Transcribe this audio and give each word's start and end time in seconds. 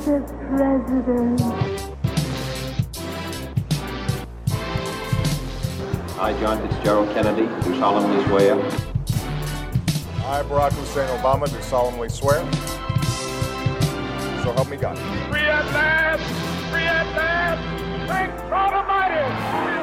Mr. 0.00 0.24
President. 0.56 1.40
I, 6.18 6.32
John 6.40 6.68
Fitzgerald 6.68 7.12
Kennedy, 7.14 7.46
do 7.62 7.78
solemnly 7.78 8.24
swear. 8.24 8.54
I, 10.24 10.42
Barack 10.44 10.72
Hussein 10.72 11.08
Obama, 11.18 11.50
do 11.50 11.60
solemnly 11.62 12.08
swear. 12.08 12.40
So 14.42 14.52
help 14.52 14.70
me 14.70 14.78
God. 14.78 14.96
Free 15.30 15.40
at 15.40 15.66
last! 15.66 16.22
Free 16.70 16.84
at 16.84 17.06
last! 17.14 18.08
Thank 18.08 18.34
God 18.48 18.72
Almighty! 18.72 19.80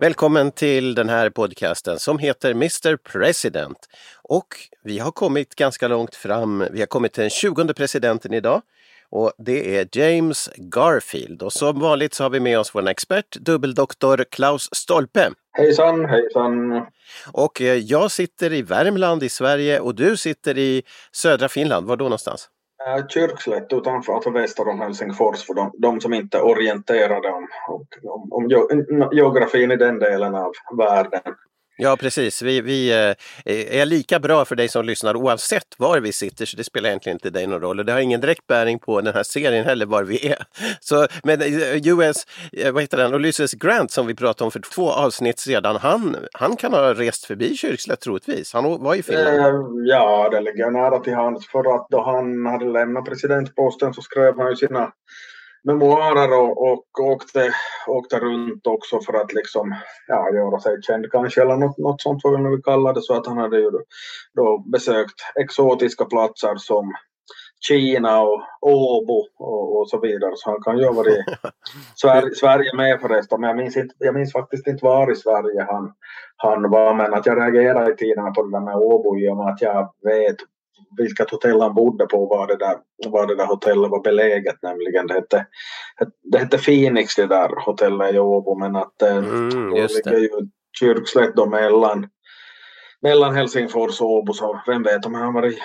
Välkommen 0.00 0.52
till 0.52 0.94
den 0.94 1.08
här 1.08 1.30
podcasten 1.30 1.98
som 1.98 2.18
heter 2.18 2.50
Mr 2.50 2.96
President. 2.96 3.78
Och 4.30 4.46
vi 4.82 4.98
har 4.98 5.10
kommit 5.10 5.54
ganska 5.54 5.88
långt 5.88 6.14
fram. 6.14 6.64
Vi 6.72 6.80
har 6.80 6.86
kommit 6.86 7.12
till 7.12 7.20
den 7.20 7.30
20 7.30 7.74
presidenten 7.74 8.34
idag 8.34 8.62
och 9.10 9.32
det 9.38 9.76
är 9.76 9.88
James 9.92 10.50
Garfield. 10.56 11.42
Och 11.42 11.52
som 11.52 11.80
vanligt 11.80 12.14
så 12.14 12.22
har 12.22 12.30
vi 12.30 12.40
med 12.40 12.58
oss 12.58 12.74
vår 12.74 12.88
expert, 12.88 13.36
dubbeldoktor 13.36 14.24
Klaus 14.30 14.68
Stolpe. 14.72 15.30
Hejsan, 15.52 16.04
hejsan. 16.04 16.86
Och 17.32 17.60
eh, 17.60 17.74
jag 17.74 18.10
sitter 18.10 18.52
i 18.52 18.62
Värmland 18.62 19.22
i 19.22 19.28
Sverige 19.28 19.80
och 19.80 19.94
du 19.94 20.16
sitter 20.16 20.58
i 20.58 20.82
södra 21.12 21.48
Finland. 21.48 21.86
Var 21.86 21.96
då 21.96 22.04
någonstans? 22.04 22.48
Äh, 22.86 23.06
Kyrkslätt 23.06 23.72
utanför, 23.72 24.12
alltså 24.12 24.30
väster 24.30 24.68
om 24.68 24.80
Helsingfors 24.80 25.46
för 25.46 25.54
de, 25.54 25.72
de 25.78 26.00
som 26.00 26.14
inte 26.14 26.38
är 26.38 26.42
orienterade 26.42 27.28
om, 27.28 27.48
om, 27.68 28.28
om 28.30 28.48
geografin 29.12 29.70
i 29.70 29.76
den 29.76 29.98
delen 29.98 30.34
av 30.34 30.52
världen. 30.78 31.34
Ja 31.82 31.96
precis, 31.96 32.42
vi, 32.42 32.60
vi 32.60 32.90
eh, 32.90 33.80
är 33.80 33.86
lika 33.86 34.18
bra 34.18 34.44
för 34.44 34.56
dig 34.56 34.68
som 34.68 34.84
lyssnar 34.84 35.16
oavsett 35.16 35.74
var 35.78 36.00
vi 36.00 36.12
sitter 36.12 36.46
så 36.46 36.56
det 36.56 36.64
spelar 36.64 36.88
egentligen 36.88 37.16
inte 37.16 37.30
dig 37.30 37.46
någon 37.46 37.60
roll 37.60 37.78
och 37.78 37.84
det 37.84 37.92
har 37.92 38.00
ingen 38.00 38.20
direkt 38.20 38.46
bäring 38.46 38.78
på 38.78 39.00
den 39.00 39.14
här 39.14 39.22
serien 39.22 39.64
heller 39.64 39.86
var 39.86 40.02
vi 40.02 40.28
är. 40.28 40.44
Så, 40.80 41.06
men 41.24 41.40
eh, 41.42 41.88
US, 41.88 42.26
eh, 42.52 42.72
vad 42.72 42.82
heter 42.82 42.96
den, 42.96 43.14
Ulysses 43.14 43.52
Grant 43.52 43.90
som 43.90 44.06
vi 44.06 44.14
pratade 44.14 44.44
om 44.44 44.50
för 44.50 44.60
två 44.60 44.90
avsnitt 44.90 45.38
sedan, 45.38 45.76
han, 45.76 46.16
han 46.32 46.56
kan 46.56 46.72
ha 46.72 46.94
rest 46.94 47.24
förbi 47.24 47.56
Kyrkslätt 47.56 48.00
troligtvis. 48.00 48.52
Han 48.52 48.82
var 48.82 48.94
i 48.94 49.02
Finland. 49.02 49.86
ja, 49.86 50.28
det 50.30 50.40
ligger 50.40 50.70
nära 50.70 50.98
till 50.98 51.14
hands 51.14 51.48
för 51.48 51.74
att 51.74 51.86
då 51.90 52.02
han 52.02 52.46
hade 52.46 52.64
lämnat 52.64 53.04
presidentposten 53.04 53.94
så 53.94 54.02
skrev 54.02 54.38
han 54.38 54.50
ju 54.50 54.56
sina 54.56 54.92
memoarer 55.62 56.40
och, 56.40 56.72
och 56.72 57.00
åkte, 57.00 57.52
åkte 57.86 58.18
runt 58.18 58.66
också 58.66 59.00
för 59.00 59.12
att 59.12 59.32
liksom, 59.32 59.74
ja, 60.06 60.30
göra 60.34 60.60
sig 60.60 60.82
känd 60.82 61.12
kanske 61.12 61.42
eller 61.42 61.56
något, 61.56 61.78
något 61.78 62.00
sånt 62.00 62.20
vad 62.24 62.32
vi 62.32 62.50
nu 62.50 62.62
kallar 62.62 62.94
det. 62.94 63.02
Så 63.02 63.14
att 63.14 63.26
han 63.26 63.38
hade 63.38 63.58
ju 63.58 63.70
då 64.34 64.58
besökt 64.58 65.20
exotiska 65.40 66.04
platser 66.04 66.56
som 66.56 66.92
Kina 67.60 68.20
och 68.20 68.42
Åbo 68.60 69.26
och, 69.38 69.80
och, 69.80 69.88
så 69.88 70.00
vidare. 70.00 70.32
Så 70.34 70.50
han 70.50 70.62
kan 70.62 70.78
ju 70.78 70.84
ha 70.84 70.92
varit 70.92 71.18
i 71.18 71.24
Sverige, 71.94 72.34
Sverige 72.34 72.76
med 72.76 73.00
förresten. 73.00 73.40
Men 73.40 73.48
jag 73.48 73.56
minns, 73.56 73.76
inte, 73.76 73.94
jag 73.98 74.14
minns 74.14 74.32
faktiskt 74.32 74.66
inte 74.66 74.84
var 74.84 75.12
i 75.12 75.16
Sverige 75.16 75.66
han, 75.68 75.92
han 76.36 76.70
var. 76.70 76.94
Men 76.94 77.14
att 77.14 77.26
jag 77.26 77.38
reagerade 77.38 77.92
i 77.92 77.96
tiderna 77.96 78.30
på 78.30 78.42
det 78.42 78.50
där 78.50 78.60
med 78.60 78.76
Åbo 78.76 79.18
i 79.18 79.28
och 79.28 79.36
med 79.36 79.46
att 79.46 79.62
jag 79.62 79.92
vet 80.02 80.36
vilket 80.96 81.30
hotell 81.30 81.60
han 81.60 81.74
bodde 81.74 82.06
på 82.06 82.26
var 82.26 82.46
det 82.46 82.56
där, 82.56 82.76
var 83.06 83.26
det 83.26 83.36
där 83.36 83.46
hotellet 83.46 83.90
var 83.90 84.02
beläget 84.02 84.56
nämligen. 84.62 85.06
Det 85.06 85.14
hette, 85.14 85.46
det 86.22 86.38
hette 86.38 86.58
Phoenix 86.58 87.16
det 87.16 87.26
där 87.26 87.64
hotellet 87.66 88.14
i 88.14 88.18
Åbo 88.18 88.58
men 88.58 88.76
att 88.76 89.02
eh, 89.02 89.16
mm, 89.16 89.70
det 89.74 89.94
ligger 89.94 90.18
ju 90.18 90.30
Kyrkslätt 90.78 91.36
då 91.36 91.46
mellan, 91.46 92.08
mellan 93.02 93.34
Helsingfors 93.34 94.00
och 94.00 94.10
Åbo 94.10 94.32
så 94.32 94.62
vem 94.66 94.82
vet 94.82 95.06
om 95.06 95.14
han 95.14 95.34
varit 95.34 95.58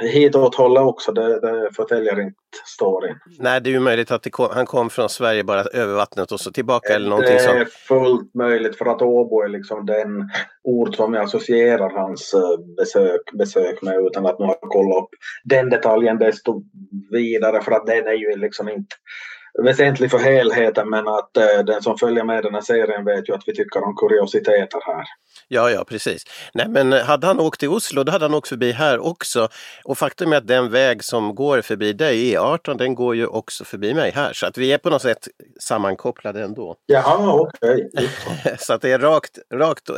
hitåt 0.00 0.54
hållet 0.54 0.82
också, 0.82 1.12
det, 1.12 1.40
det 1.40 1.70
förtäljer 1.76 2.20
inte 2.20 2.36
storyn. 2.66 3.16
Nej, 3.38 3.60
det 3.60 3.70
är 3.70 3.72
ju 3.72 3.80
möjligt 3.80 4.10
att 4.10 4.30
kom, 4.30 4.48
han 4.52 4.66
kom 4.66 4.90
från 4.90 5.08
Sverige 5.08 5.44
bara 5.44 5.62
över 5.62 5.94
vattnet 5.94 6.32
och 6.32 6.40
så 6.40 6.52
tillbaka 6.52 6.94
eller 6.94 7.08
någonting 7.08 7.36
Det 7.36 7.42
är 7.42 7.64
fullt 7.64 8.34
möjligt 8.34 8.78
för 8.78 8.86
att 8.86 9.02
Åbo 9.02 9.42
är 9.42 9.48
liksom 9.48 9.86
den 9.86 10.30
ort 10.64 10.94
som 10.94 11.14
jag 11.14 11.24
associerar 11.24 11.90
hans 11.90 12.34
eh, 12.34 12.74
besök, 12.76 13.20
besök 13.32 13.82
med 13.82 13.94
utan 14.06 14.26
att 14.26 14.38
nu 14.38 14.44
ha 14.44 14.58
kollat 14.60 15.02
upp 15.02 15.10
den 15.44 15.70
detaljen 15.70 16.18
desto 16.18 16.62
vidare 17.10 17.62
för 17.62 17.72
att 17.72 17.86
den 17.86 18.06
är 18.06 18.12
ju 18.12 18.36
liksom 18.36 18.68
inte 18.68 18.96
väsentlig 19.62 20.10
för 20.10 20.18
helheten 20.18 20.90
men 20.90 21.08
att 21.08 21.36
äh, 21.36 21.64
den 21.66 21.82
som 21.82 21.98
följer 21.98 22.24
med 22.24 22.42
den 22.42 22.54
här 22.54 22.60
serien 22.60 23.04
vet 23.04 23.28
ju 23.28 23.34
att 23.34 23.42
vi 23.46 23.54
tycker 23.54 23.84
om 23.84 23.96
kuriositeter 23.96 24.80
här. 24.86 25.04
Ja, 25.48 25.70
ja 25.70 25.84
precis. 25.84 26.22
Nej 26.54 26.68
men 26.68 26.92
hade 26.92 27.26
han 27.26 27.40
åkt 27.40 27.60
till 27.60 27.68
Oslo 27.68 28.02
då 28.02 28.12
hade 28.12 28.24
han 28.24 28.34
åkt 28.34 28.48
förbi 28.48 28.72
här 28.72 28.98
också. 28.98 29.48
Och 29.84 29.98
faktum 29.98 30.32
är 30.32 30.36
att 30.36 30.46
den 30.46 30.70
väg 30.70 31.04
som 31.04 31.34
går 31.34 31.60
förbi 31.60 31.92
dig, 31.92 32.34
E18, 32.34 32.78
den 32.78 32.94
går 32.94 33.16
ju 33.16 33.26
också 33.26 33.64
förbi 33.64 33.94
mig 33.94 34.10
här. 34.10 34.32
Så 34.32 34.46
att 34.46 34.58
vi 34.58 34.72
är 34.72 34.78
på 34.78 34.90
något 34.90 35.02
sätt 35.02 35.28
sammankopplade 35.60 36.42
ändå. 36.42 36.76
Jaha, 36.86 37.32
okej. 37.32 37.88
Okay. 37.92 38.56
så 38.58 38.72
att 38.72 38.82
det 38.82 38.92
är 38.92 38.98
rakt, 38.98 39.38
rakt 39.54 39.88
äh, 39.90 39.96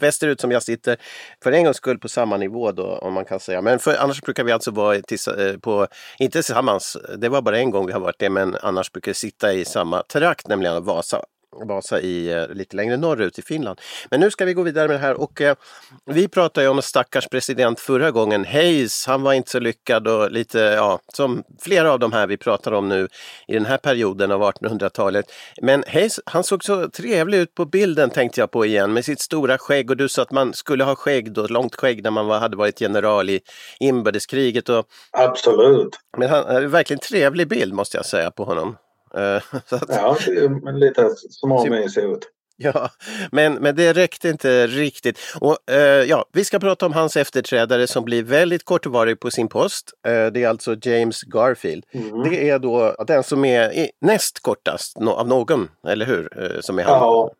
västerut 0.00 0.40
som 0.40 0.50
jag 0.50 0.62
sitter. 0.62 0.96
För 1.42 1.52
en 1.52 1.64
gångs 1.64 1.76
skull 1.76 1.98
på 1.98 2.08
samma 2.08 2.36
nivå 2.36 2.72
då 2.72 2.86
om 2.86 3.14
man 3.14 3.24
kan 3.24 3.40
säga. 3.40 3.62
Men 3.62 3.78
för, 3.78 3.96
annars 3.96 4.22
brukar 4.22 4.44
vi 4.44 4.52
alltså 4.52 4.70
vara 4.70 5.00
tills, 5.00 5.28
äh, 5.28 5.58
på, 5.58 5.86
inte 6.18 6.32
tillsammans, 6.32 6.96
det 7.18 7.28
var 7.28 7.42
bara 7.42 7.58
en 7.58 7.70
gång 7.70 7.86
vi 7.86 7.92
har 7.92 8.00
varit 8.00 8.18
det, 8.18 8.30
men 8.30 8.56
annars 8.76 8.92
brukar 8.92 9.12
sitta 9.12 9.52
i 9.52 9.64
samma 9.64 10.02
trakt, 10.02 10.48
nämligen 10.48 10.84
Vasa. 10.84 11.22
Vasa 11.64 12.00
i 12.00 12.32
eh, 12.32 12.48
lite 12.48 12.76
längre 12.76 12.96
norrut 12.96 13.38
i 13.38 13.42
Finland. 13.42 13.80
Men 14.10 14.20
nu 14.20 14.30
ska 14.30 14.44
vi 14.44 14.54
gå 14.54 14.62
vidare 14.62 14.88
med 14.88 14.96
det 14.96 15.00
här 15.00 15.20
och 15.20 15.40
eh, 15.40 15.56
vi 16.04 16.28
pratade 16.28 16.64
ju 16.64 16.70
om 16.70 16.82
stackars 16.82 17.28
president 17.28 17.80
förra 17.80 18.10
gången. 18.10 18.44
Hayes, 18.44 19.06
han 19.06 19.22
var 19.22 19.32
inte 19.32 19.50
så 19.50 19.58
lyckad 19.58 20.08
och 20.08 20.30
lite, 20.30 20.58
ja, 20.58 21.00
som 21.12 21.42
flera 21.60 21.92
av 21.92 21.98
de 21.98 22.12
här 22.12 22.26
vi 22.26 22.36
pratar 22.36 22.72
om 22.72 22.88
nu 22.88 23.08
i 23.48 23.54
den 23.54 23.66
här 23.66 23.78
perioden 23.78 24.30
av 24.30 24.42
1800-talet. 24.42 25.32
Men 25.62 25.84
Hayes, 25.86 26.20
han 26.24 26.44
såg 26.44 26.64
så 26.64 26.88
trevlig 26.90 27.38
ut 27.38 27.54
på 27.54 27.64
bilden 27.64 28.10
tänkte 28.10 28.40
jag 28.40 28.50
på 28.50 28.66
igen 28.66 28.92
med 28.92 29.04
sitt 29.04 29.20
stora 29.20 29.58
skägg 29.58 29.90
och 29.90 29.96
du 29.96 30.08
sa 30.08 30.22
att 30.22 30.30
man 30.30 30.54
skulle 30.54 30.84
ha 30.84 30.94
skägg 30.94 31.32
då, 31.32 31.46
långt 31.46 31.74
skägg 31.74 32.02
när 32.02 32.10
man 32.10 32.26
var, 32.26 32.38
hade 32.38 32.56
varit 32.56 32.80
general 32.80 33.30
i 33.30 33.40
inbördeskriget. 33.80 34.68
Och, 34.68 34.86
Absolut. 35.10 35.98
Men 36.18 36.28
han 36.28 36.44
är 36.44 36.60
verkligen 36.60 37.00
trevlig 37.00 37.48
bild 37.48 37.72
måste 37.72 37.96
jag 37.96 38.06
säga 38.06 38.30
på 38.30 38.44
honom. 38.44 38.76
Eh, 39.16 39.42
att, 39.70 39.84
ja, 39.88 40.16
men 40.62 40.78
lite 40.78 41.10
småmysig 41.16 42.04
ut. 42.04 42.30
Ja, 42.58 42.88
men, 43.32 43.54
men 43.54 43.76
det 43.76 43.92
räckte 43.92 44.28
inte 44.28 44.66
riktigt. 44.66 45.18
Och, 45.40 45.70
eh, 45.70 46.02
ja, 46.02 46.24
vi 46.32 46.44
ska 46.44 46.58
prata 46.58 46.86
om 46.86 46.92
hans 46.92 47.16
efterträdare 47.16 47.86
som 47.86 48.04
blir 48.04 48.22
väldigt 48.22 48.64
kortvarig 48.64 49.20
på 49.20 49.30
sin 49.30 49.48
post. 49.48 49.90
Eh, 50.06 50.26
det 50.26 50.42
är 50.42 50.48
alltså 50.48 50.76
James 50.82 51.22
Garfield. 51.22 51.84
Mm. 51.92 52.22
Det 52.22 52.50
är 52.50 52.58
då 52.58 52.94
den 53.06 53.22
som 53.22 53.44
är 53.44 53.90
näst 54.00 54.42
kortast 54.42 54.96
av 54.96 55.28
någon, 55.28 55.68
eller 55.88 56.06
hur? 56.06 56.42
Eh, 56.42 56.60
som 56.60 56.78
är 56.78 56.82
han. 56.84 56.92
Ja. 56.92 57.30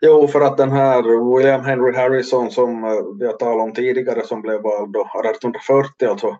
Jo, 0.00 0.28
för 0.28 0.40
att 0.40 0.56
den 0.56 0.72
här 0.72 1.36
William 1.36 1.64
Henry 1.64 1.96
Harrison 1.96 2.50
som 2.50 2.84
eh, 2.84 2.90
vi 3.18 3.26
har 3.26 3.32
talat 3.32 3.64
om 3.64 3.72
tidigare 3.72 4.26
som 4.26 4.42
blev 4.42 4.62
vald 4.62 4.92
då 4.92 5.00
1840, 5.00 6.08
alltså 6.08 6.36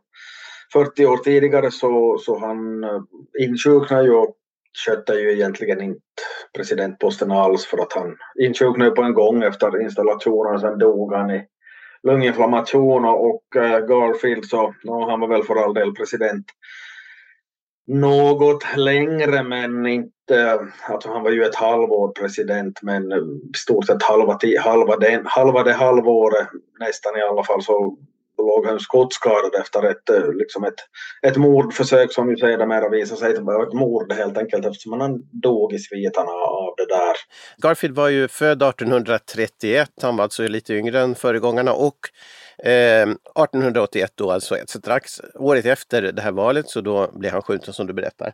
40 0.73 1.07
år 1.07 1.17
tidigare 1.17 1.71
så, 1.71 2.19
så 2.21 2.39
han 2.39 2.85
eh, 2.85 3.01
insjuknade 3.41 4.05
ju 4.05 4.27
skötte 4.87 5.13
ju 5.13 5.33
egentligen 5.33 5.81
inte 5.81 6.01
presidentposten 6.57 7.33
alls 7.33 7.67
för 7.67 7.79
att 7.79 7.93
han 7.93 8.17
insjuknade 8.45 8.91
på 8.91 9.03
en 9.03 9.15
gång 9.15 9.43
efter 9.43 9.83
installationen. 9.83 10.55
och 10.55 10.61
Sen 10.61 10.79
dog 10.79 11.15
han 11.15 11.31
i 11.31 11.47
lunginflammation 12.03 13.05
och 13.05 13.27
och 13.27 13.57
eh, 13.57 13.79
Garfield 13.79 14.45
så 14.45 14.75
no, 14.85 15.11
han 15.11 15.21
var 15.21 15.29
väl 15.29 15.43
för 15.43 15.57
all 15.57 15.75
del 15.75 15.95
president 15.95 16.47
något 17.87 18.77
längre 18.77 19.43
men 19.43 19.87
inte, 19.87 20.61
alltså 20.89 21.09
han 21.09 21.23
var 21.23 21.31
ju 21.31 21.45
ett 21.45 21.55
halvår 21.55 22.13
president 22.13 22.83
men 22.83 23.13
i 23.13 23.57
stort 23.57 23.87
sett 23.87 24.03
halva, 24.03 24.39
halva, 24.61 24.97
den, 24.97 25.23
halva 25.25 25.63
det 25.63 25.73
halvåret 25.73 26.49
nästan 26.81 27.17
i 27.17 27.23
alla 27.23 27.45
fall 27.45 27.63
så 27.63 27.97
låg 28.39 28.67
han 28.67 28.81
skottskadad 28.81 29.55
efter 29.61 29.83
ett, 29.83 30.11
eh, 30.11 30.33
liksom 30.33 30.65
ett, 30.65 30.75
ett 31.23 31.37
mordförsök 31.37 32.13
som 32.13 32.31
ju 32.31 32.37
sedermera 32.37 32.89
visade 32.89 33.21
sig 33.21 33.41
vara 33.41 33.67
ett 33.67 33.73
mord 33.73 34.13
helt 34.13 34.39
enkelt 34.39 34.67
eftersom 34.67 35.01
han 35.01 35.23
dog 35.31 35.73
i 35.73 35.79
sviterna 35.79 36.33
av 36.33 36.75
det 36.77 36.87
där. 36.87 37.17
Garfield 37.57 37.97
var 37.97 38.09
ju 38.09 38.29
född 38.29 38.63
1831, 38.63 39.91
han 40.03 40.17
var 40.17 40.23
alltså 40.23 40.49
lite 40.49 40.75
yngre 40.75 41.01
än 41.01 41.15
föregångarna 41.15 41.73
och 41.73 41.99
eh, 42.59 43.03
1881 43.03 44.13
då 44.15 44.31
alltså 44.31 44.57
strax 44.67 45.21
året 45.35 45.67
efter 45.67 46.03
det 46.03 46.23
här 46.23 46.33
valet 46.33 46.69
så 46.69 46.81
då 46.81 47.11
blev 47.15 47.33
han 47.33 47.43
skjuten 47.43 47.75
som 47.75 47.87
du 47.87 47.93
berättar. 47.93 48.33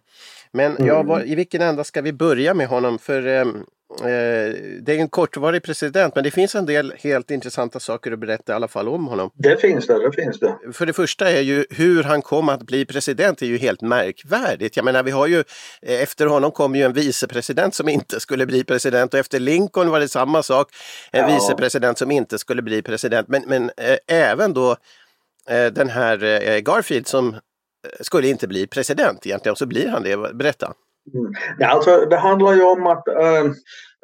Men 0.52 0.76
mm. 0.76 0.86
ja, 0.86 1.02
var, 1.02 1.26
i 1.26 1.34
vilken 1.34 1.62
ända 1.62 1.84
ska 1.84 2.02
vi 2.02 2.12
börja 2.12 2.54
med 2.54 2.66
honom? 2.66 2.98
För 2.98 3.26
eh, 3.26 3.44
Eh, 3.44 3.52
det 3.98 4.88
är 4.88 4.98
en 4.98 5.08
kortvarig 5.08 5.62
president 5.62 6.14
men 6.14 6.24
det 6.24 6.30
finns 6.30 6.54
en 6.54 6.66
del 6.66 6.94
helt 6.98 7.30
intressanta 7.30 7.80
saker 7.80 8.12
att 8.12 8.18
berätta 8.18 8.52
i 8.52 8.54
alla 8.56 8.68
fall 8.68 8.88
om 8.88 9.06
honom. 9.06 9.30
Det 9.34 9.60
finns 9.60 9.86
det, 9.86 9.98
det 9.98 10.12
finns 10.12 10.38
det. 10.38 10.58
För 10.72 10.86
det 10.86 10.92
första 10.92 11.30
är 11.30 11.40
ju 11.40 11.66
hur 11.70 12.02
han 12.02 12.22
kom 12.22 12.48
att 12.48 12.62
bli 12.62 12.84
president 12.84 13.42
är 13.42 13.46
ju 13.46 13.58
helt 13.58 13.80
märkvärdigt. 13.80 14.76
Jag 14.76 14.84
menar 14.84 15.02
vi 15.02 15.10
har 15.10 15.26
ju 15.26 15.44
eh, 15.82 16.02
efter 16.02 16.26
honom 16.26 16.50
kom 16.50 16.76
ju 16.76 16.82
en 16.82 16.92
vicepresident 16.92 17.74
som 17.74 17.88
inte 17.88 18.20
skulle 18.20 18.46
bli 18.46 18.64
president 18.64 19.14
och 19.14 19.20
efter 19.20 19.40
Lincoln 19.40 19.90
var 19.90 20.00
det 20.00 20.08
samma 20.08 20.42
sak. 20.42 20.68
En 21.12 21.28
ja. 21.28 21.34
vicepresident 21.34 21.98
som 21.98 22.10
inte 22.10 22.38
skulle 22.38 22.62
bli 22.62 22.82
president 22.82 23.28
men, 23.28 23.42
men 23.46 23.70
äh, 23.76 23.96
även 24.06 24.54
då 24.54 24.76
äh, 25.48 25.66
den 25.66 25.88
här 25.88 26.24
äh, 26.24 26.58
Garfield 26.58 27.06
som 27.06 27.36
skulle 28.00 28.28
inte 28.28 28.48
bli 28.48 28.66
president 28.66 29.26
egentligen 29.26 29.52
och 29.52 29.58
så 29.58 29.66
blir 29.66 29.88
han 29.88 30.02
det. 30.02 30.34
Berätta. 30.34 30.74
Mm. 31.14 31.32
Ja, 31.58 31.66
alltså, 31.68 32.06
det 32.10 32.16
handlar 32.16 32.52
ju 32.52 32.62
om 32.62 32.86
att 32.86 33.08
äh, 33.08 33.44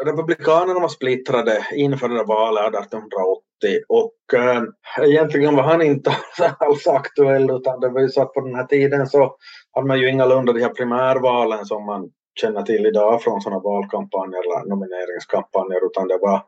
Republikanerna 0.05 0.81
var 0.81 0.89
splittrade 0.89 1.67
inför 1.75 2.09
det 2.09 2.25
valet 2.25 2.75
1880 2.75 3.41
och 3.89 4.35
äh, 4.35 4.63
egentligen 5.09 5.57
var 5.57 5.63
han 5.63 5.83
inte 5.83 6.17
alls 6.59 6.87
aktuell 6.87 7.51
utan 7.51 7.81
det 7.81 7.89
var 7.89 8.01
ju 8.01 8.09
så 8.09 8.23
att 8.23 8.33
på 8.33 8.41
den 8.41 8.55
här 8.55 8.65
tiden 8.65 9.07
så 9.07 9.37
hade 9.73 9.87
man 9.87 10.01
ju 10.01 10.09
ingalunda 10.09 10.53
de 10.53 10.61
här 10.61 10.69
primärvalen 10.69 11.67
som 11.67 11.87
man 11.87 12.11
känner 12.41 12.63
till 12.63 12.87
idag 12.87 13.23
från 13.23 13.41
sådana 13.41 13.61
valkampanjer 13.61 14.39
eller 14.39 14.69
nomineringskampanjer 14.69 15.87
utan 15.87 16.09
det 16.09 16.19
var 16.19 16.43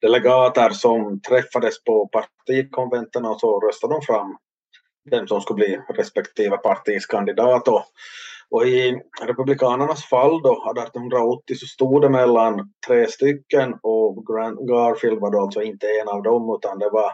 delegater 0.00 0.70
som 0.70 1.20
träffades 1.20 1.84
på 1.84 2.08
partikonventerna 2.08 3.30
och 3.30 3.40
så 3.40 3.60
röstade 3.60 3.94
de 3.94 4.02
fram 4.02 4.36
vem 5.10 5.26
som 5.26 5.40
skulle 5.40 5.56
bli 5.56 5.80
respektive 5.94 6.56
partis 6.56 7.06
kandidat. 7.06 7.68
Och 7.68 7.84
och 8.50 8.66
i 8.66 9.00
Republikanernas 9.22 10.04
fall 10.04 10.42
då, 10.42 10.52
1880, 10.52 11.54
så 11.56 11.66
stod 11.66 12.02
det 12.02 12.08
mellan 12.08 12.72
tre 12.86 13.06
stycken 13.06 13.74
och 13.82 14.26
Grant 14.26 14.60
Garfield 14.60 15.20
var 15.20 15.30
då 15.30 15.40
alltså 15.40 15.62
inte 15.62 15.86
en 15.86 16.08
av 16.08 16.22
dem 16.22 16.58
utan 16.58 16.78
det 16.78 16.90
var 16.90 17.12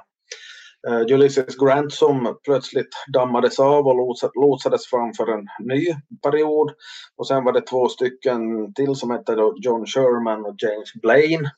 uh, 0.89 1.15
Ulysses 1.15 1.57
Grant 1.57 1.93
som 1.93 2.37
plötsligt 2.45 2.95
dammades 3.13 3.61
av 3.61 3.87
och 3.87 4.17
lotsades 4.35 4.87
fram 4.87 5.13
för 5.13 5.27
en 5.27 5.47
ny 5.59 5.87
period. 6.23 6.73
Och 7.17 7.27
sen 7.27 7.45
var 7.45 7.53
det 7.53 7.61
två 7.61 7.89
stycken 7.89 8.73
till 8.75 8.95
som 8.95 9.11
hette 9.11 9.35
då 9.35 9.55
John 9.57 9.87
Sherman 9.87 10.45
och 10.45 10.55
James 10.59 10.93
Blaine. 11.03 11.51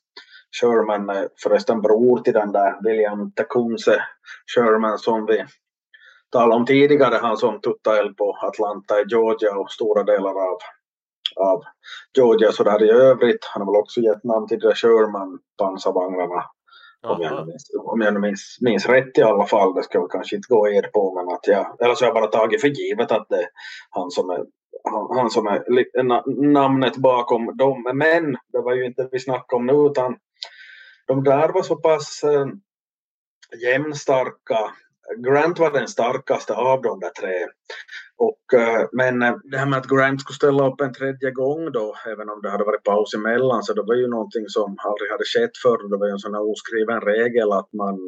Sherman 0.61 1.11
är 1.11 1.29
förresten 1.43 1.81
bror 1.81 2.21
till 2.21 2.33
den 2.33 2.53
där 2.53 2.79
William 2.85 3.33
Tecumseh 3.33 4.03
Sherman 4.55 4.99
som 4.99 5.27
vi 5.27 5.45
talade 6.33 6.55
om 6.55 6.67
tidigare, 6.67 7.19
han 7.23 7.37
som 7.37 7.61
tuttade 7.61 7.99
eld 7.99 8.17
på 8.17 8.39
Atlanta 8.43 9.01
i 9.01 9.05
Georgia 9.09 9.57
och 9.59 9.71
stora 9.71 10.03
delar 10.03 10.31
av, 10.31 10.59
av 11.37 11.63
Georgia 12.17 12.53
så 12.53 12.65
där 12.65 12.83
i 12.83 12.91
övrigt. 12.91 13.45
Han 13.45 13.63
har 13.63 13.73
väl 13.73 13.81
också 13.81 14.01
gett 14.01 14.25
namn 14.25 14.49
till 14.49 14.61
Sherman 14.61 15.39
pansarvagnarna. 15.59 16.45
Om 17.07 17.23
jag, 17.23 17.47
minns, 17.47 17.71
om 17.79 18.01
jag 18.01 18.21
minns, 18.21 18.59
minns 18.61 18.87
rätt 18.87 19.19
i 19.19 19.23
alla 19.23 19.47
fall, 19.47 19.75
det 19.75 19.83
ska 19.83 20.01
vi 20.01 20.09
kanske 20.11 20.37
inte 20.37 20.49
gå 20.49 20.69
er 20.69 20.83
på, 20.83 21.15
men 21.15 21.35
att 21.35 21.47
jag, 21.47 21.77
eller 21.81 21.95
så 21.95 22.05
har 22.05 22.09
jag 22.09 22.15
bara 22.15 22.41
tagit 22.41 22.61
för 22.61 22.69
givet 22.69 23.13
att 23.13 23.27
det 23.29 23.37
är 23.37 23.49
han 23.91 24.11
som 24.11 24.31
är 24.31 24.45
han, 24.85 25.17
han 25.17 25.31
som 25.31 25.47
är 25.47 26.53
namnet 26.53 26.97
bakom 26.97 27.57
dem. 27.57 27.83
Men 27.95 28.33
det 28.53 28.61
var 28.61 28.75
ju 28.75 28.87
inte 28.87 29.09
vi 29.13 29.19
snackade 29.19 29.57
om 29.57 29.67
nu 29.67 29.91
utan 29.91 30.17
de 31.07 31.25
där 31.25 31.49
var 31.49 31.63
så 31.63 31.77
pass 31.77 32.23
äh, 32.25 32.47
jämnstarka 33.63 34.59
Grant 35.17 35.59
var 35.59 35.71
den 35.71 35.89
starkaste 35.89 36.55
av 36.55 36.83
de 36.83 37.01
där 37.01 37.11
tre. 37.21 37.47
Och, 38.17 38.59
eh, 38.61 38.89
men 38.93 39.23
eh, 39.23 39.37
det 39.45 39.59
här 39.59 39.67
med 39.67 39.79
att 39.79 39.89
Grant 39.89 40.21
skulle 40.21 40.37
ställa 40.37 40.69
upp 40.69 40.81
en 40.81 40.93
tredje 40.93 41.31
gång 41.31 41.73
då, 41.73 41.95
även 42.07 42.29
om 42.29 42.43
det 42.43 42.51
hade 42.51 42.65
varit 42.65 42.85
paus 42.85 43.15
emellan, 43.15 43.63
så 43.63 43.73
det 43.73 43.83
var 43.83 43.95
ju 43.95 44.09
någonting 44.09 44.45
som 44.49 44.77
aldrig 44.85 45.11
hade 45.11 45.25
skett 45.25 45.57
förr. 45.63 45.91
Det 45.91 45.97
var 45.97 46.07
ju 46.07 46.13
en 46.13 46.19
sån 46.19 46.35
här 46.35 46.51
oskriven 46.51 47.01
regel 47.01 47.53
att 47.53 47.73
man, 47.73 47.99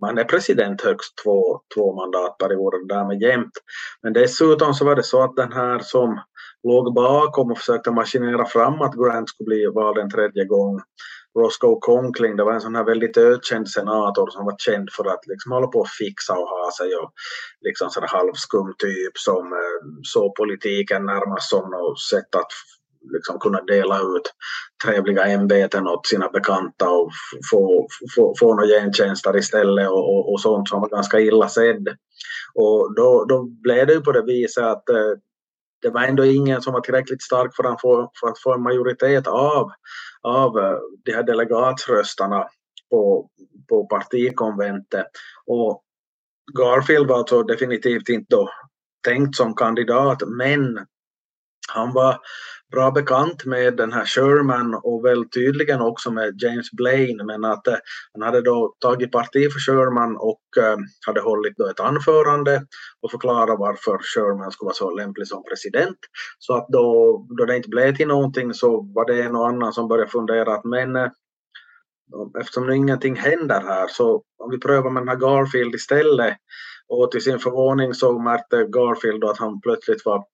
man 0.00 0.18
är 0.18 0.24
president 0.24 0.82
högst 0.82 1.14
två, 1.24 1.60
två 1.74 1.94
mandatperioder, 1.94 2.88
därmed 2.88 3.22
jämt. 3.22 3.52
Men 4.02 4.12
dessutom 4.12 4.74
så 4.74 4.84
var 4.84 4.96
det 4.96 5.02
så 5.02 5.22
att 5.22 5.36
den 5.36 5.52
här 5.52 5.78
som 5.78 6.20
låg 6.62 6.94
bakom 6.94 7.50
och 7.50 7.58
försökte 7.58 7.90
maskinera 7.90 8.46
fram 8.46 8.80
att 8.80 8.94
Grant 8.94 9.28
skulle 9.28 9.46
bli 9.46 9.66
vald 9.66 9.98
en 9.98 10.10
tredje 10.10 10.44
gång 10.44 10.80
Roscoe 11.38 11.78
Conkling, 11.80 12.36
det 12.36 12.44
var 12.44 12.52
en 12.52 12.60
sån 12.60 12.74
här 12.74 12.84
väldigt 12.84 13.16
ökänd 13.16 13.68
senator 13.68 14.30
som 14.30 14.44
var 14.44 14.56
känd 14.58 14.88
för 14.92 15.04
att 15.04 15.26
liksom 15.26 15.52
hålla 15.52 15.66
på 15.66 15.78
och 15.78 15.88
fixa 15.88 16.32
och 16.32 16.48
ha 16.48 16.70
sig 16.78 16.96
och 16.96 17.12
liksom 17.60 17.90
sån 17.90 18.04
halvskum 18.06 18.74
typ 18.78 19.18
som 19.18 19.52
eh, 19.52 19.80
såg 20.02 20.34
politiken 20.34 21.06
närmast 21.06 21.48
som 21.50 21.70
något 21.70 22.00
sätt 22.00 22.34
att 22.34 22.52
liksom 23.12 23.38
kunna 23.38 23.60
dela 23.60 23.98
ut 23.98 24.32
trevliga 24.84 25.24
ämbeten 25.26 25.86
åt 25.86 26.06
sina 26.06 26.28
bekanta 26.28 26.90
och 26.90 27.10
få, 27.50 27.86
få, 28.16 28.34
få 28.40 28.54
några 28.54 28.66
gentjänster 28.66 29.36
istället 29.36 29.88
och, 29.88 30.14
och, 30.14 30.32
och, 30.32 30.40
sånt 30.40 30.68
som 30.68 30.80
var 30.80 30.88
ganska 30.88 31.20
illa 31.20 31.48
sedd. 31.48 31.88
Och 32.54 32.94
då, 32.94 33.24
då 33.28 33.42
blev 33.42 33.86
det 33.86 33.92
ju 33.92 34.00
på 34.00 34.12
det 34.12 34.22
viset 34.22 34.64
att 34.64 34.88
eh, 34.88 35.12
det 35.84 35.90
var 35.90 36.02
ändå 36.02 36.24
ingen 36.24 36.62
som 36.62 36.72
var 36.72 36.80
tillräckligt 36.80 37.22
stark 37.22 37.56
för 37.56 37.64
att 37.64 37.80
få, 37.80 38.10
för 38.20 38.28
att 38.28 38.42
få 38.42 38.54
en 38.54 38.62
majoritet 38.62 39.26
av, 39.26 39.70
av 40.22 40.58
eh, 40.58 40.78
de 41.04 41.12
här 41.12 41.22
delegatsröstarna 41.22 42.48
på, 42.90 43.28
på 43.68 43.86
partikonventet. 43.86 45.06
Och 45.46 45.82
Garfield 46.58 47.08
var 47.08 47.18
alltså 47.18 47.42
definitivt 47.42 48.08
inte 48.08 48.36
då 48.36 48.50
tänkt 49.06 49.36
som 49.36 49.54
kandidat 49.54 50.22
men 50.26 50.86
han 51.68 51.92
var 51.92 52.20
bra 52.74 52.90
bekant 52.90 53.44
med 53.44 53.76
den 53.76 53.92
här 53.92 54.04
Sherman 54.04 54.74
och 54.82 55.04
väl 55.04 55.28
tydligen 55.28 55.80
också 55.80 56.10
med 56.10 56.42
James 56.42 56.70
Blaine 56.72 57.26
men 57.26 57.44
att 57.44 57.66
eh, 57.66 57.74
han 58.12 58.22
hade 58.22 58.40
då 58.40 58.74
tagit 58.80 59.12
parti 59.12 59.52
för 59.52 59.60
Sherman 59.60 60.16
och 60.16 60.62
eh, 60.62 60.76
hade 61.06 61.20
hållit 61.20 61.56
då 61.56 61.66
ett 61.66 61.80
anförande 61.80 62.66
och 63.02 63.10
förklarat 63.10 63.58
varför 63.58 63.98
Sherman 64.14 64.50
skulle 64.50 64.66
vara 64.66 64.74
så 64.74 64.90
lämplig 64.90 65.26
som 65.26 65.42
president. 65.44 65.98
Så 66.38 66.54
att 66.54 66.68
då, 66.68 66.86
då 67.38 67.44
det 67.44 67.56
inte 67.56 67.68
blev 67.68 67.96
till 67.96 68.08
någonting 68.08 68.54
så 68.54 68.92
var 68.94 69.06
det 69.06 69.22
en 69.22 69.36
och 69.36 69.48
annan 69.48 69.72
som 69.72 69.88
började 69.88 70.10
fundera 70.10 70.54
att 70.54 70.64
men 70.64 70.96
eh, 70.96 71.08
eftersom 72.40 72.66
nu 72.66 72.76
ingenting 72.76 73.16
händer 73.16 73.60
här 73.60 73.88
så 73.88 74.22
om 74.38 74.50
vi 74.50 74.58
prövar 74.58 74.90
med 74.90 75.02
den 75.02 75.08
här 75.08 75.16
Garfield 75.16 75.74
istället 75.74 76.36
och 76.88 77.10
till 77.10 77.22
sin 77.22 77.38
förvåning 77.38 77.94
så 77.94 78.18
märkte 78.18 78.56
Garfield 78.56 79.20
då 79.20 79.30
att 79.30 79.38
han 79.38 79.60
plötsligt 79.60 80.04
var 80.04 80.24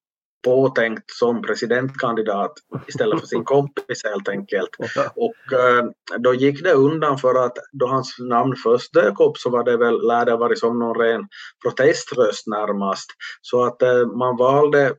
påtänkt 0.44 1.10
som 1.10 1.42
presidentkandidat 1.42 2.52
istället 2.86 3.20
för 3.20 3.26
sin 3.26 3.44
kompis 3.44 4.04
helt 4.04 4.28
enkelt. 4.28 4.70
Och 5.16 5.58
eh, 5.58 5.84
då 6.18 6.34
gick 6.34 6.62
det 6.62 6.72
undan 6.72 7.18
för 7.18 7.44
att 7.44 7.56
då 7.72 7.86
hans 7.86 8.16
namn 8.18 8.56
först 8.56 8.92
dök 8.92 9.20
upp 9.20 9.38
så 9.38 9.50
var 9.50 9.64
det 9.64 9.76
väl, 9.76 10.06
lär 10.06 10.24
det 10.24 10.36
varit 10.36 10.58
som 10.58 10.78
någon 10.78 10.98
ren 11.00 11.28
proteströst 11.64 12.46
närmast. 12.46 13.10
Så 13.42 13.64
att 13.64 13.82
eh, 13.82 14.06
man 14.06 14.36
valde, 14.36 14.94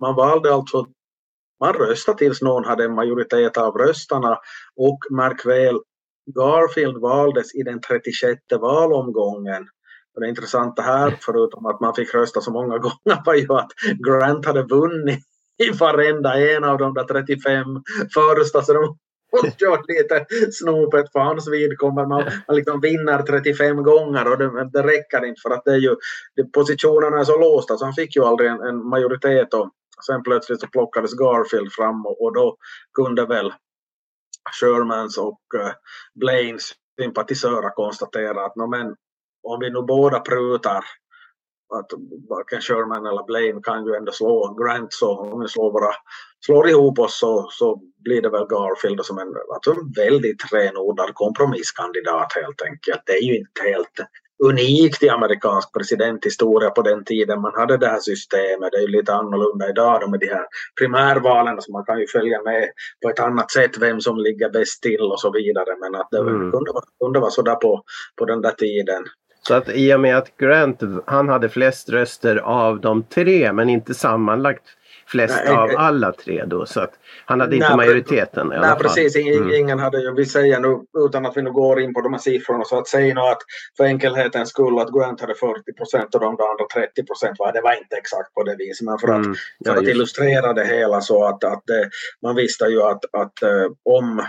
man 0.00 0.14
valde 0.14 0.54
alltså 0.54 0.86
man 1.60 1.74
röstade 1.74 2.18
tills 2.18 2.42
någon 2.42 2.64
hade 2.64 2.84
en 2.84 2.94
majoritet 2.94 3.56
av 3.56 3.74
röstarna 3.74 4.38
och 4.76 4.98
märk 5.10 5.46
väl 5.46 5.80
Garfield 6.26 7.00
valdes 7.00 7.54
i 7.54 7.62
den 7.62 7.80
36 7.80 8.40
valomgången 8.60 9.68
och 10.14 10.20
det 10.20 10.28
intressanta 10.28 10.82
här, 10.82 11.18
förutom 11.20 11.66
att 11.66 11.80
man 11.80 11.94
fick 11.94 12.14
rösta 12.14 12.40
så 12.40 12.50
många 12.50 12.78
gånger, 12.86 13.24
var 13.24 13.34
ju 13.34 13.52
att 13.52 13.70
Grant 14.06 14.46
hade 14.46 14.62
vunnit 14.62 15.24
i 15.58 15.70
varenda 15.70 16.34
en 16.40 16.64
av 16.64 16.78
de 16.78 16.94
där 16.94 17.04
35 17.04 17.64
första. 18.14 18.62
Så 18.62 18.72
de 18.72 18.98
kört 19.58 19.88
lite 19.88 20.26
snopet 20.52 21.12
för 21.12 21.18
hans 21.20 21.48
vidkommande. 21.48 22.08
Man, 22.08 22.24
man 22.48 22.56
liksom 22.56 22.80
vinner 22.80 23.22
35 23.22 23.82
gånger 23.82 24.32
och 24.32 24.38
det, 24.38 24.70
det 24.72 24.82
räcker 24.82 25.24
inte 25.24 25.40
för 25.40 25.50
att 25.50 25.64
det 25.64 25.72
är 25.72 25.78
ju, 25.78 25.96
det, 26.36 26.52
positionerna 26.52 27.20
är 27.20 27.24
så 27.24 27.38
låsta 27.38 27.76
så 27.76 27.84
han 27.84 27.94
fick 27.94 28.16
ju 28.16 28.24
aldrig 28.24 28.50
en, 28.50 28.60
en 28.60 28.88
majoritet. 28.88 29.54
Och 29.54 29.70
sen 30.06 30.22
plötsligt 30.22 30.60
så 30.60 30.66
plockades 30.66 31.14
Garfield 31.14 31.72
fram 31.72 32.06
och, 32.06 32.22
och 32.22 32.34
då 32.34 32.56
kunde 32.94 33.26
väl 33.26 33.52
Shermans 34.60 35.18
och 35.18 35.40
uh, 35.54 35.70
Blaines 36.14 36.72
sympatisörer 37.00 37.70
konstatera 37.70 38.44
att 38.46 38.56
no, 38.56 38.66
men, 38.66 38.96
om 39.44 39.60
vi 39.60 39.70
nu 39.70 39.82
båda 39.82 40.20
prutar 40.20 40.84
att 41.78 41.90
varken 42.28 42.60
Sherman 42.60 43.06
eller 43.06 43.24
Blaine 43.24 43.62
kan 43.62 43.86
ju 43.86 43.94
ändå 43.94 44.12
slå 44.12 44.54
Grant 44.54 44.92
så 44.92 45.18
om 45.18 45.40
vi 45.40 45.48
slår, 45.48 45.72
våra, 45.72 45.92
slår 46.46 46.68
ihop 46.68 46.98
oss 46.98 47.18
så, 47.18 47.48
så 47.50 47.80
blir 48.04 48.22
det 48.22 48.28
väl 48.30 48.46
Garfield 48.46 49.04
som 49.04 49.18
en, 49.18 49.34
alltså 49.54 49.70
en 49.70 49.92
väldigt 49.96 50.52
renodlad 50.52 51.14
kompromisskandidat 51.14 52.32
helt 52.34 52.62
enkelt. 52.62 53.02
Det 53.06 53.12
är 53.12 53.22
ju 53.22 53.36
inte 53.38 53.62
helt 53.62 54.08
unikt 54.44 55.02
i 55.02 55.08
amerikansk 55.08 55.72
presidenthistoria 55.72 56.70
på 56.70 56.82
den 56.82 57.04
tiden 57.04 57.40
man 57.40 57.54
hade 57.54 57.76
det 57.76 57.86
här 57.86 58.00
systemet. 58.00 58.72
Det 58.72 58.78
är 58.78 58.80
ju 58.82 58.86
lite 58.88 59.14
annorlunda 59.14 59.68
idag 59.68 60.00
då 60.00 60.08
med 60.08 60.20
de 60.20 60.26
här 60.26 60.46
primärvalen 60.80 61.60
så 61.62 61.72
man 61.72 61.84
kan 61.84 61.98
ju 61.98 62.06
följa 62.06 62.42
med 62.42 62.68
på 63.02 63.10
ett 63.10 63.20
annat 63.20 63.50
sätt 63.50 63.78
vem 63.78 64.00
som 64.00 64.18
ligger 64.18 64.50
bäst 64.50 64.82
till 64.82 65.00
och 65.00 65.20
så 65.20 65.30
vidare. 65.30 65.76
Men 65.80 65.94
att 65.94 66.08
det 66.10 66.18
Mm. 66.18 66.52
kunde, 66.52 66.72
vara, 66.72 66.84
kunde 67.04 67.20
vara 67.20 67.30
sådär 67.30 67.54
på, 67.54 67.82
på 68.18 68.24
den 68.24 68.40
där 68.42 68.50
tiden. 68.50 69.04
Så 69.48 69.54
att 69.54 69.68
i 69.68 69.94
och 69.94 70.00
med 70.00 70.16
att 70.16 70.36
Grant 70.36 70.80
han 71.06 71.28
hade 71.28 71.48
flest 71.48 71.88
röster 71.88 72.36
av 72.36 72.80
de 72.80 73.02
tre 73.02 73.52
men 73.52 73.68
inte 73.68 73.94
sammanlagt 73.94 74.62
flest 75.06 75.42
Nej, 75.46 75.54
av 75.54 75.70
eh, 75.70 75.80
alla 75.80 76.12
tre 76.12 76.44
då. 76.46 76.66
Så 76.66 76.80
att 76.80 76.90
han 77.26 77.40
hade 77.40 77.56
inte 77.56 77.68
Nej, 77.68 77.76
majoriteten 77.76 78.52
i 78.52 78.56
alla 78.56 78.60
Nej, 78.66 78.70
fall. 78.70 78.82
precis. 78.82 79.16
Mm. 79.16 79.50
ingen 79.54 79.78
hade 79.78 79.98
ju, 80.02 80.14
vi 80.14 80.26
säger 80.26 80.60
nu, 80.60 80.80
utan 81.06 81.26
att 81.26 81.36
vi 81.36 81.42
nu 81.42 81.52
går 81.52 81.80
in 81.80 81.94
på 81.94 82.00
de 82.00 82.12
här 82.12 82.20
siffrorna, 82.20 82.64
så 82.64 82.78
att 82.78 82.88
säga 82.88 83.14
nu 83.14 83.20
att 83.20 83.38
för 83.76 83.84
enkelhetens 83.84 84.48
skull 84.48 84.78
att 84.78 84.92
Grant 84.92 85.20
hade 85.20 85.34
40 85.34 85.72
procent 85.72 86.14
och 86.14 86.20
de 86.20 86.26
andra 86.26 86.64
30 86.74 87.06
procent, 87.06 87.38
det 87.54 87.60
var 87.60 87.72
inte 87.78 87.96
exakt 87.96 88.34
på 88.34 88.42
det 88.42 88.56
viset, 88.56 88.86
men 88.86 88.98
för 88.98 89.08
att, 89.08 89.14
Mm. 89.24 89.34
för 89.34 89.40
Ja, 89.58 89.72
att 89.72 89.82
just. 89.82 89.94
illustrera 89.94 90.52
det 90.52 90.64
hela 90.64 91.00
så 91.00 91.24
att, 91.24 91.44
att 91.44 91.62
det, 91.66 91.90
man 92.22 92.34
visste 92.36 92.64
ju 92.64 92.82
att, 92.82 93.04
att 93.12 93.42
eh, 93.42 93.66
om 93.84 94.22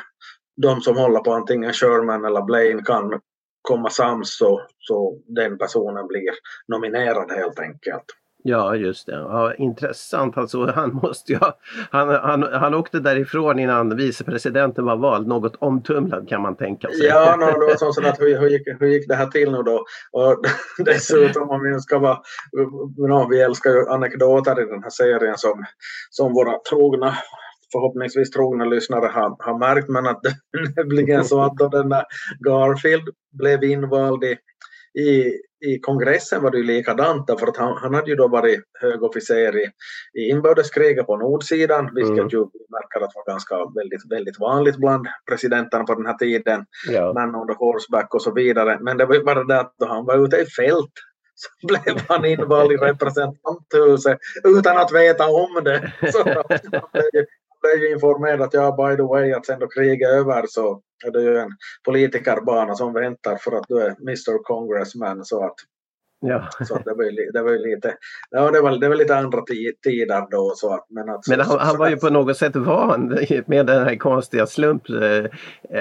de 0.62 0.82
som 0.82 0.98
håller 0.98 1.20
på 1.20 1.34
antingen 1.34 1.74
Sherman 1.74 2.26
eller 2.26 2.42
Blaine 2.42 2.84
kan 2.84 3.20
komma 3.66 3.90
sams 3.90 4.38
så, 4.38 4.62
så 4.80 5.18
den 5.28 5.58
personen 5.58 6.08
blir 6.08 6.32
nominerad 6.68 7.32
helt 7.32 7.60
enkelt. 7.60 8.06
Ja, 8.48 8.76
just 8.76 9.06
det. 9.06 9.14
Ja, 9.14 9.54
intressant. 9.54 10.38
Alltså, 10.38 10.66
han, 10.66 10.94
måste 10.94 11.32
ju 11.32 11.38
ha, 11.38 11.58
han, 11.92 12.10
han, 12.10 12.44
han 12.44 12.74
åkte 12.74 13.00
därifrån 13.00 13.60
innan 13.60 13.96
vicepresidenten 13.96 14.86
var 14.86 14.96
vald. 14.96 15.28
Något 15.28 15.56
omtumlad 15.56 16.30
kan 16.30 16.42
man 16.42 16.56
tänka 16.56 16.88
sig. 16.88 17.06
Ja, 17.06 17.36
no, 17.40 17.46
det 17.46 17.66
var 17.66 17.76
så 17.76 17.94
sådär 17.94 18.10
att 18.10 18.22
hur, 18.22 18.40
hur, 18.40 18.50
gick, 18.50 18.68
hur 18.80 18.88
gick 18.88 19.08
det 19.08 19.16
här 19.16 19.28
till 19.28 19.52
nu 19.52 19.64
då? 19.64 19.86
Och 20.12 20.44
dessutom 20.86 21.50
om 21.50 21.62
vi 21.64 21.80
ska 21.80 22.00
vara, 22.00 22.20
no, 22.98 23.28
vi 23.30 23.42
älskar 23.42 23.70
ju 23.70 23.88
anekdoter 23.90 24.62
i 24.62 24.66
den 24.66 24.84
här 24.84 24.90
serien 24.90 25.38
som, 25.38 25.66
som 26.10 26.34
våra 26.34 26.60
trogna 26.70 27.16
förhoppningsvis 27.72 28.32
trogna 28.32 28.66
lyssnare 28.66 29.06
har, 29.14 29.36
har 29.40 29.60
märkt 29.60 29.90
men 29.90 30.08
att 30.08 30.24
det 30.24 30.30
är 30.30 30.84
nämligen 30.84 31.26
så 31.26 31.42
att 31.42 31.58
då 31.58 31.68
den 31.68 31.90
där 31.90 32.06
Garfield 32.40 33.10
blev 33.32 33.64
invald 33.64 34.24
i, 34.24 34.38
i, 35.02 35.34
i 35.66 35.80
kongressen 35.82 36.44
var 36.44 36.52
det 36.52 36.58
ju 36.58 36.64
likadant 36.64 37.28
därför 37.28 37.48
att 37.48 37.58
han, 37.58 37.78
han 37.78 37.94
hade 37.94 38.10
ju 38.10 38.16
då 38.16 38.28
varit 38.28 38.60
högofficer 38.80 39.58
i, 39.58 39.70
i 40.20 40.30
inbördeskriget 40.30 41.06
på 41.06 41.18
nordsidan 41.18 41.90
vilket 41.96 42.18
Mm. 42.18 42.30
ju 42.30 42.40
verkar 42.72 43.06
att 43.06 43.16
vara 43.16 43.34
ganska 43.34 43.56
väldigt, 43.76 44.12
väldigt 44.12 44.40
vanligt 44.40 44.78
bland 44.78 45.08
presidenterna 45.30 45.84
på 45.84 45.96
den 45.96 46.06
här 46.06 46.18
tiden 46.18 46.66
Ja. 46.92 47.14
man 47.14 47.48
the 47.48 47.54
horseback 47.54 48.14
och 48.14 48.22
så 48.22 48.34
vidare. 48.34 48.78
Men 48.82 48.98
det 48.98 49.06
var 49.06 49.16
ju 49.16 49.24
bara 49.24 49.44
det 49.44 49.60
att 49.60 49.74
då 49.80 49.86
han 49.86 50.06
var 50.06 50.26
ute 50.26 50.38
i 50.38 50.46
fält 50.46 50.92
så 51.36 51.68
blev 51.68 52.02
han 52.08 52.26
invald 52.26 52.72
i 52.72 52.78
representanthuset 52.78 54.18
utan 54.44 54.78
att 54.78 54.92
veta 54.94 55.28
om 55.28 55.64
det. 55.64 55.94
Så 56.12 56.24
han 56.24 56.44
blev 56.94 57.26
blev 57.66 57.84
ju 57.84 57.94
informerad 57.94 58.42
att 58.42 58.54
ja, 58.54 58.72
by 58.90 58.96
the 58.96 59.04
way, 59.04 59.34
att 59.34 59.46
sen 59.46 59.60
då 59.60 59.68
kriget 59.68 60.10
är 60.10 60.18
över 60.18 60.44
så 60.48 60.82
är 61.08 61.12
det 61.12 61.22
ju 61.22 61.38
en 61.38 61.50
politikerbana 61.86 62.76
som 62.76 62.94
väntar 62.94 63.36
för 63.36 63.52
att 63.52 63.66
du 63.68 63.78
är 63.82 63.90
Mr 64.02 64.44
Congressman. 64.44 65.26
Så 65.26 65.46
att, 65.46 65.56
Ja. 66.28 66.48
så 66.68 66.76
att 66.76 66.86
det, 66.86 66.94
var 66.94 67.34
det 67.34 67.42
var 67.42 67.52
lite, 67.70 67.94
ja, 68.32 68.52
det 68.52 68.62
var, 68.62 68.78
det 68.78 68.90
var 68.90 68.96
lite 68.96 69.16
andra 69.18 69.40
ti- 69.40 69.74
tider 69.84 70.32
då. 70.32 70.54
Så 70.56 70.74
att, 70.74 70.86
men 70.90 71.10
att, 71.10 71.28
Men 71.28 71.40
han, 71.40 71.60
han 71.60 71.78
var 71.78 71.90
ju 71.90 71.98
på 71.98 72.10
något 72.10 72.38
sätt 72.38 72.56
van 72.56 73.08
med 73.46 73.66
den 73.66 73.84
här 73.84 73.96
konstiga 73.96 74.48
slump. 74.48 74.90
eh, 74.90 75.26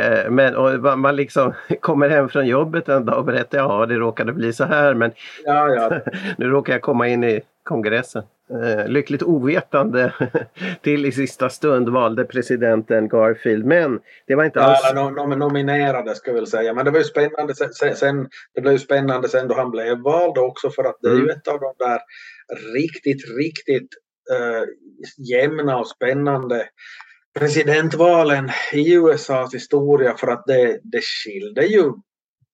eh, 0.01 0.31
Men 0.31 0.81
man- 0.83 1.01
man 1.01 1.17
liksom 1.17 1.53
kommer 1.81 2.09
hem 2.09 2.29
från 2.29 2.47
jobbet 2.47 2.89
en 2.89 3.05
dag 3.05 3.19
och 3.19 3.25
berättar 3.25 3.59
ja 3.59 3.87
det 3.87 3.95
råkade 3.95 4.33
bli 4.33 4.53
så 4.53 4.65
här 4.65 4.95
men 4.95 5.13
Ja, 5.45 5.69
ja, 5.69 5.99
nu 6.39 6.47
råkar 6.47 6.73
jag 6.73 6.83
komma 6.83 7.09
in 7.09 7.25
i 7.25 7.41
kongressen. 7.65 8.23
Eh, 8.51 8.89
Lyckligt 8.89 9.23
ovetande 9.23 10.13
till 10.83 11.07
i 11.07 11.13
sista 11.13 11.49
stund 11.51 11.89
valde 11.89 12.25
presidenten 12.25 13.09
Garfield 13.09 13.65
men 13.65 14.01
det 14.27 14.35
var 14.35 14.45
inte 14.45 14.59
Ja, 14.59 14.65
alls... 14.65 14.91
eller 14.91 15.01
nom- 15.03 15.15
nom- 15.15 15.39
nominerade 15.39 16.15
ska 16.15 16.31
jag 16.31 16.35
väl 16.35 16.47
säga. 16.47 16.75
Men 16.75 16.85
det 16.85 16.91
var 16.91 16.99
ju 16.99 17.05
spännande 17.05 17.55
sen, 17.55 17.97
sen- 17.97 18.29
det 18.55 18.61
blev 18.61 18.79
spännande 18.79 19.29
sen 19.29 19.49
då 19.49 19.55
han 19.55 19.71
blev 19.71 19.99
vald 19.99 20.39
också 20.39 20.71
för 20.71 20.85
att 20.85 20.97
det 21.03 21.09
är 21.09 21.13
ju 21.15 21.19
Mm. 21.23 21.31
ett 21.31 21.49
av 21.49 21.61
de 21.61 21.75
där 21.79 21.99
riktigt, 22.75 23.23
riktigt 23.39 23.89
eh, 24.33 24.63
jämna 25.31 25.79
och 25.79 25.87
spännande 25.89 26.67
presidentvalen 27.39 28.51
i 28.73 28.95
USAs 28.95 29.55
historia 29.55 30.15
för 30.17 30.27
att 30.27 30.45
det, 30.47 30.81
det 30.83 31.01
skilde 31.01 31.67
ju 31.67 31.93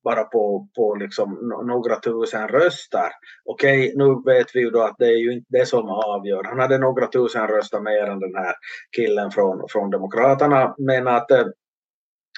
bara 0.04 0.24
på, 0.24 0.68
på 0.76 0.94
liksom 0.94 1.52
några 1.66 2.00
tusen 2.00 2.48
röster. 2.48 3.10
Okej, 3.44 3.94
nu 3.96 4.22
vet 4.32 4.46
vi 4.54 4.60
ju 4.60 4.70
då 4.70 4.82
att 4.82 4.96
det 4.98 5.06
är 5.06 5.18
ju 5.18 5.32
inte 5.32 5.46
det 5.48 5.66
som 5.66 5.88
avgör. 5.88 6.44
Han 6.44 6.60
hade 6.60 6.78
några 6.78 7.06
tusen 7.06 7.48
röster 7.48 7.80
mer 7.80 8.06
än 8.06 8.20
den 8.20 8.34
här 8.34 8.54
killen 8.96 9.30
från, 9.30 9.68
från 9.68 9.90
Demokraterna. 9.90 10.74
Men 10.78 11.08
att 11.08 11.30
eh, 11.30 11.40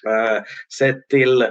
eh 0.07 0.43
sett 0.79 1.09
till, 1.09 1.47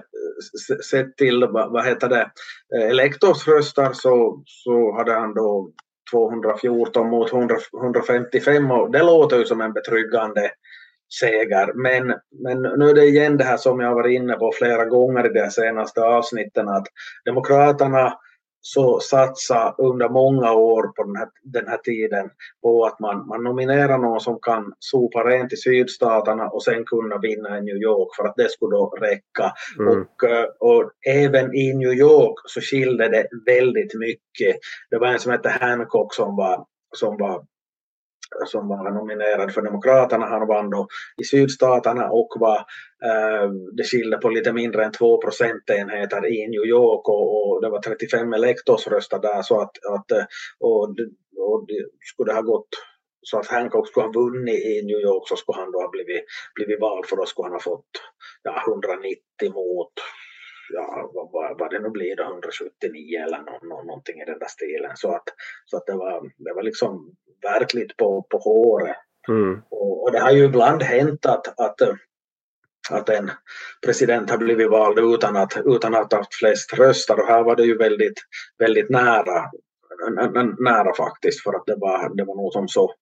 sett 0.91 1.17
till 1.17 1.47
vad, 1.49 1.85
heter 1.85 2.09
det, 2.09 2.31
eh, 2.75 2.89
elektorsröster 2.89 3.89
så, 3.93 4.43
så 4.45 4.97
hade 4.97 5.13
han 5.13 5.33
då 5.33 5.71
214 6.11 7.09
mot 7.09 7.33
100, 7.33 7.55
155 7.83 8.71
och 8.71 8.91
det 8.91 9.03
låter 9.03 9.37
ju 9.37 9.45
som 9.45 9.61
en 9.61 9.73
betryggande 9.73 10.51
seger. 11.19 11.73
Men, 11.73 12.13
men 12.43 12.61
nu 12.61 12.89
är 12.89 12.93
det 12.93 13.05
igen 13.05 13.37
det 13.37 13.43
här 13.43 13.57
som 13.57 13.79
jag 13.79 13.87
har 13.87 13.95
varit 13.95 14.15
inne 14.15 14.33
på 14.33 14.51
flera 14.55 14.85
gånger 14.85 15.25
i 15.25 15.33
de 15.39 15.49
senaste 15.51 16.01
avsnitten 16.01 16.69
att 16.69 16.85
Demokraterna 17.25 18.13
så 18.61 18.99
satsa 18.99 19.75
under 19.77 20.09
många 20.09 20.53
år 20.53 20.87
på 20.87 21.03
den 21.03 21.15
här, 21.15 21.27
den 21.43 21.67
här 21.67 21.77
tiden 21.77 22.29
på 22.61 22.85
att 22.85 22.99
man, 22.99 23.27
man 23.27 23.43
nominerar 23.43 23.97
någon 23.97 24.19
som 24.19 24.39
kan 24.41 24.73
sopa 24.79 25.19
rent 25.19 25.53
i 25.53 25.57
sydstaterna 25.57 26.47
och 26.47 26.63
sen 26.63 26.85
kunna 26.85 27.17
vinna 27.17 27.57
i 27.57 27.61
New 27.61 27.77
York 27.77 28.15
för 28.15 28.23
att 28.23 28.35
det 28.37 28.51
skulle 28.51 28.75
då 28.75 28.87
räcka. 29.01 29.53
Mm. 29.79 29.87
Och, 29.87 30.29
eh, 30.29 30.45
och 30.59 30.91
även 31.07 31.55
i 31.55 31.73
New 31.73 31.93
York 31.93 32.35
så 32.45 32.61
skilde 32.61 33.09
det 33.09 33.27
väldigt 33.45 33.93
mycket. 33.93 34.55
Det 34.89 34.97
var 34.97 35.07
en 35.07 35.19
som 35.19 35.31
hette 35.31 35.49
Hancock 35.49 36.13
som 36.13 36.35
var, 36.35 36.65
som 36.97 37.17
var 37.17 37.45
som 38.45 38.67
var 38.67 38.91
nominerad 38.91 39.53
för 39.53 39.61
Demokraterna. 39.61 40.25
Han 40.25 40.47
vann 40.47 40.69
då 40.69 40.87
i 41.21 41.23
sydstaterna 41.23 42.09
och 42.09 42.29
var, 42.39 42.57
eh, 43.05 43.51
det 43.77 43.83
skilde 43.83 44.17
på 44.17 44.29
lite 44.29 44.53
mindre 44.53 44.85
än 44.85 44.91
två 44.91 45.21
procentenheter 45.21 46.27
i 46.27 46.47
New 46.47 46.65
York 46.65 47.09
och, 47.09 47.25
och 47.35 47.61
det 47.61 47.69
var 47.69 47.81
35 47.81 48.33
elektorsröster 48.33 49.19
där 49.19 49.41
så 49.41 49.61
att, 49.61 49.85
att 49.85 50.11
eh, 50.11 50.25
och, 50.59 50.83
och 51.37 51.65
det 51.67 51.85
skulle 52.13 52.33
ha 52.33 52.41
gått 52.41 52.69
så 53.21 53.39
att 53.39 53.47
Hancock 53.47 53.87
skulle 53.87 54.05
ha 54.05 54.13
vunnit 54.13 54.65
i 54.65 54.81
New 54.85 54.99
York 54.99 55.27
så 55.27 55.35
skulle 55.35 55.59
han 55.61 55.71
då 55.71 55.81
ha 55.81 55.89
blivit, 55.89 56.23
blivit 56.55 56.81
vald 56.81 57.05
för 57.05 57.15
då 57.15 57.25
skulle 57.25 57.45
han 57.45 57.53
ha 57.53 57.59
fått 57.59 57.91
ja, 58.43 58.63
190 58.67 59.53
mot 59.53 59.93
ja, 60.73 61.11
vad, 61.13 61.59
vad, 61.59 61.71
det 61.71 61.79
nu 61.79 61.89
blir 61.89 62.15
då, 62.15 62.23
179 62.23 63.23
eller 63.25 63.37
nå, 63.37 63.59
nå, 63.61 63.83
någonting 63.83 64.21
i 64.21 64.25
den 64.25 64.39
där 64.39 64.47
stilen. 64.47 64.91
Så 64.95 65.15
att, 65.15 65.23
så 65.65 65.77
att 65.77 65.85
det, 65.85 65.93
var, 65.93 66.31
det 66.37 66.53
var 66.53 66.63
liksom 66.63 67.15
verkligt 67.41 67.97
på, 67.97 68.25
på 68.29 68.37
håret. 68.37 68.97
Mm. 69.27 69.61
Och, 69.69 70.03
och 70.03 70.11
det 70.11 70.19
har 70.19 70.31
ju 70.31 70.43
ibland 70.43 70.83
hänt 70.83 71.25
att, 71.25 71.59
att, 71.59 71.81
att 72.89 73.09
en 73.09 73.31
president 73.85 74.29
har 74.29 74.37
blivit 74.37 74.69
vald 74.69 74.99
utan 74.99 75.37
att, 75.37 75.57
utan 75.65 75.95
att 75.95 76.11
ha 76.11 76.19
haft 76.19 76.35
flest 76.35 76.73
röster 76.73 77.19
och 77.19 77.27
här 77.27 77.43
var 77.43 77.55
det 77.55 77.63
ju 77.63 77.77
väldigt, 77.77 78.19
väldigt 78.59 78.89
nära, 78.89 79.51
nära 80.59 80.95
faktiskt 80.95 81.43
för 81.43 81.53
att 81.53 81.65
det 81.65 81.75
var, 81.75 82.15
det 82.15 82.23
var 82.23 82.35
nog 82.35 82.53
som 82.53 82.67
så 82.67 82.93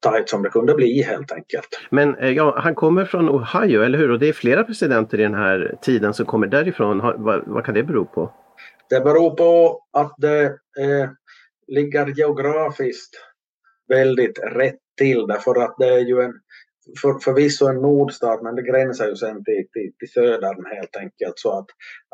tajt 0.00 0.28
som 0.28 0.42
det 0.42 0.48
kunde 0.48 0.74
bli 0.74 1.02
helt 1.02 1.32
enkelt. 1.32 1.68
Men 1.90 2.16
eh, 2.16 2.30
ja, 2.30 2.54
han 2.58 2.74
kommer 2.74 3.04
från 3.04 3.28
Ohio, 3.28 3.82
eller 3.82 3.98
hur? 3.98 4.10
Och 4.10 4.18
det 4.18 4.28
är 4.28 4.32
flera 4.32 4.64
presidenter 4.64 5.20
i 5.20 5.22
den 5.22 5.34
här 5.34 5.78
tiden 5.82 6.14
som 6.14 6.26
kommer 6.26 6.46
därifrån. 6.46 6.98
Vad, 6.98 7.42
vad 7.46 7.64
kan 7.64 7.74
det 7.74 7.82
bero 7.82 8.04
på? 8.04 8.32
Det 8.90 9.00
beror 9.00 9.30
på 9.30 9.80
att 9.92 10.14
det 10.18 10.44
eh, 10.80 11.10
ligger 11.66 12.06
geografiskt 12.06 13.14
väldigt 13.88 14.38
rätt 14.38 14.78
till 14.98 15.26
därför 15.26 15.62
att 15.62 15.74
det 15.78 15.88
är 15.88 15.98
ju 15.98 16.20
en 16.20 16.32
för, 17.02 17.18
förvisso 17.18 17.66
en 17.66 17.82
nordstat 17.82 18.42
men 18.42 18.54
det 18.54 18.62
gränsar 18.62 19.08
ju 19.08 19.16
sen 19.16 19.44
till, 19.44 19.66
till, 19.72 19.92
till 19.98 20.10
södern 20.10 20.66
helt 20.76 20.96
enkelt 20.96 21.38
så 21.38 21.58
att, 21.58 21.66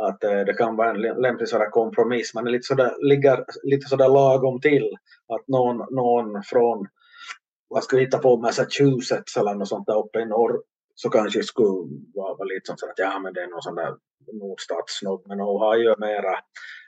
att 0.08 0.24
eh, 0.24 0.40
det 0.40 0.54
kan 0.54 0.76
vara 0.76 0.90
en 0.90 1.00
lä- 1.00 1.14
lämplig 1.14 1.48
sådär 1.48 1.70
kompromiss. 1.70 2.34
Man 2.34 2.46
är 2.46 2.50
lite 2.50 2.66
sådär, 2.66 3.08
ligger 3.08 3.44
lite 3.62 3.88
sådär 3.88 4.08
lagom 4.08 4.60
till 4.60 4.92
att 5.34 5.48
någon, 5.48 5.76
någon 5.94 6.42
från 6.42 6.86
vad 7.74 7.84
ska 7.84 7.96
vi 7.96 8.02
hitta 8.04 8.18
på 8.18 8.36
Massachusetts 8.36 9.36
eller 9.36 9.54
något 9.54 9.68
sånt 9.68 9.86
där 9.86 9.98
uppe 10.04 10.18
i 10.20 10.26
norr 10.26 10.54
så 10.94 11.10
kanske 11.10 11.42
skulle 11.42 11.68
vara, 12.14 12.44
lite 12.44 12.66
som 12.66 12.76
så 12.76 12.86
att 12.86 12.98
ja 12.98 13.18
men 13.22 13.32
det 13.34 13.40
är 13.42 13.48
någon 13.48 13.62
sån 13.62 13.74
där 13.74 13.92
nordstatssnobb 14.40 15.22
men 15.28 15.40
Ohio 15.40 15.90
är 15.90 16.00
mera 16.00 16.34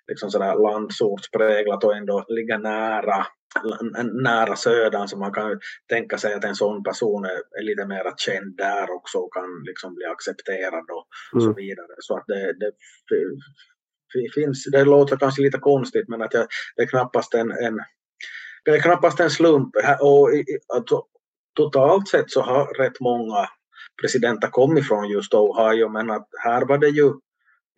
liksom 0.08 0.30
sådär 0.30 0.54
landsortspräglat 0.66 1.84
och 1.84 1.96
ändå 1.96 2.24
ligga 2.28 2.58
nära 2.58 3.26
nära 4.24 4.56
södern 4.56 5.08
så 5.08 5.18
man 5.18 5.32
kan 5.32 5.50
ju 5.50 5.58
tänka 5.88 6.18
sig 6.18 6.34
att 6.34 6.44
en 6.44 6.54
sån 6.54 6.82
person 6.82 7.24
är, 7.24 7.38
är 7.60 7.62
lite 7.62 7.86
mer 7.86 8.04
känd 8.16 8.56
där 8.56 8.90
också 8.90 9.18
och 9.18 9.32
kan 9.34 9.50
liksom 9.64 9.94
bli 9.94 10.04
accepterad 10.06 10.84
och 10.96 11.06
så 11.42 11.46
Mm. 11.50 11.54
vidare. 11.56 11.94
Så 11.98 12.16
att 12.16 12.24
det, 12.26 12.52
det 12.52 12.72
f- 14.14 14.32
finns, 14.34 14.64
det 14.72 14.84
låter 14.84 15.16
kanske 15.16 15.42
lite 15.42 15.58
konstigt 15.58 16.08
men 16.08 16.22
att 16.22 16.34
jag, 16.34 16.46
det 16.76 16.82
är 16.82 16.86
knappast 16.86 17.34
en, 17.34 17.50
en 17.50 17.78
det 18.66 18.76
är 18.76 18.80
knappast 18.80 19.20
en 19.20 19.30
slump. 19.30 19.70
Och, 20.00 20.30
alltså, 20.74 21.02
totalt 21.56 22.08
sett 22.08 22.30
så 22.30 22.40
har 22.40 22.66
rätt 22.66 23.00
många 23.00 23.48
presidenter 24.00 24.48
kommit 24.48 24.88
från 24.88 25.08
just 25.08 25.34
Ohio 25.34 25.88
men 25.88 26.10
att 26.10 26.28
här 26.44 26.64
var 26.64 26.78
det 26.78 26.88
ju 26.88 27.12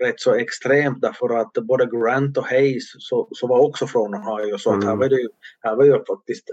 rätt 0.04 0.21
så 0.21 0.35
extremt 0.35 1.00
därför 1.00 1.40
att 1.40 1.52
både 1.52 1.87
Grant 1.87 2.38
och 2.38 2.47
Hayes 2.47 2.85
så, 2.99 3.28
så 3.30 3.47
var 3.47 3.59
också 3.59 3.87
från 3.87 4.14
Ohio 4.14 4.59
så 4.59 4.71
att 4.71 4.85
här, 4.85 4.92
mm. 4.92 4.99
var 4.99 5.09
det 5.09 5.21
ju, 5.21 5.28
här 5.61 5.76
var 5.76 5.85
ju 5.85 5.92
faktiskt 5.92 6.50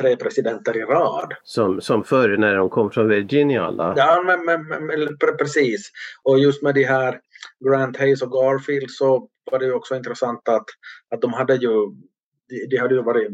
tre 0.00 0.16
presidenter 0.16 0.76
i 0.76 0.80
rad. 0.80 1.34
Som, 1.42 1.80
som 1.80 2.04
förr 2.04 2.36
när 2.36 2.54
de 2.54 2.70
kom 2.70 2.90
från 2.90 3.08
Virginia 3.08 3.64
alla? 3.64 3.94
Ja, 3.96 4.22
men, 4.26 4.44
men, 4.44 4.86
men, 4.86 5.18
precis. 5.38 5.90
Och 6.22 6.38
just 6.38 6.62
med 6.62 6.74
de 6.74 6.84
här 6.84 7.20
Grant 7.64 7.96
Hayes 7.96 8.22
och 8.22 8.32
Garfield 8.32 8.90
så 8.90 9.28
var 9.50 9.58
det 9.58 9.64
ju 9.64 9.72
också 9.72 9.96
intressant 9.96 10.48
att, 10.48 10.66
att 11.14 11.20
de 11.20 11.32
hade 11.32 11.54
ju 11.54 11.70
de, 12.48 12.66
de 12.70 12.76
hade 12.76 12.94
ju 12.94 13.02
varit 13.02 13.30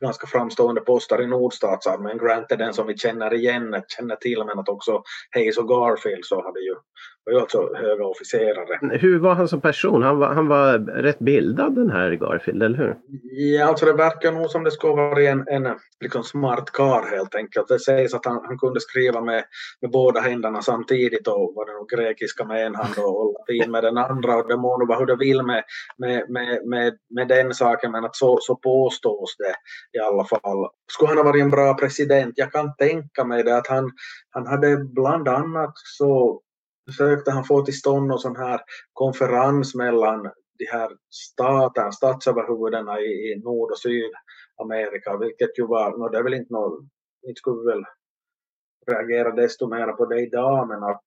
ganska 0.00 0.26
framstående 0.26 0.80
poster 0.80 1.22
i 1.22 1.26
nordstatsarmén. 1.26 2.18
Grant 2.18 2.52
är 2.52 2.56
den 2.56 2.74
som 2.74 2.86
vi 2.86 2.96
känner 2.96 3.34
igen, 3.34 3.82
känner 3.88 4.16
till, 4.16 4.44
men 4.44 4.58
att 4.58 4.68
också 4.68 5.02
Hayes 5.34 5.58
och 5.58 5.68
Garfield 5.68 6.24
så 6.24 6.42
hade 6.42 6.60
ju 6.60 6.74
var 7.26 7.32
ju 7.32 7.40
alltså 7.40 7.74
höga 7.74 8.04
officerare. 8.04 8.98
Hur 8.98 9.18
var 9.18 9.34
han 9.34 9.48
som 9.48 9.60
person? 9.60 10.02
Han 10.02 10.18
var, 10.18 10.34
han 10.34 10.48
var 10.48 10.78
rätt 10.78 11.18
bildad 11.18 11.74
den 11.74 11.90
här 11.90 12.10
Garfield, 12.10 12.62
eller 12.62 12.78
hur? 12.78 12.96
Ja, 13.22 13.66
alltså 13.66 13.86
det 13.86 13.92
verkar 13.92 14.32
nog 14.32 14.50
som 14.50 14.64
det 14.64 14.70
skulle 14.70 14.94
vara 14.94 15.22
en, 15.22 15.44
en 15.48 15.78
liksom 16.00 16.22
smart 16.22 16.72
kar 16.72 17.16
helt 17.16 17.34
enkelt. 17.34 17.68
Det 17.68 17.78
sägs 17.78 18.14
att 18.14 18.26
han, 18.26 18.40
han 18.44 18.58
kunde 18.58 18.80
skriva 18.80 19.20
med, 19.20 19.44
med 19.80 19.90
båda 19.90 20.20
händerna 20.20 20.62
samtidigt 20.62 21.28
och 21.28 21.52
var 21.54 21.66
det 21.66 21.72
nog 21.72 21.88
grekiska 21.88 22.44
med 22.44 22.66
en 22.66 22.74
hand 22.74 22.94
och 22.98 23.34
latin 23.38 23.70
med 23.70 23.84
den 23.84 23.98
andra 23.98 24.36
och 24.36 24.48
det 24.48 24.56
må 24.56 24.78
nog 24.78 24.88
vara 24.88 24.98
hur 24.98 25.06
det 25.06 25.16
vill 25.16 25.42
med, 25.42 25.64
med, 25.98 26.30
med, 26.30 26.66
med, 26.66 26.94
med 27.10 27.28
den 27.28 27.54
saken 27.54 27.92
men 27.92 28.04
att 28.04 28.16
så, 28.16 28.38
så 28.40 28.56
påstås 28.56 29.36
det 29.38 29.54
i 29.98 30.02
alla 30.02 30.24
fall. 30.24 30.68
Skulle 30.92 31.08
han 31.08 31.18
ha 31.18 31.24
varit 31.24 31.42
en 31.42 31.50
bra 31.50 31.74
president? 31.74 32.34
Jag 32.36 32.52
kan 32.52 32.76
tänka 32.76 33.24
mig 33.24 33.42
det 33.42 33.56
att 33.56 33.66
han, 33.66 33.90
han 34.30 34.46
hade 34.46 34.76
bland 34.76 35.28
annat 35.28 35.72
så 35.74 36.42
försökte 36.86 37.30
han 37.30 37.44
få 37.44 37.62
till 37.62 37.78
stånd 37.78 38.06
någon 38.06 38.18
sån 38.18 38.36
här 38.36 38.60
konferens 38.92 39.74
mellan 39.74 40.22
de 40.58 40.66
här 40.72 40.90
staterna, 41.10 41.92
statsöverhuvudena 41.92 43.00
i, 43.00 43.32
i 43.32 43.40
Nord 43.44 43.70
och 43.70 43.78
Sydamerika, 43.78 45.16
vilket 45.16 45.58
ju 45.58 45.66
var, 45.66 45.98
no, 45.98 46.08
det 46.08 46.18
är 46.18 46.22
väl 46.22 46.34
inte 46.34 46.52
något, 46.52 46.80
inte 47.26 47.38
skulle 47.38 47.60
vi 47.60 47.66
väl 47.72 47.84
reagera 48.90 49.34
desto 49.34 49.68
mer 49.68 49.86
på 49.86 50.06
det 50.06 50.20
idag, 50.20 50.68
men 50.68 50.82
att 50.82 51.02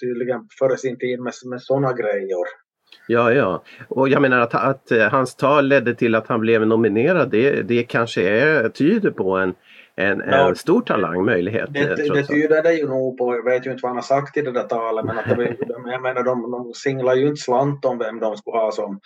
tydligen 0.00 0.48
före 0.58 0.76
sin 0.76 0.98
tid 0.98 1.20
med, 1.20 1.32
med 1.44 1.62
sådana 1.62 1.92
grejer. 1.92 2.44
Ja, 3.06 3.32
ja. 3.32 3.62
Och 3.88 4.08
jag 4.08 4.22
menar 4.22 4.40
att, 4.40 4.54
att 4.54 5.10
hans 5.10 5.34
tal 5.34 5.66
ledde 5.66 5.94
till 5.94 6.14
att 6.14 6.26
han 6.26 6.40
blev 6.40 6.66
nominerad, 6.66 7.30
det, 7.30 7.62
det 7.62 7.82
kanske 7.82 8.28
är, 8.28 8.68
tyder 8.68 9.10
på 9.10 9.36
en, 9.36 9.54
en, 10.00 10.22
ja, 10.26 10.48
en 10.48 10.56
stor 10.56 10.80
talang, 10.80 11.24
möjlighet. 11.24 11.68
Det, 11.72 11.84
det, 11.84 12.14
det 12.14 12.26
tyder 12.26 12.62
det 12.62 12.72
ju 12.72 12.88
nog 12.88 13.18
på, 13.18 13.34
jag 13.34 13.44
vet 13.44 13.66
ju 13.66 13.70
inte 13.70 13.82
vad 13.82 13.90
han 13.90 13.96
har 13.96 14.02
sagt 14.02 14.36
i 14.36 14.42
det 14.42 14.52
där 14.52 14.62
talet, 14.62 15.04
men 15.04 15.18
att 15.18 15.24
det, 15.24 15.34
jag 15.68 16.02
menar 16.02 16.22
de, 16.22 16.50
de 16.50 16.72
singlar 16.74 17.14
ju 17.14 17.26
inte 17.26 17.40
slant 17.40 17.84
om 17.84 17.98
vem 17.98 18.20
de 18.20 18.36
skulle 18.36 18.56
ha 18.56 18.72
som 18.72 19.00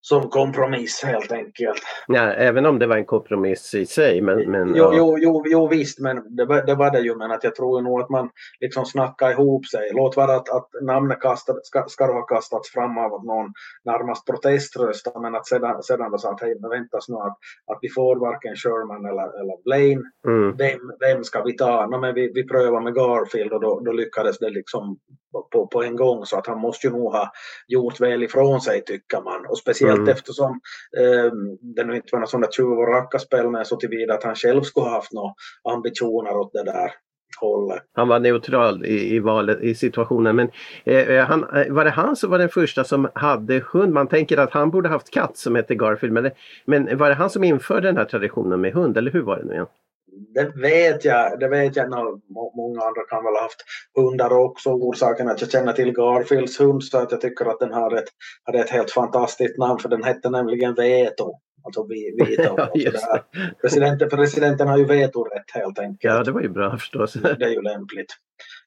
som 0.00 0.28
kompromiss 0.28 1.02
helt 1.04 1.32
enkelt. 1.32 1.82
Ja, 2.06 2.20
även 2.20 2.66
om 2.66 2.78
det 2.78 2.86
var 2.86 2.96
en 2.96 3.04
kompromiss 3.04 3.74
i 3.74 3.86
sig. 3.86 4.20
Men, 4.20 4.50
men, 4.50 4.74
jo, 4.74 4.84
ja. 4.84 4.92
jo, 4.94 5.18
jo, 5.18 5.42
jo 5.46 5.68
visst, 5.68 5.98
men 6.00 6.36
det, 6.36 6.62
det, 6.66 6.74
var 6.74 6.90
det 6.90 7.00
ju. 7.00 7.16
Men 7.16 7.30
att 7.30 7.44
jag 7.44 7.54
tror 7.54 7.82
nog 7.82 8.00
att 8.00 8.10
man 8.10 8.30
liksom 8.60 8.84
snackar 8.84 9.30
ihop 9.30 9.66
sig. 9.66 9.90
Låt 9.92 10.16
vara 10.16 10.36
att, 10.36 10.48
att 10.48 10.68
namnet 10.82 11.20
kastat, 11.20 11.66
ska, 11.66 11.84
ska 11.88 12.06
ha 12.06 12.22
kastats 12.22 12.70
fram 12.70 12.98
av 12.98 13.24
någon 13.24 13.52
närmast 13.84 14.26
proteströsta 14.26 15.20
men 15.20 15.34
att 15.34 15.46
sedan, 15.46 15.82
sedan 15.82 16.10
då 16.10 16.18
sa 16.18 16.32
att 16.32 16.40
hej, 16.40 16.54
väntas 16.70 17.08
nu 17.08 17.14
att, 17.14 17.38
att 17.66 17.78
vi 17.82 17.88
får 17.88 18.16
varken 18.16 18.56
Sherman 18.56 19.04
eller, 19.04 19.40
eller 19.40 19.62
Blaine. 19.64 20.04
Mm. 20.26 20.56
Vem, 20.56 20.92
vem 21.00 21.24
ska 21.24 21.42
vi 21.42 21.56
ta? 21.56 21.86
No, 21.86 21.98
men 21.98 22.14
vi, 22.14 22.32
vi 22.34 22.48
prövar 22.48 22.80
med 22.80 22.94
Garfield 22.94 23.52
och 23.52 23.60
då, 23.60 23.80
då 23.80 23.92
lyckades 23.92 24.38
det 24.38 24.50
liksom 24.50 24.98
på, 25.52 25.66
på 25.66 25.82
en 25.82 25.96
gång 25.96 26.26
så 26.26 26.38
att 26.38 26.46
han 26.46 26.58
måste 26.58 26.86
ju 26.86 26.92
nog 26.92 27.12
ha 27.12 27.32
gjort 27.68 28.00
väl 28.00 28.22
ifrån 28.22 28.60
sig 28.60 28.84
tycker 28.84 29.20
man. 29.20 29.46
Och 29.46 29.58
speciellt 29.58 29.87
mm. 29.96 30.08
eftersom 30.08 30.60
eh, 30.98 31.32
det 31.60 31.84
nu 31.84 31.96
inte 31.96 32.08
var 32.12 32.20
något 32.20 32.30
sånt 32.30 32.44
där 32.44 32.50
tjuv 32.50 32.66
och 32.66 32.88
rackarspel 32.88 33.50
med 33.50 33.66
så 33.66 33.76
tillvida 33.76 34.14
att 34.14 34.24
han 34.24 34.34
själv 34.34 34.62
skulle 34.62 34.86
ha 34.86 34.94
haft 34.94 35.12
några 35.12 35.32
ambitioner 35.74 36.36
åt 36.36 36.52
det 36.52 36.64
där 36.64 36.90
hållet. 37.40 37.82
Han 37.92 38.08
var 38.08 38.18
neutral 38.18 38.84
i, 38.84 39.14
i, 39.14 39.18
valet, 39.18 39.60
i 39.60 39.74
situationen. 39.74 40.36
Men 40.36 40.50
eh, 40.84 41.08
eh 41.08 41.26
han, 41.26 41.44
eh, 41.56 41.72
var 41.72 41.84
det 41.84 41.90
han 41.90 42.16
som 42.16 42.30
var 42.30 42.38
den 42.38 42.48
första 42.48 42.84
som 42.84 43.08
hade 43.14 43.62
hund? 43.72 43.92
Man 43.92 44.08
tänker 44.08 44.38
att 44.38 44.52
han 44.52 44.70
borde 44.70 44.88
haft 44.88 45.10
katt 45.10 45.36
som 45.36 45.54
hette 45.54 45.74
Garfield. 45.74 46.12
Men, 46.12 46.30
men 46.64 46.98
var 46.98 47.08
det 47.08 47.14
han 47.14 47.30
som 47.30 47.44
införde 47.44 47.88
den 47.88 47.96
här 47.96 48.04
traditionen 48.04 48.60
med 48.60 48.72
hund 48.72 48.98
eller 48.98 49.10
hur 49.10 49.22
var 49.22 49.36
det 49.36 49.44
nu 49.44 49.52
igen? 49.52 49.66
Det 50.34 50.52
vet 50.62 51.04
jag, 51.04 51.40
det 51.40 51.48
vet 51.48 51.76
jag. 51.76 51.90
No, 51.90 52.20
många 52.56 52.80
andra 52.82 53.02
kan 53.08 53.24
väl 53.24 53.34
ha 53.34 53.42
haft 53.42 53.64
hundar 53.96 54.32
också. 54.32 54.70
Orsaken 54.70 55.28
att 55.28 55.40
jag 55.40 55.50
känner 55.50 55.72
till 55.72 55.92
Garfields 55.92 56.60
hund 56.60 56.84
så 56.84 56.98
att 56.98 57.12
jag 57.12 57.20
tycker 57.20 57.44
att 57.44 57.60
den 57.60 57.72
har 57.72 57.94
ett, 57.94 58.08
har 58.44 58.54
ett 58.54 58.70
helt 58.70 58.90
fantastiskt 58.90 59.58
namn 59.58 59.78
för 59.78 59.88
den 59.88 60.04
hette 60.04 60.30
nämligen 60.30 60.74
Veto. 60.74 61.34
Alltså 61.64 61.86
Vito. 61.86 62.56
ja, 62.74 63.24
presidenten, 63.62 64.08
presidenten 64.08 64.68
har 64.68 64.78
ju 64.78 64.84
vetorätt 64.84 65.50
helt 65.54 65.78
enkelt. 65.78 65.98
Ja, 66.14 66.22
det 66.24 66.32
var 66.32 66.40
ju 66.40 66.48
bra 66.48 66.76
förstås. 66.76 67.12
det 67.38 67.44
är 67.44 67.50
ju 67.50 67.62
lämpligt. 67.62 68.14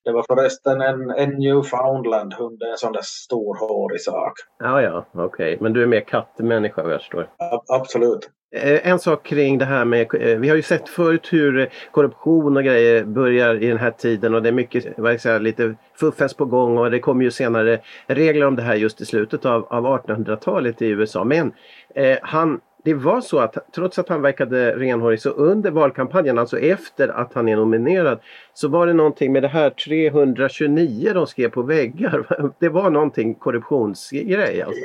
Det 0.03 0.11
var 0.11 0.23
förresten 0.27 0.81
en, 0.81 1.09
en 1.09 1.29
Newfoundland-hund, 1.29 2.63
en 2.63 2.77
sån 2.77 2.93
där 2.93 3.01
storhårig 3.03 4.01
sak. 4.01 4.33
Ja, 4.59 4.81
ja, 4.81 5.05
okej. 5.13 5.25
Okay. 5.25 5.57
Men 5.63 5.73
du 5.73 5.83
är 5.83 5.87
mer 5.87 6.01
kattmänniska 6.01 6.83
vad 6.83 6.93
jag 6.93 7.01
förstår. 7.01 7.29
absolut. 7.67 8.29
Eh, 8.53 8.87
en 8.87 8.99
sak 8.99 9.23
kring 9.23 9.57
det 9.57 9.65
här 9.65 9.85
med, 9.85 10.15
eh, 10.15 10.39
vi 10.39 10.49
har 10.49 10.55
ju 10.55 10.61
sett 10.61 10.89
förut 10.89 11.33
hur 11.33 11.69
korruption 11.91 12.57
och 12.57 12.63
grejer 12.63 13.03
börjar 13.03 13.63
i 13.63 13.67
den 13.67 13.77
här 13.77 13.91
tiden 13.91 14.33
och 14.33 14.43
det 14.43 14.49
är 14.49 14.53
mycket, 14.53 14.85
vad 14.97 15.13
jag 15.13 15.21
säga, 15.21 15.39
lite 15.39 15.75
fuffens 15.99 16.33
på 16.33 16.45
gång 16.45 16.77
och 16.77 16.91
det 16.91 16.99
kommer 16.99 17.23
ju 17.23 17.31
senare 17.31 17.79
regler 18.07 18.45
om 18.45 18.55
det 18.55 18.61
här 18.61 18.75
just 18.75 19.01
i 19.01 19.05
slutet 19.05 19.45
av, 19.45 19.65
av 19.69 19.85
1800-talet 19.85 20.81
i 20.81 20.87
USA. 20.87 21.23
Men 21.23 21.53
eh, 21.95 22.17
han, 22.21 22.59
det 22.83 22.93
var 22.93 23.21
så 23.21 23.39
att 23.39 23.57
trots 23.75 23.99
att 23.99 24.09
han 24.09 24.21
verkade 24.21 24.75
renhårig 24.75 25.21
så 25.21 25.29
under 25.29 25.71
valkampanjen, 25.71 26.37
alltså 26.37 26.59
efter 26.59 27.07
att 27.07 27.33
han 27.33 27.49
är 27.49 27.55
nominerad, 27.55 28.19
så 28.53 28.67
var 28.67 28.87
det 28.87 28.93
någonting 28.93 29.33
med 29.33 29.43
det 29.43 29.47
här 29.47 29.69
329 29.69 31.11
de 31.13 31.27
skrev 31.27 31.49
på 31.49 31.61
väggar. 31.61 32.51
Det 32.59 32.69
var 32.69 32.89
någonting 32.89 33.35
korruptionsgrej. 33.35 34.61
Alltså. 34.61 34.81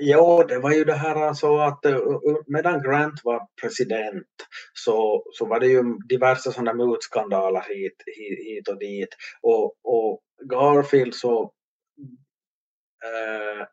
Jo, 0.00 0.42
det 0.42 0.58
var 0.58 0.70
ju 0.72 0.84
det 0.84 0.94
här 0.94 1.16
alltså 1.16 1.56
att 1.56 1.84
eh, 1.84 1.98
medan 2.46 2.82
Grant 2.82 3.20
var 3.24 3.46
president 3.60 4.26
så, 4.72 5.24
så 5.32 5.46
var 5.46 5.60
det 5.60 5.66
ju 5.66 5.82
diverse 6.08 6.52
sådana 6.52 6.74
mutskandaler 6.74 7.64
hit, 7.68 8.02
hit, 8.06 8.38
hit 8.46 8.68
och 8.68 8.78
dit. 8.78 9.08
Och, 9.42 9.64
och 9.84 10.20
Garfield 10.50 11.14
så 11.14 11.52
Äh, 13.04 13.66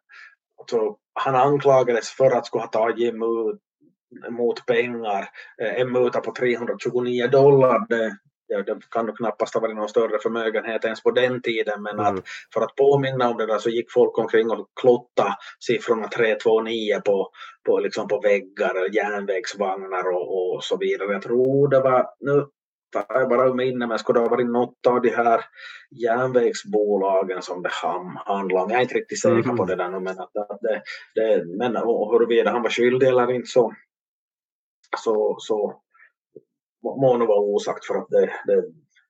alltså, 0.60 0.98
han 1.14 1.36
anklagades 1.36 2.10
för 2.10 2.32
att 2.32 2.46
skulle 2.46 2.64
ha 2.64 2.68
tagit 2.68 3.14
emot 3.14 3.60
mot 4.30 4.66
pengar. 4.66 5.30
En 5.58 5.92
muta 5.92 6.22
på 6.22 6.32
329 6.32 7.28
dollar, 7.28 7.86
det, 7.90 8.18
ja, 8.48 8.64
det 8.64 8.80
kan 8.92 9.06
nog 9.06 9.18
knappast 9.18 9.54
ha 9.54 9.62
varit 9.62 9.76
någon 9.76 9.90
större 9.90 10.20
förmögenhet 10.20 10.86
ens 10.86 11.04
på 11.04 11.12
den 11.12 11.42
tiden 11.42 11.82
men 11.82 12.00
mm. 12.00 12.06
att 12.06 12.24
för 12.54 12.62
att 12.62 12.76
påminna 12.76 13.30
om 13.30 13.38
det 13.38 13.46
där 13.46 13.58
så 13.58 13.70
gick 13.70 13.92
folk 13.92 14.18
omkring 14.18 14.52
och 14.52 14.68
klotta 14.82 15.36
siffrorna 15.60 16.08
329 16.08 17.02
på, 17.06 17.30
på, 17.66 17.80
liksom 17.80 18.08
på 18.08 18.20
väggar, 18.20 18.96
järnvägsvagnar 18.96 20.14
och, 20.16 20.56
och 20.56 20.64
så 20.64 20.78
vidare. 20.78 21.14
Jag 21.14 21.22
tror 21.22 21.68
det 21.70 21.80
var, 21.80 22.06
nu 22.20 22.46
tar 22.92 23.20
jag 23.20 23.30
bara 23.30 23.48
ur 23.48 23.54
minne, 23.54 23.88
men 23.88 24.00
skulle 24.00 24.20
det 24.20 24.24
ha 24.24 24.30
varit 24.30 24.50
något 24.50 24.88
av 24.88 25.02
de 25.02 25.10
här 25.10 25.42
järnvägsbolagen 26.04 27.42
som 27.42 27.62
det 27.62 27.70
handlade 27.72 28.64
om. 28.64 28.70
Jag 28.70 28.78
är 28.78 28.82
inte 28.82 28.96
riktigt 28.96 29.22
säker 29.22 29.44
mm. 29.44 29.58
på 29.58 29.66
det 29.66 29.76
där 29.76 30.00
men 30.00 30.20
att, 30.20 30.38
att 30.38 30.60
det, 30.62 30.82
det, 31.16 31.46
men 31.58 31.76
huruvida 32.12 32.52
han 32.52 32.64
var 32.64 32.70
skyldig 32.70 33.08
eller 33.08 33.32
inte 33.32 33.50
så 33.50 33.74
så, 34.98 35.36
så 35.40 35.82
må 36.84 37.18
nog 37.18 37.28
vara 37.28 37.40
osagt 37.40 37.86
för 37.86 37.96
att 37.96 38.10
det, 38.10 38.30
det, 38.46 38.64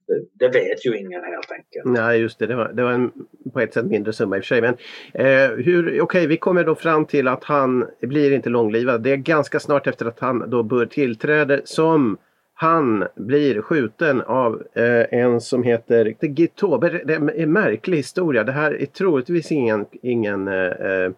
det, 0.07 0.23
det, 0.33 0.47
vet 0.47 0.85
ju 0.85 0.97
ingen 0.97 1.23
helt 1.23 1.51
enkelt. 1.51 1.85
Nej 1.85 2.19
just 2.19 2.39
det, 2.39 2.47
det 2.47 2.55
var, 2.55 2.73
det 2.73 2.83
var 2.83 2.91
en 2.91 3.11
på 3.53 3.59
ett 3.59 3.73
sätt 3.73 3.85
mindre 3.85 4.13
summa 4.13 4.37
i 4.37 4.39
och 4.39 4.43
för 4.43 4.47
sig. 4.47 4.61
Men 4.61 4.73
eh, 5.13 5.51
okej, 5.51 6.01
okay, 6.01 6.27
vi 6.27 6.37
kommer 6.37 6.63
då 6.63 6.75
fram 6.75 7.05
till 7.05 7.27
att 7.27 7.43
han 7.43 7.87
blir 8.01 8.31
inte 8.31 8.49
långlivad. 8.49 9.01
Det 9.01 9.11
är 9.11 9.17
ganska 9.17 9.59
snart 9.59 9.87
efter 9.87 10.05
att 10.05 10.19
han 10.19 10.49
då 10.49 10.63
bör 10.63 10.85
tillträder 10.85 11.61
som 11.65 12.17
han 12.59 13.07
blir 13.15 13.61
skjuten 13.61 14.21
av 14.21 14.63
eh, 14.73 15.19
en 15.19 15.41
som 15.41 15.63
heter 15.63 16.15
Gitober. 16.21 17.01
Det 17.05 17.13
är 17.13 17.41
en 17.41 17.51
märklig 17.51 17.97
historia. 17.97 18.43
Det 18.43 18.51
här 18.51 18.81
är 18.81 18.85
troligtvis 18.85 19.51
ingen, 19.51 19.85
ingen 19.91 20.47
eh, 20.47 20.55
eh 20.55 21.11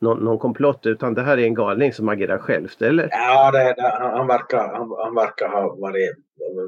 någon, 0.00 0.24
någon 0.24 0.38
komplott 0.38 0.86
utan 0.86 1.14
det 1.14 1.22
här 1.22 1.38
är 1.38 1.42
en 1.44 1.54
galning 1.54 1.92
som 1.92 2.08
agerar 2.08 2.38
självt, 2.38 2.82
eller? 2.82 3.08
Ja, 3.12 3.50
det, 3.50 3.74
det, 3.76 3.88
han, 3.98 4.26
verkar, 4.26 4.58
han, 4.58 4.94
han, 5.04 5.14
verkar 5.14 5.48
ha 5.48 5.76
varit 5.76 6.10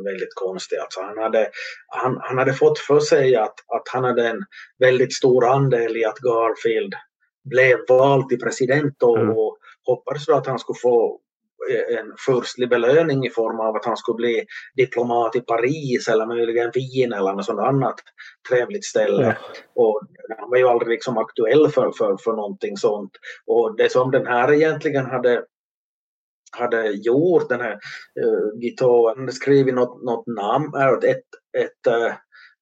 väldigt 0.05 0.35
konstig. 0.35 0.77
Alltså 0.77 1.01
han, 1.01 1.19
hade, 1.19 1.49
han, 1.87 2.19
han 2.21 2.38
hade 2.38 2.53
fått 2.53 2.79
för 2.79 3.01
sig 3.01 3.37
att, 3.37 3.55
att 3.77 3.88
han 3.93 4.05
hade 4.05 4.29
en 4.29 4.45
väldigt 4.79 5.12
stor 5.12 5.47
andel 5.47 5.97
i 5.97 6.05
att 6.05 6.19
Garfield 6.19 6.95
blev 7.45 7.79
vald 7.88 8.29
till 8.29 8.41
president 8.41 9.03
och, 9.03 9.19
Mm. 9.19 9.31
och 9.31 9.59
hoppades 9.85 10.29
att 10.29 10.47
han 10.47 10.59
skulle 10.59 10.79
få 10.83 11.21
en 11.98 12.12
furstlig 12.26 12.68
belöning 12.68 13.26
i 13.26 13.31
form 13.31 13.61
av 13.61 13.76
att 13.76 13.85
han 13.85 13.96
skulle 13.96 14.16
bli 14.16 14.44
diplomat 14.76 15.37
i 15.37 15.40
Paris 15.40 16.09
eller 16.09 16.26
möjligen 16.26 16.70
Wien 16.74 17.12
eller 17.12 17.33
något 17.33 17.44
sådant 17.44 17.68
annat 17.68 17.94
trevligt 18.48 18.85
ställe. 18.85 19.22
Ja. 19.22 19.35
Och 19.74 20.00
han 20.38 20.50
var 20.50 20.59
ju 20.59 20.68
aldrig 20.68 20.90
liksom 20.90 21.18
aktuell 21.18 21.68
för, 21.68 21.92
för, 21.98 22.16
för 22.24 22.33
någonting 22.33 22.76
sånt. 22.76 23.11
Och 23.46 23.76
det 23.76 23.92
som 23.92 24.11
den 24.11 24.26
här 24.26 24.52
egentligen 24.52 25.07
hade 25.07 25.44
hade 26.50 26.90
gjort 26.90 27.48
den 27.48 27.61
här 27.61 27.78
uh, 28.24 28.61
Guiteau, 28.61 29.09
han 29.09 29.18
hade 29.18 29.33
skrivit 29.33 29.74
något, 29.74 30.02
något 30.02 30.26
namn, 30.26 30.74
äh, 30.74 31.11
ett, 31.11 31.24
ett, 31.59 31.92
uh, 31.92 32.12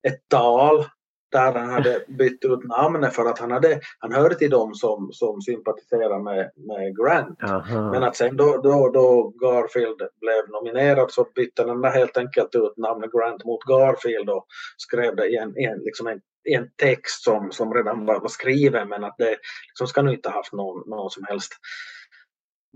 ett 0.08 0.20
tal 0.30 0.84
där 1.32 1.52
han 1.52 1.70
hade 1.70 2.04
bytt 2.08 2.44
ut 2.44 2.64
namnet 2.64 3.14
för 3.14 3.24
att 3.24 3.38
han, 3.38 3.50
hade, 3.50 3.80
han 3.98 4.12
hörde 4.12 4.34
till 4.34 4.50
dem 4.50 4.74
som, 4.74 5.08
som 5.12 5.40
sympatiserade 5.40 6.22
med, 6.22 6.50
med 6.56 6.96
Grant. 6.96 7.42
Aha. 7.42 7.90
Men 7.90 8.02
att 8.02 8.16
sen 8.16 8.36
då, 8.36 8.56
då, 8.56 8.90
då 8.90 9.28
Garfield 9.28 10.02
blev 10.20 10.48
nominerad 10.48 11.10
så 11.10 11.26
bytte 11.34 11.64
den 11.64 11.80
där 11.80 11.90
helt 11.90 12.16
enkelt 12.16 12.54
ut 12.54 12.76
namnet 12.76 13.12
Grant 13.12 13.44
mot 13.44 13.64
Garfield 13.64 14.30
och 14.30 14.46
skrev 14.76 15.16
det 15.16 15.26
i 15.26 15.36
en, 15.36 15.56
en, 15.56 15.78
liksom 15.78 16.06
en, 16.06 16.20
en 16.44 16.68
text 16.76 17.24
som, 17.24 17.52
som 17.52 17.74
redan 17.74 18.06
var, 18.06 18.20
var 18.20 18.28
skriven 18.28 18.88
men 18.88 19.04
att 19.04 19.14
det 19.18 19.36
liksom 19.68 19.86
ska 19.86 20.02
nu 20.02 20.12
inte 20.12 20.28
ha 20.28 20.36
haft 20.36 20.52
någon, 20.52 20.90
någon 20.90 21.10
som 21.10 21.24
helst 21.28 21.52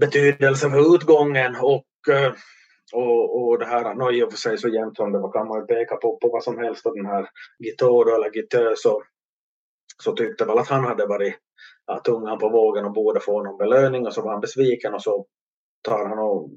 betydelse 0.01 0.71
för 0.71 0.95
utgången 0.95 1.57
och, 1.57 2.15
eh, 2.15 2.33
och, 2.93 3.43
och 3.43 3.59
det 3.59 3.67
här, 3.67 3.95
no, 3.95 4.13
i 4.13 4.23
och 4.23 4.31
för 4.31 4.39
sig 4.39 4.59
så 4.59 4.69
jämt 4.69 4.97
som 4.97 5.13
det 5.13 5.19
var 5.19 5.33
kan 5.33 5.49
man 5.49 5.61
ju 5.61 5.67
peka 5.67 5.97
på, 5.97 6.17
på 6.17 6.29
vad 6.29 6.45
som 6.45 6.59
helst 6.59 6.87
och 6.87 6.97
den 6.97 7.07
här 7.07 7.29
Guiteau 7.59 8.15
eller 8.15 8.31
Guiteau 8.31 8.75
så, 8.77 9.03
så 10.03 10.13
tyckte 10.13 10.45
väl 10.45 10.59
att 10.59 10.69
han 10.69 10.85
hade 10.85 11.07
varit 11.07 11.35
ja, 11.87 12.01
tungan 12.05 12.39
på 12.39 12.49
vågen 12.49 12.85
och 12.85 12.93
borde 12.93 13.21
få 13.21 13.43
någon 13.43 13.59
belöning 13.59 14.07
och 14.07 14.15
så 14.15 14.23
var 14.23 14.33
han 14.33 14.41
besviken 14.41 14.95
och 14.95 15.03
så 15.03 15.27
tar 15.83 16.07
han 16.07 16.19
och 16.19 16.51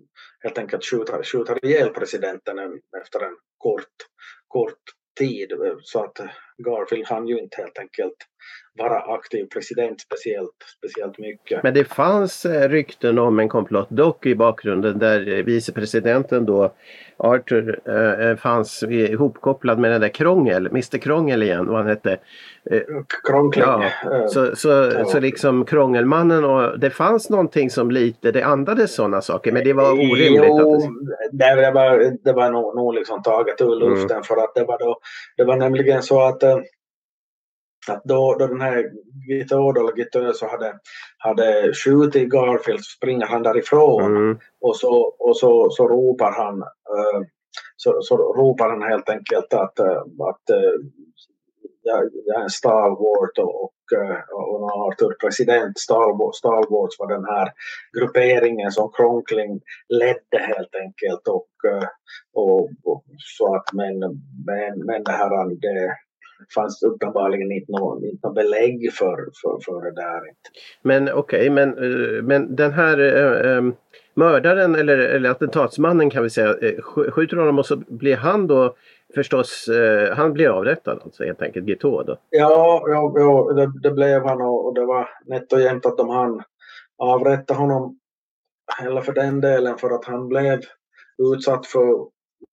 helt 0.44 0.58
enkelt 0.58 0.86
skjuter, 0.86 1.24
skjuter 1.24 1.66
ihjäl 1.66 1.90
presidenten 1.90 2.60
efter 3.02 3.20
en 3.20 3.38
kort, 3.58 3.96
kort 4.48 4.82
tid. 5.20 5.54
Så 5.82 6.04
att 6.04 6.20
Garfield 6.58 7.06
han 7.08 7.28
ju 7.28 7.40
inte 7.40 7.62
helt 7.62 7.80
enkelt 7.80 8.18
vara 8.80 9.00
aktiv 9.00 9.46
president 9.54 10.02
speciellt, 10.02 10.56
speciellt 10.78 11.18
mycket. 11.18 11.64
Men 11.64 11.74
det 11.74 11.86
fanns 11.86 12.46
eh, 12.46 12.70
rykten 12.70 13.20
om 13.20 13.40
en 13.40 13.50
komplott 13.50 13.90
dock 13.90 14.26
i 14.26 14.36
bakgrunden 14.36 15.00
där 15.00 15.38
eh, 15.38 15.44
vicepresidenten 15.44 16.46
då 16.46 16.74
Arthur 17.18 17.80
eh, 17.86 18.36
fanns 18.36 18.84
ihopkopplad 18.84 19.80
med 19.80 19.92
den 19.92 20.02
där 20.02 20.10
Krångel, 20.10 20.68
Mr 20.68 20.98
Krångel 20.98 21.44
igen 21.44 21.68
vad 21.68 21.78
han 21.78 21.88
hette. 21.88 22.18
Krångling. 23.28 23.64
Ja, 23.64 24.28
så, 24.28 24.56
så, 24.56 24.70
ja. 24.70 25.06
så 25.06 25.20
liksom 25.20 25.66
Krångelmannen 25.66 26.46
och 26.46 26.80
det 26.80 26.90
fanns 26.90 27.30
någonting 27.30 27.70
som 27.70 27.92
lite, 27.92 28.32
det 28.32 28.44
andades 28.44 28.96
sådana 28.96 29.22
saker 29.22 29.52
men 29.52 29.64
det 29.64 29.74
var 29.74 29.92
orimligt. 29.92 30.44
Jo, 30.46 30.82
det, 31.32 31.56
det, 31.56 31.72
var, 31.72 32.18
det 32.24 32.34
var 32.34 32.52
nog, 32.52 32.76
nog 32.76 32.94
liksom 32.94 33.22
taget 33.22 33.62
ur 33.62 33.74
Mm. 33.74 33.90
luften 33.90 34.24
för 34.24 34.38
att 34.44 34.56
det 34.56 34.64
var 34.66 34.80
då, 34.80 35.00
det 35.38 35.44
var 35.44 35.56
nämligen 35.56 36.04
så 36.04 36.22
att, 36.22 36.43
att 37.88 38.04
då, 38.04 38.36
då 38.40 38.48
den 38.48 38.62
här 38.62 38.92
Guiteau 39.28 39.80
eller 39.80 39.96
Guiteau 39.96 40.34
så 40.34 40.48
hade, 40.48 40.80
hade 41.18 41.74
skjutit 41.74 42.30
Garfield 42.30 42.80
så 42.80 42.96
springer 42.98 43.26
han 43.26 43.44
därifrån 43.44 44.18
mm, 44.18 44.40
och 44.62 44.76
så, 44.76 45.16
och 45.20 45.38
så, 45.38 45.70
så 45.70 45.88
ropar 45.88 46.32
han 46.32 46.62
eh, 46.62 47.22
så, 47.76 48.02
så 48.02 48.18
ropar 48.18 48.70
han 48.70 48.84
helt 48.84 49.10
enkelt 49.10 49.54
att, 49.54 49.80
eh, 49.80 50.02
att 50.30 50.50
eh, 50.50 50.74
jag, 51.82 52.10
jag 52.26 52.40
är 52.40 52.44
en 52.44 52.50
stalwart 52.50 53.38
och, 53.38 53.64
och, 53.64 53.74
och 54.32 54.88
Arthur 54.88 55.16
president. 55.22 55.80
Stalwart, 55.80 56.36
stalwarts 56.36 57.00
var 57.00 57.08
den 57.08 57.26
här 57.26 57.52
grupperingen 57.98 58.72
som 58.72 58.92
Cronkling 58.92 59.62
ledde 59.90 60.38
helt 60.38 60.76
enkelt. 60.76 61.28
Och, 61.28 61.48
och, 62.34 62.70
och 62.84 63.04
så 63.38 63.56
att 63.56 63.74
men, 63.74 64.00
men, 64.46 64.86
men 64.86 65.04
det 65.04 65.12
här 65.12 65.60
det 65.62 65.96
fanns 66.56 66.84
uppenbarligen 66.84 67.52
inte 67.52 67.72
något, 67.72 68.04
inte 68.04 68.30
belägg 68.36 68.94
för, 68.94 69.16
för, 69.16 69.60
för 69.66 69.82
det 69.82 69.92
där. 70.02 70.22
Men 70.82 71.14
okej, 71.14 71.50
men, 71.50 71.70
eh, 71.78 72.22
men 72.24 72.56
den 72.56 72.72
här 72.74 73.00
eh, 73.00 73.62
mördaren 74.14 74.76
eller, 74.76 74.98
eller 74.98 75.30
attentatsmannen 75.30 76.10
kan 76.10 76.24
vi 76.24 76.30
säga 76.30 76.48
eh, 76.50 76.78
sk- 76.78 77.12
skjuter 77.12 77.38
honom 77.38 77.60
och 77.60 77.66
så 77.66 77.76
blir 77.88 78.16
han 78.16 78.48
då 78.48 78.76
förstås, 79.16 79.68
eh, 79.68 80.16
han 80.16 80.34
blir 80.34 80.50
avrättad 80.50 81.00
alltså 81.04 81.24
helt 81.24 81.42
enkelt, 81.42 81.66
Guiteau 81.66 82.04
då. 82.04 82.18
Ja, 82.30 82.84
ja, 82.88 83.14
ja 83.16 83.54
det, 83.54 83.72
det 83.90 83.92
blev 83.92 84.24
han 84.26 84.42
och, 84.42 84.66
och 84.68 84.74
det 84.74 84.86
var 84.86 85.10
nätt 85.26 85.54
och 85.54 85.62
jämnt 85.62 85.86
att 85.86 85.98
de 85.98 86.10
hann 86.10 86.44
avrätta 86.98 87.54
honom. 87.54 88.00
Eller 88.84 89.02
för 89.02 89.14
den 89.14 89.42
delen 89.42 89.78
för 89.78 89.90
att 89.90 90.06
han 90.06 90.28
blev 90.28 90.60
utsatt 91.34 91.66
för 91.66 92.08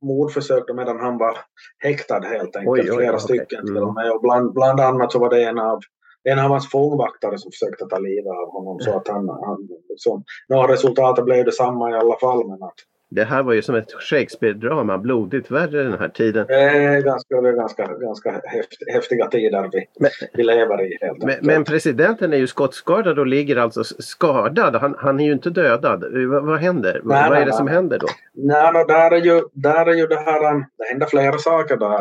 mordförsök 0.05 0.65
medan 0.75 1.01
han 1.01 1.19
var 1.19 1.37
häktad 1.79 2.21
helt 2.21 2.57
enkelt. 2.57 2.69
Oj, 2.69 2.81
oj, 2.81 2.97
flera 2.97 3.11
okej. 3.11 3.21
stycken 3.21 3.67
till 3.67 3.77
Mm. 3.77 3.89
och 3.89 3.95
med. 3.95 4.13
Och 4.13 4.21
bland, 4.21 4.53
bland 4.53 4.81
annat 4.81 5.13
så 5.13 5.19
var 5.19 5.31
det 5.31 5.45
en 5.45 5.59
av 5.59 5.79
en 6.25 6.39
av 6.39 6.51
hans 6.51 6.71
fångvaktare 6.71 7.39
som 7.39 7.51
försökte 7.51 7.87
ta 7.87 7.99
livet 7.99 8.33
av 8.43 8.53
honom 8.53 8.81
så 8.81 8.97
att 8.97 9.09
han, 9.09 9.29
han 9.29 9.69
liksom, 9.89 10.25
några 10.49 10.73
resultatet 10.73 11.25
blev 11.25 11.45
detsamma 11.45 11.91
i 11.91 11.95
alla 11.95 12.17
fall 12.19 12.49
men 12.49 12.63
att 12.63 12.75
Det 13.11 13.25
här 13.25 13.43
var 13.43 13.53
ju 13.53 13.63
som 13.63 13.75
ett 13.75 13.93
Shakespeare-drama, 13.93 14.99
blodigt 14.99 15.51
värre 15.51 15.83
den 15.83 15.99
här 15.99 16.09
tiden. 16.09 16.47
är 16.49 17.01
ganska, 17.01 17.41
ganska, 17.41 17.87
ganska 17.87 18.31
häft, 18.45 18.79
häftiga 18.93 19.27
tider 19.27 19.69
vi, 19.73 19.87
Men, 20.01 20.11
vi 20.33 20.43
lever 20.43 20.83
i 20.83 20.99
helt 21.01 21.25
men, 21.25 21.37
men 21.43 21.65
presidenten 21.65 22.33
är 22.33 22.37
ju 22.37 22.47
skottskadad 22.47 23.19
och 23.19 23.27
ligger 23.27 23.57
alltså 23.57 23.85
skadad. 23.85 24.77
Han, 24.77 24.95
han 24.99 25.21
är 25.21 25.25
ju 25.25 25.33
inte 25.33 25.51
dödad. 25.51 26.05
Eh, 26.05 26.29
Vad, 26.29 26.45
vad 26.45 26.59
händer? 26.59 26.93
Nej, 26.93 27.03
vad 27.05 27.31
nej, 27.31 27.43
är 27.43 27.45
det 27.45 27.51
nej. 27.51 27.57
som 27.59 27.69
händer 27.69 27.99
då? 27.99 28.07
Nej, 28.35 28.73
no, 28.73 28.85
där, 28.85 29.11
är 29.11 29.21
ju, 29.21 29.43
där 29.53 29.87
är 29.87 29.95
ju 29.95 30.07
det 30.07 30.21
här, 30.21 30.53
um, 30.55 30.65
det 30.79 30.85
händer 30.85 31.07
flera 31.07 31.39
saker 31.39 31.77
där. 31.77 32.01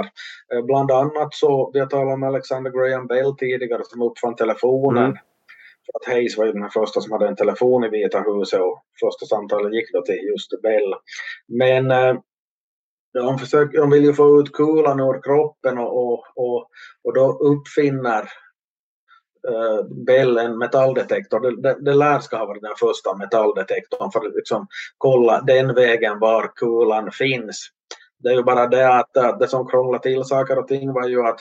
Eh, 0.54 0.66
Bland 0.66 0.92
annat 0.92 1.34
så, 1.34 1.72
vi 1.74 1.80
har 1.80 1.88
talat 1.88 2.14
om 2.14 2.24
Alexander 2.24 2.72
Graham 2.72 3.08
Bell 3.08 3.36
tidigare 3.36 3.82
som 3.84 4.02
uppfann 4.02 4.36
telefonen. 4.36 5.06
Mm. 5.06 5.18
För 5.92 6.00
att 6.00 6.16
Hayes 6.16 6.38
var 6.38 6.46
ju 6.46 6.52
den 6.52 6.70
första 6.70 7.02
som 7.02 7.12
hade 7.12 7.28
en 7.28 7.36
telefon 7.36 7.84
i 7.84 7.90
Vita 7.90 8.20
huset 8.20 8.62
och 8.62 8.84
första 9.00 9.26
samtalet 9.26 9.74
gick 9.74 9.94
då 9.94 10.02
till 10.02 10.30
just 10.32 10.62
Bell. 10.62 10.94
Men 11.48 11.92
eh, 11.92 12.16
de, 13.14 13.40
försöker, 13.40 13.78
de 13.78 13.90
vill 13.90 14.04
ju 14.04 14.14
få 14.14 14.40
ut 14.40 14.54
kulan 14.54 15.00
ur 15.00 15.22
kroppen 15.24 15.78
och, 15.78 15.98
och, 15.98 16.24
och, 16.36 16.70
och 17.04 17.14
då 17.14 17.32
uppfinner 17.32 18.22
eh, 19.48 19.84
Bell 20.06 20.38
en 20.38 20.58
metalldetektor. 20.58 21.40
Det, 21.40 21.62
det, 21.62 21.78
det 21.82 21.94
lär 21.94 22.20
ska 22.20 22.38
ha 22.38 22.46
varit 22.46 22.62
den 22.62 22.76
första 22.80 23.18
metalldetektorn 23.18 24.12
för 24.12 24.20
att 24.20 24.36
liksom 24.36 24.68
kolla 24.98 25.42
den 25.42 25.74
vägen 25.76 26.20
var 26.20 26.52
kulan 26.56 27.12
finns. 27.12 27.70
Det 28.24 28.30
är 28.30 28.34
ju 28.34 28.44
bara 28.44 28.68
det 28.68 28.96
att, 28.96 29.18
att 29.18 29.40
det 29.40 29.48
som 29.48 29.68
krånglade 29.68 30.04
till 30.04 30.24
saker 30.24 30.60
och 30.60 30.68
ting 30.68 30.94
var 30.94 31.08
ju 31.08 31.22
att 31.22 31.40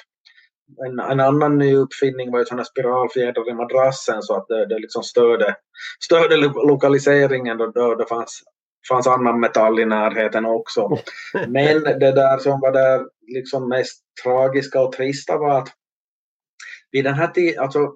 en, 0.87 0.99
en 1.01 1.21
annan 1.21 1.59
ny 1.59 1.77
uppfinning 1.77 2.33
var 2.33 2.39
ju 2.39 2.45
sådana 2.45 2.65
spiralfjädrar 2.65 3.51
i 3.51 3.55
madrassen 3.55 4.23
så 4.23 4.37
att 4.37 4.49
det, 4.49 4.67
det 4.67 4.79
liksom 4.79 5.03
störde, 5.03 5.57
störde 6.05 6.37
lo- 6.37 6.69
lokaliseringen 6.69 7.59
då, 7.59 7.67
då 7.67 7.95
det 7.95 8.07
fanns, 8.07 8.43
fanns 8.89 9.07
annan 9.07 9.41
metall 9.41 9.81
i 9.81 9.85
närheten 9.85 10.47
också. 10.47 10.89
Men 11.49 11.83
det 11.83 12.13
där 12.13 12.39
som 12.39 12.61
var 12.61 12.73
där 12.73 13.07
liksom 13.27 13.69
mest 13.69 14.03
tragiska 14.25 14.81
och 14.81 14.93
trista 14.93 15.39
var 15.39 15.59
att 15.59 15.69
vid 16.91 17.05
den 17.05 17.15
här, 17.15 17.27
ti- 17.27 17.59
alltså, 17.59 17.93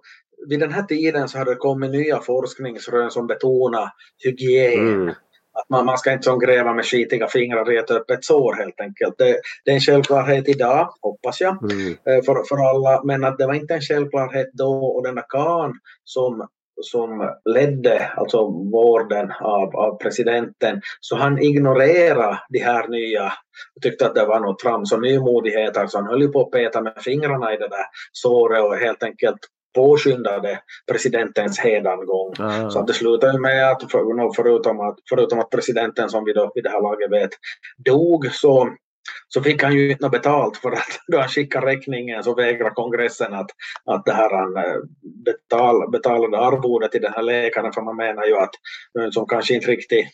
vid 0.48 0.60
den 0.60 0.72
här 0.72 0.82
tiden 0.82 1.28
så 1.28 1.38
hade 1.38 1.50
det 1.50 1.56
kommit 1.56 1.90
nya 1.90 2.20
forskningsrön 2.20 3.10
som 3.10 3.26
betonar 3.26 3.90
hygien. 4.24 4.88
Mm. 4.88 5.14
Att 5.54 5.70
man, 5.70 5.86
man 5.86 5.98
ska 5.98 6.12
inte 6.12 6.24
som 6.24 6.38
gräva 6.38 6.72
med 6.72 6.84
skitiga 6.84 7.28
fingrar 7.28 7.72
i 7.72 7.76
ett 7.76 7.90
öppet 7.90 8.24
sår 8.24 8.54
helt 8.54 8.80
enkelt. 8.80 9.14
Det, 9.18 9.40
det 9.64 9.70
är 9.70 9.74
en 9.74 9.80
självklarhet 9.80 10.48
idag, 10.48 10.88
hoppas 11.00 11.40
jag, 11.40 11.58
Mm. 11.72 11.88
eh, 11.88 12.24
för, 12.24 12.44
för 12.48 12.68
alla. 12.70 13.02
Men 13.04 13.24
att 13.24 13.38
det 13.38 13.46
var 13.46 13.54
inte 13.54 13.74
en 13.74 13.80
självklarhet 13.80 14.50
då 14.52 14.84
och 14.86 15.02
denna 15.02 15.22
Khan 15.22 15.72
som, 16.04 16.48
som 16.82 17.30
ledde 17.44 18.12
alltså 18.16 18.46
vården 18.72 19.32
av, 19.40 19.76
av 19.76 19.96
presidenten, 19.96 20.80
så 21.00 21.16
han 21.16 21.38
ignorerade 21.38 22.38
de 22.48 22.58
här 22.58 22.88
nya 22.88 23.32
och 23.76 23.82
tyckte 23.82 24.06
att 24.06 24.14
det 24.14 24.26
var 24.26 24.40
något 24.40 24.58
trams 24.58 24.92
och 24.92 25.00
nymodigheter 25.02 25.86
så 25.86 25.98
han 25.98 26.06
höll 26.06 26.22
ju 26.22 26.28
på 26.28 26.40
att 26.40 26.50
peta 26.50 26.80
med 26.80 26.94
fingrarna 26.96 27.54
i 27.54 27.56
det 27.56 27.68
där 27.68 27.86
såret 28.12 28.64
och 28.64 28.76
helt 28.76 29.02
enkelt 29.02 29.38
påskyndade 29.74 30.60
presidentens 30.90 31.58
hedangång. 31.58 32.34
Ah. 32.38 32.70
Så 32.70 32.78
att 32.78 32.86
det 32.86 32.92
slutade 32.92 33.38
med 33.38 33.70
att 33.70 33.90
för, 33.92 34.34
förutom, 34.36 34.80
att 34.80 34.98
förutom 35.08 35.38
att 35.38 35.50
presidenten 35.50 36.08
som 36.08 36.24
vi 36.24 36.32
då 36.32 36.52
vid 36.54 36.64
det 36.64 36.70
här 36.70 36.82
laget 36.82 37.10
vet 37.10 37.30
dog 37.84 38.26
så, 38.32 38.68
så 39.28 39.42
fick 39.42 39.62
han 39.62 39.72
ju 39.72 39.90
inte 39.90 40.04
något 40.04 40.12
betalt 40.12 40.56
för 40.56 40.72
att 40.72 40.98
då 41.06 41.18
han 41.18 41.28
skickade 41.28 41.66
räkningen 41.66 42.22
så 42.22 42.34
vägrade 42.34 42.74
kongressen 42.74 43.34
att, 43.34 43.50
att 43.84 44.04
det 44.04 44.12
här 44.12 44.30
han 44.30 44.56
eh, 44.56 44.80
betal, 45.24 45.90
betalade 45.90 46.38
arvodet 46.38 46.92
till 46.92 47.02
den 47.02 47.12
här 47.12 47.22
läkaren 47.22 47.72
för 47.72 47.82
man 47.82 47.96
menar 47.96 48.24
ju 48.24 48.36
att 48.36 48.54
någon 48.94 49.12
som 49.12 49.26
kanske 49.26 49.54
inte 49.54 49.70
riktigt 49.70 50.06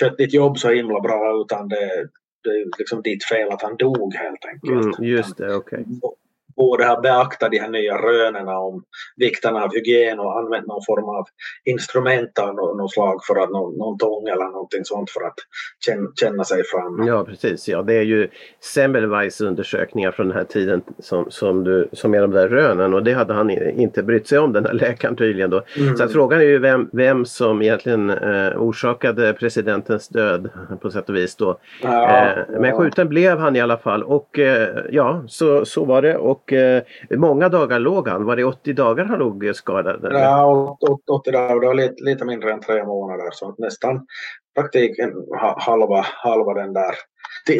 skött 0.00 0.16
ditt 0.16 0.34
jobb 0.34 0.58
så 0.58 0.70
himla 0.70 1.00
bra 1.00 1.40
utan 1.40 1.68
det, 1.68 2.08
det 2.44 2.50
är 2.50 2.78
liksom 2.78 3.02
ditt 3.02 3.24
fel 3.24 3.48
att 3.48 3.62
han 3.62 3.76
dog 3.76 4.14
helt 4.14 4.44
enkelt. 4.44 4.98
Mm, 4.98 5.10
just 5.10 5.36
det, 5.36 5.54
okej. 5.54 5.84
Och- 6.02 6.14
borde 6.58 6.84
ha 6.86 7.00
beaktat 7.00 7.50
de 7.50 7.58
här 7.58 7.68
nya 7.68 7.94
rönen 7.94 8.48
om 8.48 8.82
vikten 9.16 9.56
av 9.56 9.70
hygien 9.74 10.18
och 10.18 10.38
använt 10.38 10.66
någon 10.66 10.84
form 10.86 11.08
av 11.18 11.24
instrument 11.64 12.38
av 12.38 12.54
något 12.54 12.92
slag 12.92 13.20
för 13.26 13.36
att 13.42 13.50
någon, 13.50 13.78
någon 13.78 13.98
tång 13.98 14.28
eller 14.28 14.44
någonting 14.44 14.84
sånt 14.84 15.10
för 15.10 15.20
att 15.26 15.38
känna, 15.86 16.08
känna 16.20 16.44
sig 16.44 16.62
fram. 16.64 17.06
Ja 17.06 17.24
precis, 17.24 17.68
ja 17.68 17.82
det 17.82 17.94
är 17.94 18.02
ju 18.02 18.28
Semmelweis 18.74 19.40
undersökningar 19.40 20.10
från 20.10 20.28
den 20.28 20.36
här 20.36 20.44
tiden 20.44 20.82
som, 20.98 21.30
som, 21.30 21.64
du, 21.64 21.88
som 21.92 22.14
är 22.14 22.20
de 22.20 22.30
där 22.30 22.48
rönen 22.48 22.94
och 22.94 23.02
det 23.02 23.12
hade 23.12 23.34
han 23.34 23.50
inte 23.50 24.02
brytt 24.02 24.26
sig 24.26 24.38
om 24.38 24.52
den 24.52 24.66
här 24.66 24.72
läkaren 24.72 25.16
tydligen 25.16 25.50
då. 25.50 25.62
Mm. 25.76 25.96
Så 25.96 26.08
frågan 26.08 26.40
är 26.40 26.44
ju 26.44 26.58
vem, 26.58 26.88
vem 26.92 27.24
som 27.24 27.62
egentligen 27.62 28.10
eh, 28.10 28.52
orsakade 28.56 29.32
presidentens 29.32 30.08
död 30.08 30.48
på 30.80 30.90
sätt 30.90 31.08
och 31.08 31.16
vis 31.16 31.36
då. 31.36 31.58
Ja, 31.82 32.28
eh, 32.30 32.60
men 32.60 32.76
skjuten 32.76 33.08
blev 33.08 33.38
han 33.38 33.56
i 33.56 33.60
alla 33.60 33.78
fall 33.78 34.02
och 34.02 34.38
eh, 34.38 34.68
ja 34.90 35.24
så, 35.26 35.64
så 35.64 35.84
var 35.84 36.02
det 36.02 36.16
och 36.16 36.47
eh, 36.52 36.82
många 37.10 37.48
dagar 37.48 37.78
låg 37.78 38.08
han. 38.08 38.24
Var 38.24 38.36
det 38.36 38.44
80 38.44 38.72
dagar 38.72 39.04
han 39.04 39.18
låg 39.18 39.50
skadad? 39.54 40.04
Eller? 40.04 40.20
Ja 40.20 40.78
80 41.10 41.30
dagar, 41.30 41.60
det 41.60 41.66
var 41.66 41.74
lite, 41.74 42.04
lite 42.04 42.24
mindre 42.24 42.52
än 42.52 42.60
tre 42.60 42.84
månader 42.84 43.30
så 43.32 43.54
nästan 43.58 44.06
praktiken 44.54 45.12
halva, 45.56 46.00
halva 46.00 46.54
den 46.54 46.72
där 46.72 46.94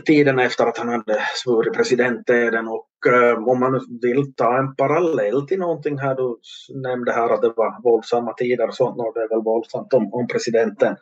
tiden 0.07 0.38
efter 0.38 0.66
att 0.66 0.79
han 0.79 0.88
hade 0.88 1.20
svurit 1.44 1.74
presidenteden. 1.74 2.68
och 2.68 2.88
eh, 3.12 3.48
om 3.48 3.61
man 3.61 3.81
vill 4.03 4.35
ta 4.35 4.59
en 4.59 4.77
parallell 4.77 5.46
till 5.46 5.59
någonting 5.59 5.98
här, 5.98 6.14
du 6.14 6.37
nämnde 6.83 7.12
här 7.12 7.35
att 7.35 7.42
det 7.42 7.53
var 7.57 7.83
våldsamma 7.83 8.33
tider 8.33 8.68
och 8.68 8.74
sånt, 8.74 9.14
det 9.14 9.20
är 9.20 9.29
väl 9.29 9.42
våldsamt 9.42 9.92
om, 9.92 10.14
om 10.14 10.27
presidenten 10.27 10.96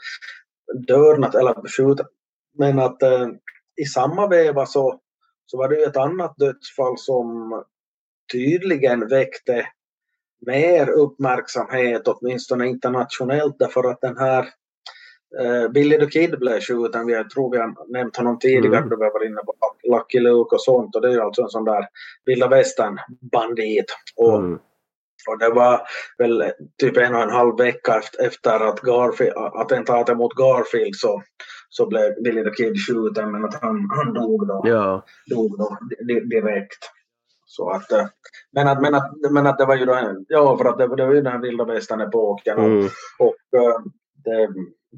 dör 0.87 1.14
eller 1.14 1.68
skjuter. 1.68 2.07
Men 2.59 2.79
att 2.79 3.03
eh, 3.03 3.29
i 3.83 3.85
samma 3.85 4.29
veva 4.29 4.66
så, 4.66 5.01
så 5.46 5.59
var 5.59 5.68
det 5.68 5.77
ju 5.77 5.83
ett 5.83 5.96
annat 5.96 6.35
dödsfall 6.37 6.99
som 6.99 7.53
tydligen 8.33 9.09
väckte 9.09 9.67
mer 10.47 10.91
uppmärksamhet, 10.91 12.03
åtminstone 12.09 12.67
internationellt, 12.67 13.59
därför 13.59 13.91
att 13.91 14.01
den 14.01 14.19
här 14.19 14.49
Uh, 15.41 15.69
Billy 15.69 15.99
the 15.99 16.07
Kid 16.07 16.39
blev 16.39 16.61
skjuten. 16.61 17.07
Vi 17.07 17.25
tror 17.25 17.51
vi 17.51 17.59
har 17.59 17.93
nämnt 17.93 18.17
honom 18.17 18.39
tidigare 18.39 18.77
mm. 18.77 18.89
då 18.89 18.97
vi 18.97 19.11
var 19.15 19.27
inne 19.27 19.41
på 19.47 19.55
Lucky 19.95 20.21
Luke 20.21 20.55
och 20.55 20.61
sånt. 20.61 20.97
Och 20.97 21.03
det 21.03 21.09
är 21.09 21.12
ju 21.12 21.21
alltså 21.21 21.43
en 21.43 21.49
sån 21.49 21.65
där 21.65 21.87
vilda 22.25 22.49
västern 22.49 22.99
bandit. 23.33 23.85
Och, 24.17 24.39
mm. 24.39 24.59
och 25.29 25.39
det 25.39 25.49
var 25.49 25.81
väl 26.19 26.53
typ 26.79 26.97
en 26.97 27.15
och 27.15 27.23
en 27.23 27.31
halv 27.31 27.59
vecka 27.59 28.03
efter 28.19 28.61
att 28.69 28.81
Garfield, 28.81 29.37
attentatet 29.37 30.17
mot 30.17 30.35
Garfield 30.35 30.97
så, 30.97 31.23
så 31.69 31.87
blev 31.87 32.23
Billy 32.25 32.45
the 32.45 32.51
Kid 32.51 32.75
skjuten 32.87 33.33
men 33.33 33.45
att 33.45 33.62
han, 33.62 33.91
han 33.91 34.15
dog 34.15 34.49
då. 34.49 34.62
Ja. 34.65 35.05
Dog 35.27 35.59
då 35.59 35.79
direkt. 36.31 36.91
Så 37.47 37.71
att, 37.71 37.93
eh, 37.93 38.07
men, 38.53 38.69
att, 38.69 38.83
men, 38.83 38.95
att, 38.95 39.11
men 39.31 39.47
att 39.47 39.59
det 39.59 39.65
var 39.65 39.77
ju 39.77 39.85
då, 39.85 40.25
ja 40.29 40.59
för 40.59 40.65
att 40.65 40.79
det, 40.79 40.97
det 40.97 41.07
var 41.07 41.15
ju 41.15 41.23
den 41.23 41.33
här 41.33 41.41
vilda 41.41 41.65
västern-epoken 41.65 42.59
och, 42.59 42.65
mm. 42.65 42.89
och 43.19 43.59
eh, 43.61 43.81
det, 44.25 44.49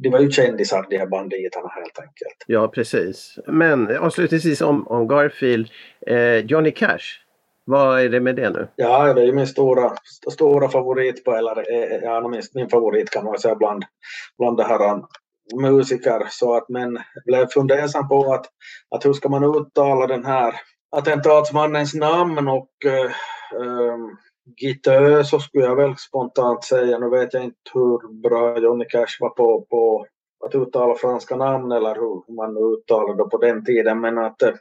de 0.03 0.09
var 0.11 0.21
ju 0.21 0.31
kändisar 0.31 0.87
de 0.91 0.99
här 0.99 1.07
banditerna 1.07 1.69
helt 1.69 1.99
enkelt. 1.99 2.45
Ja 2.47 2.69
precis. 2.69 3.39
Men 3.47 3.97
avslutningsvis 3.97 4.61
om, 4.61 4.89
om 4.89 5.09
Garfield. 5.09 5.69
Eh, 6.07 6.39
Johnny 6.39 6.71
Cash. 6.71 7.29
Vad 7.65 8.01
är 8.01 8.09
det 8.09 8.21
med 8.21 8.37
det 8.37 8.51
nu? 8.51 8.69
Ja, 8.77 9.15
det 9.15 9.23
är 9.23 9.27
ju 9.27 9.33
min 9.33 9.47
stora, 9.47 9.93
stora 10.31 10.69
favorit 10.69 11.25
på, 11.25 11.33
eller 11.33 11.73
eh, 11.73 11.99
ja, 12.03 12.29
min, 12.29 12.43
min 12.55 12.69
favorit 12.69 13.11
kan 13.11 13.25
man 13.25 13.39
säga 13.39 13.55
bland, 13.55 13.85
bland 14.39 14.57
det 14.57 14.65
här 14.65 14.93
um, 14.93 15.07
musiker. 15.63 16.27
Så 16.31 16.57
att, 16.57 16.69
men 16.69 16.99
blev 17.27 17.47
fundersam 17.47 18.09
på 18.09 18.33
att, 18.33 18.47
att 18.91 19.05
hur 19.05 19.13
ska 19.13 19.29
man 19.29 19.45
uttala 19.45 20.07
den 20.07 20.25
här 20.25 20.55
attentatsmannens 20.96 21.94
namn 21.94 22.48
och 22.48 22.70
eh, 22.85 23.12
ehm, 23.61 23.68
uh, 23.68 23.94
um, 23.94 24.16
Gitö 24.57 25.24
så 25.24 25.40
skulle 25.40 25.64
jag 25.64 25.77
väl 25.77 25.96
spontant 25.96 26.64
säga. 26.64 26.98
Nu 26.98 27.11
vet 27.11 27.35
jag 27.35 27.44
inte 27.44 27.57
hur 27.74 28.20
bra 28.22 28.59
Johnny 28.59 28.85
Cash 28.85 29.16
var 29.20 29.29
på, 29.29 29.66
på 29.70 30.07
att 30.46 30.55
uttala 30.55 30.94
franska 30.94 31.37
namn 31.37 31.72
eller 31.72 31.94
hur 31.94 32.35
man 32.35 32.57
uttalade 32.57 33.24
det 33.24 33.29
på 33.31 33.38
den 33.38 33.64
tiden. 33.64 34.01
Men 34.01 34.18
att 34.18 34.42
eh, 34.42 34.55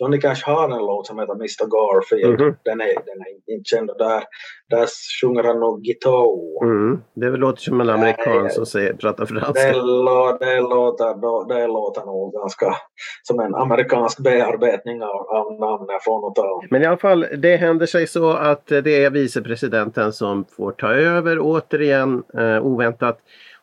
Johnny 0.00 0.20
Cash 0.20 0.42
har 0.46 0.64
en 0.64 0.86
låt 0.86 1.06
som 1.06 1.18
heter 1.18 1.32
Mr 1.32 1.66
Garfield. 1.74 2.40
Mm 2.40 2.50
-hmm. 2.50 2.56
Den 2.64 2.80
är, 2.80 2.86
den 2.86 3.20
är 3.20 3.54
inte 3.54 3.68
känd. 3.68 3.90
Där, 3.98 4.22
där 4.70 4.86
sjunger 5.20 5.44
han 5.44 5.60
nog 5.60 5.86
gitarr. 5.86 6.64
Mm. 6.64 7.02
Det 7.14 7.30
låter 7.30 7.62
som 7.62 7.80
en 7.80 7.90
amerikan 7.90 8.50
som 8.50 8.66
säger, 8.66 8.92
pratar 8.92 9.26
franska. 9.26 9.52
Det, 9.62 9.72
det, 9.72 10.60
låter, 10.60 11.48
det 11.48 11.66
låter 11.66 12.06
nog 12.06 12.32
ganska 12.32 12.74
som 13.22 13.40
en 13.40 13.54
amerikansk 13.54 14.18
bearbetning 14.18 15.02
av, 15.02 15.28
av 15.28 15.52
namnet 15.52 16.04
från 16.04 16.24
och 16.24 16.64
Men 16.70 16.82
i 16.82 16.86
alla 16.86 16.96
fall, 16.96 17.26
det 17.38 17.56
händer 17.56 17.86
sig 17.86 18.06
så 18.06 18.32
att 18.32 18.66
det 18.66 19.04
är 19.04 19.10
vicepresidenten 19.10 20.12
som 20.12 20.44
får 20.56 20.72
ta 20.72 20.92
över 20.92 21.38
återigen 21.40 22.22
eh, 22.38 22.66
oväntat. 22.66 23.18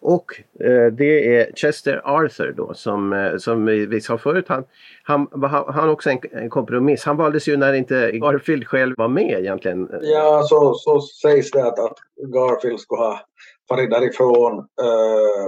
Och 0.07 0.41
eh, 0.59 0.91
det 0.91 1.37
är 1.37 1.51
Chester 1.55 2.01
Arthur 2.03 2.53
då 2.57 2.73
som, 2.73 3.13
eh, 3.13 3.37
som 3.37 3.65
vi 3.65 4.01
sa 4.01 4.17
förut. 4.17 4.45
Han, 4.47 4.63
han, 5.03 5.27
han, 5.31 5.73
han 5.73 5.89
också 5.89 6.09
en, 6.09 6.19
en, 6.31 6.49
kompromiss. 6.49 7.03
Han 7.03 7.17
valdes 7.17 7.47
ju 7.47 7.57
när 7.57 7.73
inte 7.73 8.11
Garfield 8.11 8.67
själv 8.67 8.95
var 8.97 9.07
med 9.07 9.39
egentligen. 9.39 9.89
Ja, 10.01 10.43
så, 10.43 10.73
så 10.73 11.01
sägs 11.01 11.51
det 11.51 11.67
att, 11.67 11.79
att 11.79 11.97
Garfield 12.33 12.79
skulle 12.79 13.01
ha 13.01 13.19
farit 13.69 13.89
därifrån 13.89 14.57
uh, 14.57 15.47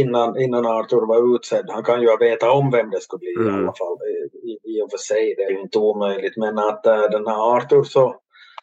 innan, 0.00 0.40
innan 0.40 0.66
Arthur 0.66 1.06
var 1.06 1.36
utsedd. 1.36 1.64
Han 1.68 1.84
kan 1.84 2.00
ju 2.00 2.08
ha 2.08 2.16
vetat 2.16 2.54
om 2.54 2.70
vem 2.70 2.90
det 2.90 3.00
skulle 3.00 3.18
bli 3.18 3.34
mm. 3.38 3.54
i 3.54 3.58
alla 3.58 3.72
fall. 3.72 3.96
I, 4.42 4.78
I 4.78 4.82
och 4.82 4.90
för 4.90 4.98
sig, 4.98 5.34
det 5.36 5.42
är 5.42 5.50
ju 5.50 5.60
inte 5.60 5.78
omöjligt. 5.78 6.36
Men 6.36 6.58
att 6.58 6.86
uh, 6.86 7.10
den 7.10 7.26
här 7.26 7.56
Arthur 7.56 7.84
så 7.84 8.14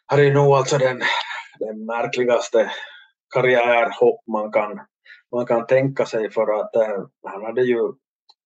hade 0.06 0.24
ju 0.24 0.34
nog 0.34 0.52
alltså 0.52 0.78
den, 0.78 1.00
den 1.58 1.86
märkligaste 1.86 2.70
karriärhopp 3.34 4.20
man 4.26 4.52
kan 4.52 4.80
man 5.32 5.46
kan 5.46 5.66
tänka 5.66 6.06
sig 6.06 6.30
för 6.30 6.60
att 6.60 6.76
äh, 6.76 7.04
han 7.26 7.42
hade 7.42 7.62
ju 7.62 7.92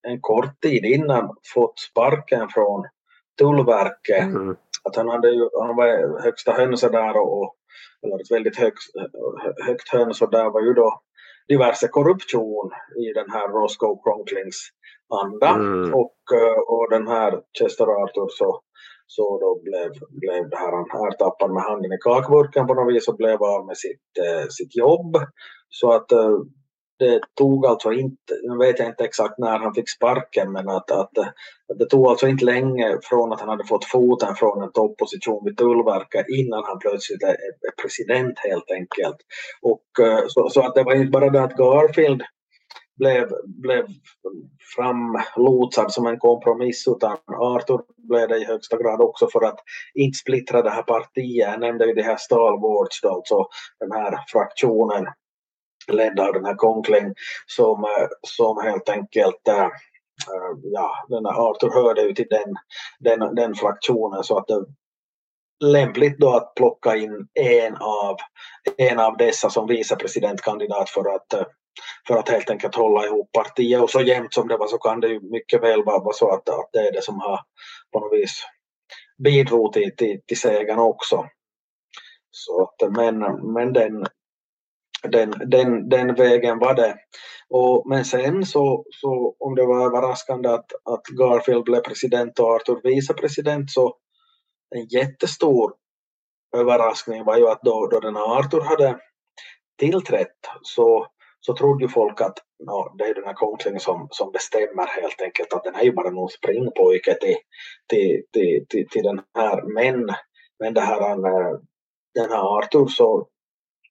en 0.02 0.20
kort 0.20 0.60
tid 0.62 0.84
innan 0.84 1.36
fått 1.54 1.78
sparken 1.78 2.48
från 2.48 2.84
Tullverket. 3.38 4.24
Mm. 4.24 4.56
Att 4.84 4.96
han, 4.96 5.08
hade 5.08 5.30
ju, 5.30 5.48
han 5.60 5.76
var 5.76 6.22
högsta 6.22 6.52
hönset 6.52 6.92
där 6.92 7.16
och, 7.16 7.54
eller 8.02 8.20
ett 8.20 8.30
väldigt 8.30 8.58
högt, 8.58 8.82
högt 9.66 9.88
höns 9.88 10.22
och 10.22 10.30
där 10.30 10.50
var 10.50 10.60
ju 10.60 10.72
då 10.72 11.00
diverse 11.48 11.88
korruption 11.88 12.70
i 12.96 13.12
den 13.12 13.30
här 13.30 13.48
Roscoe 13.48 13.98
Cronklings 14.04 14.68
anda. 15.22 15.48
Mm. 15.48 15.94
Och, 15.94 16.18
eh, 16.34 16.58
och 16.68 16.90
den 16.90 17.08
här 17.08 17.40
Chester 17.58 17.84
Arthur 17.84 18.28
så, 18.28 18.60
så 19.06 19.38
då 19.40 19.60
blev, 19.62 19.90
blev 20.10 20.50
det 20.50 20.56
här, 20.56 20.72
han 20.72 21.08
ertappad 21.08 21.50
med 21.50 21.62
handen 21.62 21.92
i 21.92 21.98
kakburken 22.00 22.66
på 22.66 22.74
något 22.74 22.94
vis 22.94 23.08
och 23.08 23.16
blev 23.16 23.42
av 23.42 23.66
med 23.66 23.76
sitt, 23.76 24.10
eh, 24.24 24.46
sitt 24.48 24.76
jobb. 24.76 25.16
Så 25.68 25.92
att 25.92 26.12
det 26.98 27.20
tog 27.34 27.66
alltså 27.66 27.92
inte, 27.92 28.34
nu 28.42 28.58
vet 28.58 28.78
jag 28.78 28.88
inte 28.88 29.04
exakt 29.04 29.38
när 29.38 29.58
han 29.58 29.74
fick 29.74 29.90
sparken, 29.90 30.52
men 30.52 30.68
att, 30.68 30.90
att, 30.90 31.18
att 31.18 31.78
det 31.78 31.86
tog 31.86 32.06
alltså 32.06 32.28
inte 32.28 32.44
länge 32.44 32.98
från 33.02 33.32
att 33.32 33.40
han 33.40 33.48
hade 33.48 33.64
fått 33.64 33.84
foten 33.84 34.34
från 34.34 34.62
en 34.62 34.72
topposition 34.72 35.44
vid 35.44 35.56
Tullverket 35.56 36.26
innan 36.28 36.64
han 36.64 36.78
plötsligt 36.78 37.22
är, 37.22 37.36
president 37.82 38.38
helt 38.38 38.70
enkelt. 38.70 39.16
Och, 39.62 40.04
eh, 40.06 40.24
så, 40.28 40.48
så, 40.48 40.60
att 40.60 40.74
det 40.74 40.82
var 40.82 40.94
inte 40.94 41.10
bara 41.10 41.30
det 41.30 41.42
att 41.42 41.56
Garfield 41.56 42.22
blev, 42.96 43.28
blev 43.62 43.86
framlotsad 44.76 45.92
som 45.92 46.06
en 46.06 46.18
kompromiss 46.18 46.88
utan 46.88 47.16
Arthur 47.26 47.80
blev 48.08 48.28
det 48.28 48.38
i 48.38 48.44
högsta 48.44 48.76
grad 48.76 49.00
också 49.00 49.28
för 49.32 49.44
att 49.44 49.58
inte 49.94 50.16
splittra 50.18 50.62
det 50.62 50.70
här 50.70 50.82
partiet. 50.82 51.48
Jag 51.48 51.60
nämnde 51.60 51.86
ju 51.86 51.94
det 51.94 52.02
här 52.02 52.16
Stalwards, 52.16 53.04
alltså 53.04 53.46
den 53.80 53.92
här 53.92 54.18
fraktionen 54.32 55.06
ledd 55.88 56.20
av 56.20 56.32
den 56.32 56.44
här 56.44 56.54
Conkling 56.54 57.14
som, 57.46 57.84
eh, 57.84 58.08
som 58.22 58.62
helt 58.62 58.88
enkelt 58.88 59.48
äh, 59.48 59.68
ja, 60.62 61.06
den 61.08 61.26
här 61.26 61.50
Arthur 61.50 61.70
hörde 61.70 62.02
ju 62.02 62.14
till 62.14 62.28
den, 62.30 62.54
den, 62.98 63.34
den 63.34 63.54
fraktionen 63.54 64.24
så 64.24 64.38
att 64.38 64.46
det 64.46 64.64
lämpligt 65.64 66.18
då 66.18 66.36
att 66.36 66.54
plocka 66.54 66.96
in 66.96 67.28
en 67.34 67.76
av, 67.76 68.16
en 68.76 68.98
av 68.98 69.16
dessa 69.16 69.50
som 69.50 69.66
vicepresidentkandidat 69.66 70.90
för 70.90 71.14
att, 71.14 71.48
för 72.06 72.16
att 72.16 72.28
helt 72.28 72.50
enkelt 72.50 72.74
hålla 72.74 73.06
ihop 73.06 73.32
partiet. 73.32 73.82
Och 73.82 73.90
så 73.90 74.00
jämnt 74.00 74.34
som 74.34 74.48
det 74.48 74.56
var 74.56 74.66
så 74.66 74.78
kan 74.78 75.00
det 75.00 75.08
ju 75.08 75.20
mycket 75.20 75.62
väl 75.62 75.84
vara 75.84 76.12
så 76.12 76.30
att, 76.30 76.48
att 76.48 76.70
det 76.72 76.78
är 76.78 76.92
det 76.92 77.02
som 77.02 77.20
har 77.20 77.40
på 77.92 78.00
något 78.00 78.12
vis 78.12 78.42
bidrog 79.24 79.72
till, 79.72 79.96
till, 79.96 80.20
till 80.26 80.40
segern 80.40 80.78
också. 80.78 81.26
Så 82.30 82.62
att, 82.62 82.92
men, 82.92 83.18
men 83.52 83.72
den, 83.72 84.06
den, 85.08 85.34
den, 85.46 85.88
den 85.88 86.14
vägen 86.14 86.58
var 86.58 86.74
det. 86.74 86.96
Och, 87.48 87.88
men 87.88 88.04
sen 88.04 88.46
så, 88.46 88.84
så 88.90 89.36
om 89.38 89.54
det 89.54 89.66
var 89.66 89.86
överraskande 89.86 90.48
att, 90.48 90.72
att 90.84 91.06
Garfield 91.18 91.64
blev 91.64 91.80
president 91.80 92.38
och 92.38 92.54
Arthur 92.54 92.80
vicepresident 92.82 93.70
så 93.70 93.96
en 94.74 94.86
jättestor 94.86 95.72
överraskning 96.56 97.24
var 97.24 97.36
ju 97.36 97.48
att 97.48 97.62
då, 97.62 97.86
då 97.86 98.00
den 98.00 98.16
Arthur 98.16 98.60
hade 98.60 98.98
tillträtt 99.78 100.38
så, 100.62 101.06
så 101.40 101.56
trodde 101.56 101.84
ju 101.84 101.88
folk 101.88 102.20
att 102.20 102.38
no, 102.66 102.94
det 102.98 103.04
är 103.04 103.14
den 103.14 103.24
här 103.24 103.34
Conkling 103.34 103.80
som, 103.80 104.08
som 104.10 104.32
bestämmer 104.32 105.02
helt 105.02 105.22
enkelt 105.22 105.52
att 105.52 105.64
den 105.64 105.74
är 105.74 105.82
ju 105.82 105.92
bara 105.92 106.10
någon 106.10 106.28
springpojke 106.28 107.14
till, 107.14 107.36
till, 107.88 108.22
till, 108.32 108.66
till, 108.68 108.88
till 108.88 109.02
den 109.02 109.20
här. 109.34 109.62
Men 109.62 110.14
men 110.58 110.74
det 110.74 110.80
här, 110.80 111.10
eh, 111.10 111.58
den 112.14 112.30
här 112.30 112.58
Arthur 112.58 112.86
så 112.86 113.28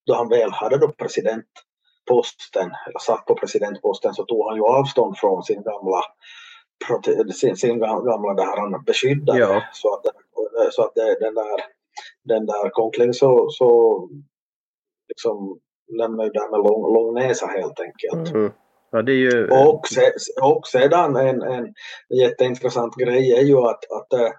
då 0.05 0.13
han 0.13 0.29
väl 0.29 0.51
hade 0.51 0.77
då 0.77 0.87
presidentposten, 0.87 2.71
eller 2.87 2.99
satt 2.99 3.25
på 3.25 3.35
presidentposten, 3.35 4.13
så 4.13 4.23
tog 4.23 4.47
han 4.47 4.55
ju 4.55 4.63
avstånd 4.63 5.17
från 5.17 5.43
sin 5.43 5.63
gamla 5.63 6.01
sin, 7.33 7.55
sin 7.55 7.79
gamla 7.79 8.33
där 8.33 8.59
han 8.59 8.83
beskyddade. 8.83 9.39
Ja. 9.39 9.63
Så 9.73 9.93
att, 9.93 10.05
så 10.71 10.83
att 10.83 10.95
det, 10.95 11.19
den 11.19 11.35
där, 11.35 11.61
den 12.23 12.45
där 12.45 12.69
Conkling 12.69 13.13
så, 13.13 13.49
så 13.49 14.09
liksom 15.07 15.59
lämnar 15.97 16.23
ju 16.23 16.29
där 16.29 16.51
med 16.51 16.59
lång, 16.59 16.93
lång 16.93 17.13
näsa 17.13 17.47
helt 17.47 17.79
enkelt. 17.79 18.35
Mm. 18.35 18.51
Ja, 18.91 19.01
det 19.01 19.13
ju... 19.13 19.47
Och, 19.47 19.87
se, 19.87 20.11
och 20.41 20.67
sedan 20.67 21.15
en, 21.15 21.41
en 21.41 21.73
jätteintressant 22.19 22.95
grej 22.95 23.33
är 23.33 23.41
ju 23.41 23.57
att, 23.57 23.91
att, 23.91 24.13
eh, 24.13 24.31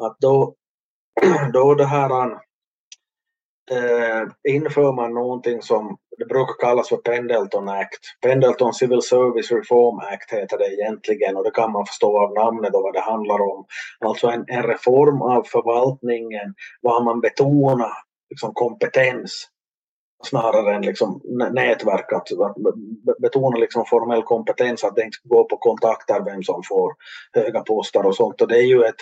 att 0.00 0.16
då, 0.20 0.54
då 1.52 1.74
det 1.74 1.84
här 1.84 2.38
eh, 3.70 4.52
inför 4.54 4.92
man 4.92 5.14
någonting 5.14 5.62
som 5.62 5.96
det 6.18 6.24
brukar 6.24 6.54
kallas 6.60 6.88
för 6.88 6.96
Pendleton 6.96 7.68
Act. 7.68 7.98
Pendleton 8.20 8.74
Civil 8.74 9.02
Service 9.02 9.52
Reform 9.52 9.98
Act 9.98 10.32
heter 10.32 10.58
det 10.58 10.74
egentligen 10.74 11.36
och 11.36 11.44
det 11.44 11.50
kan 11.50 11.72
man 11.72 11.86
förstå 11.86 12.22
av 12.22 12.34
namnet 12.34 12.74
och 12.74 12.82
vad 12.82 12.94
det 12.94 13.00
handlar 13.00 13.40
om. 13.40 13.66
Alltså 13.98 14.28
en, 14.28 14.44
en 14.46 14.62
reform 14.62 15.22
av 15.22 15.42
förvaltningen 15.42 16.54
var 16.80 17.04
man 17.04 17.20
betonar 17.20 17.92
liksom 18.30 18.54
kompetens 18.54 19.48
snarare 20.24 20.74
än 20.74 20.82
liksom 20.82 21.20
nätverk, 21.52 22.12
att 22.12 22.28
betona 23.18 23.56
liksom 23.56 23.84
formell 23.84 24.22
kompetens, 24.22 24.84
att 24.84 24.96
det 24.96 25.02
inte 25.02 25.14
ska 25.14 25.28
gå 25.28 25.44
på 25.44 25.56
kontakter 25.56 26.24
vem 26.24 26.42
som 26.42 26.62
får 26.68 26.94
höga 27.32 27.60
poster 27.60 28.06
och 28.06 28.16
sånt. 28.16 28.40
Och 28.40 28.48
det 28.48 28.58
är 28.58 28.66
ju 28.66 28.84
ett 28.84 28.96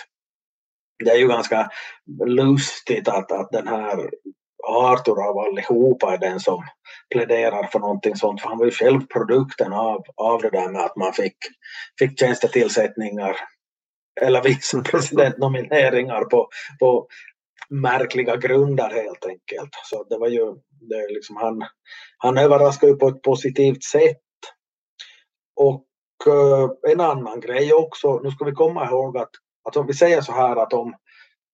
det 1.05 1.11
är 1.11 1.17
ju 1.17 1.27
ganska 1.27 1.69
lustigt 2.25 3.07
att, 3.07 3.31
att 3.31 3.51
den 3.51 3.67
här 3.67 4.09
Arthur 4.63 5.29
av 5.29 5.37
allihopa 5.37 6.13
är 6.13 6.17
den 6.17 6.39
som 6.39 6.63
pläderar 7.13 7.63
för 7.63 7.79
någonting 7.79 8.15
sånt. 8.15 8.41
För 8.41 8.49
han 8.49 8.57
var 8.57 8.65
ju 8.65 8.71
själv 8.71 9.07
produkten 9.07 9.73
av, 9.73 10.03
av 10.15 10.41
det 10.41 10.49
där 10.49 10.69
med 10.69 10.81
att 10.81 10.95
man 10.95 11.13
fick, 11.13 11.37
fick 11.99 12.19
tjänstetillsättningar 12.19 13.37
eller 14.21 14.43
vicepresidentnomineringar 14.43 16.21
på, 16.31 16.49
på 16.79 17.07
märkliga 17.69 18.35
grunder 18.35 18.89
helt 18.89 19.25
enkelt. 19.25 19.71
Så 19.83 20.03
det 20.03 20.17
var 20.17 20.27
ju 20.27 20.53
det 20.79 21.13
liksom 21.13 21.35
han, 21.35 21.63
han 22.17 22.37
överraskade 22.37 22.91
ju 22.91 22.97
på 22.97 23.07
ett 23.07 23.21
positivt 23.21 23.83
sätt. 23.83 24.21
Och 25.55 25.85
uh, 26.27 26.69
en 26.91 27.01
annan 27.01 27.39
grej 27.39 27.73
också, 27.73 28.19
nu 28.23 28.31
ska 28.31 28.45
vi 28.45 28.51
komma 28.51 28.85
ihåg 28.85 29.17
att, 29.17 29.31
att 29.69 29.77
om 29.77 29.87
vi 29.87 29.93
säger 29.93 30.21
så 30.21 30.31
här 30.31 30.55
att 30.55 30.73
om, 30.73 30.95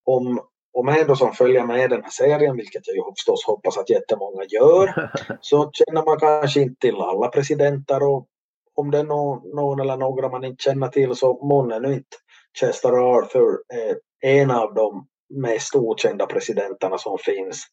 om 0.04 0.40
om 0.74 0.88
ändå 0.88 1.16
som 1.16 1.32
följer 1.32 1.66
med 1.66 1.90
den 1.90 2.02
här 2.02 2.10
serien, 2.10 2.56
vilket 2.56 2.86
jag 2.86 2.96
ju 2.96 3.02
förstås 3.16 3.44
hoppas 3.44 3.78
att 3.78 3.90
jättemånga 3.90 4.44
gör, 4.48 5.10
så 5.40 5.70
känner 5.72 6.04
man 6.04 6.20
kanske 6.20 6.60
inte 6.60 6.80
till 6.80 6.96
alla 6.96 7.28
presidenter 7.28 8.02
och 8.02 8.26
om 8.74 8.90
det 8.90 8.98
är 8.98 9.04
någon, 9.04 9.56
någon 9.56 9.80
eller 9.80 9.96
några 9.96 10.28
man 10.28 10.44
inte 10.44 10.62
känner 10.62 10.88
till 10.88 11.14
så 11.14 11.46
månne 11.46 11.78
nu 11.78 11.94
inte 11.94 12.16
Chester 12.60 12.92
Arthur 12.92 13.58
är 13.68 13.96
en 14.22 14.50
av 14.50 14.74
de 14.74 15.06
mest 15.34 15.74
okända 15.74 16.26
presidenterna 16.26 16.98
som 16.98 17.18
finns. 17.18 17.66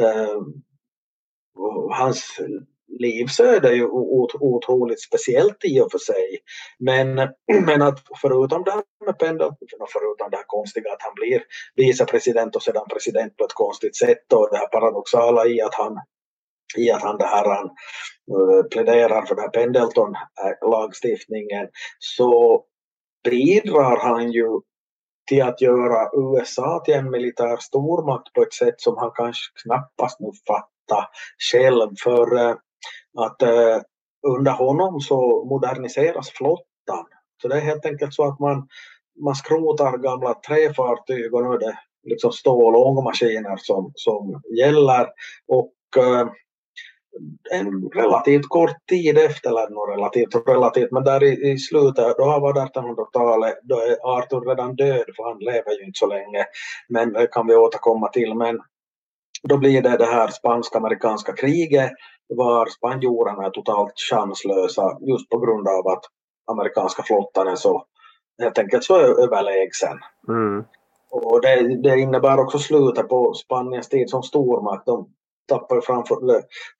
Uh, 0.00 0.42
liv 2.88 3.18
livsöde 3.18 3.68
är 3.68 3.72
ju 3.72 3.86
otroligt 4.40 5.02
speciellt 5.02 5.64
i 5.64 5.80
och 5.80 5.90
för 5.90 5.98
sig. 5.98 6.38
Men, 6.78 7.14
men 7.66 7.82
att 7.82 8.02
förutom 8.20 8.64
det 8.64 8.70
här 8.70 8.82
med 9.06 9.18
Pendleton, 9.18 9.86
förutom 9.92 10.30
det 10.30 10.36
här 10.36 10.44
konstiga 10.46 10.92
att 10.92 11.02
han 11.02 11.14
blir 11.14 11.42
vicepresident 11.74 12.56
och 12.56 12.62
sedan 12.62 12.86
president 12.92 13.36
på 13.36 13.44
ett 13.44 13.54
konstigt 13.54 13.96
sätt 13.96 14.32
och 14.32 14.48
det 14.50 14.56
här 14.56 14.68
paradoxala 14.68 15.46
i 15.46 15.60
att 15.60 15.74
han 15.74 15.98
i 16.76 16.90
att 16.90 17.02
han, 17.02 17.18
det 17.18 17.26
här, 17.26 17.44
han 17.44 17.70
uh, 18.38 18.62
pläderar 18.70 19.26
för 19.26 19.34
den 19.34 19.44
här 19.44 19.50
Pendleton-lagstiftningen 19.50 21.62
eh, 21.62 21.68
så 21.98 22.62
bidrar 23.30 24.00
han 24.00 24.32
ju 24.32 24.60
till 25.28 25.42
att 25.42 25.60
göra 25.60 26.10
USA 26.14 26.82
till 26.84 26.94
en 26.94 27.10
militär 27.10 27.56
stormakt 27.56 28.32
på 28.32 28.42
ett 28.42 28.54
sätt 28.54 28.80
som 28.80 28.96
han 28.96 29.10
kanske 29.14 29.42
knappast 29.62 30.20
nu 30.20 30.30
fattar 30.46 31.08
själv. 31.52 31.90
För 32.04 32.36
eh, 32.36 32.54
att 33.16 33.42
eh, 33.42 33.80
under 34.26 34.52
honom 34.52 35.00
så 35.00 35.44
moderniseras 35.44 36.30
flottan. 36.30 37.06
Så 37.42 37.48
det 37.48 37.56
är 37.56 37.60
helt 37.60 37.86
enkelt 37.86 38.14
så 38.14 38.24
att 38.24 38.40
man, 38.40 38.68
man 39.24 39.34
skrotar 39.34 39.98
gamla 39.98 40.34
träfartyg 40.34 41.34
och 41.34 41.42
nu 41.44 41.54
är 41.54 41.58
det 41.58 41.78
liksom 42.06 42.32
stål 42.32 42.76
och 42.76 42.86
ångmaskiner 42.86 43.56
som, 43.56 43.92
som 43.94 44.42
gäller. 44.58 45.06
Och 45.48 46.02
eh, 46.02 46.28
en 47.52 47.90
relativt 47.94 48.48
kort 48.48 48.86
tid 48.88 49.18
efter, 49.18 49.50
eller 49.50 49.96
relativt 49.96 50.48
relativt, 50.48 50.92
men 50.92 51.04
där 51.04 51.24
i, 51.24 51.50
i 51.50 51.58
slutet, 51.58 52.16
då 52.16 52.24
har 52.24 52.40
var 52.40 52.54
1800-talet, 52.54 53.58
då 53.62 53.76
är 53.76 54.18
Arthur 54.18 54.48
redan 54.48 54.76
död 54.76 55.04
för 55.16 55.24
han 55.24 55.38
lever 55.38 55.78
ju 55.78 55.84
inte 55.86 55.98
så 55.98 56.06
länge. 56.06 56.44
Men 56.88 57.12
det 57.12 57.26
kan 57.26 57.46
vi 57.46 57.56
återkomma 57.56 58.08
till. 58.08 58.34
Men 58.34 58.60
då 59.42 59.58
blir 59.58 59.82
det 59.82 59.96
det 59.96 60.06
här 60.06 60.28
spansk-amerikanska 60.28 61.32
kriget 61.32 61.92
var 62.28 62.66
spanjorerna 62.66 63.50
totalt 63.50 63.92
chanslösa 64.10 64.98
just 65.00 65.30
på 65.30 65.38
grund 65.38 65.68
av 65.68 65.86
att 65.86 66.04
amerikanska 66.46 67.02
flottan 67.02 67.48
är 67.48 67.56
så 67.56 67.84
helt 68.42 68.58
enkelt 68.58 68.84
så 68.84 68.98
överlägsen. 68.98 69.98
Mm. 70.28 70.64
Och 71.10 71.40
det, 71.40 71.82
det 71.82 72.00
innebär 72.00 72.40
också 72.40 72.58
slutet 72.58 73.08
på 73.08 73.34
Spaniens 73.34 73.88
tid 73.88 74.10
som 74.10 74.22
stormakt. 74.22 74.86
De 74.86 75.08
tappar 75.48 75.80
framför, 75.80 76.16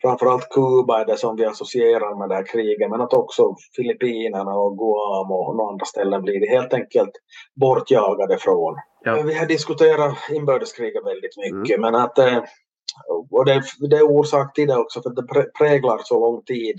framförallt 0.03 0.49
Kuba 0.51 1.01
är 1.01 1.05
det 1.05 1.17
som 1.17 1.37
vi 1.37 1.45
associerar 1.45 2.19
med 2.19 2.29
det 2.29 2.35
här 2.35 2.47
kriget 2.47 2.91
men 2.91 3.01
att 3.01 3.13
också 3.13 3.55
Filippinerna 3.77 4.55
och 4.55 4.79
Guam 4.79 5.31
och 5.31 5.57
några 5.57 5.71
andra 5.71 5.87
ställen 5.87 6.23
blir 6.23 6.41
det 6.41 6.57
helt 6.57 6.75
enkelt 6.75 7.13
bortjagade 7.61 8.39
från. 8.39 8.75
Ja. 9.05 9.23
Vi 9.23 9.39
har 9.39 9.47
diskuterat 9.47 10.17
inbördeskriget 10.31 11.05
väldigt 11.05 11.37
mycket 11.37 11.79
mm. 11.79 11.93
men 11.93 12.03
att 12.03 12.19
eh, 12.19 12.43
och 13.31 13.45
det, 13.45 13.63
det 13.91 13.97
är 13.97 14.11
orsak 14.11 14.55
till 14.55 14.69
det 14.69 14.77
också 14.77 15.03
för 15.03 15.11
det 15.11 15.53
präglar 15.59 16.01
så 16.05 16.21
lång 16.21 16.43
tid 16.43 16.77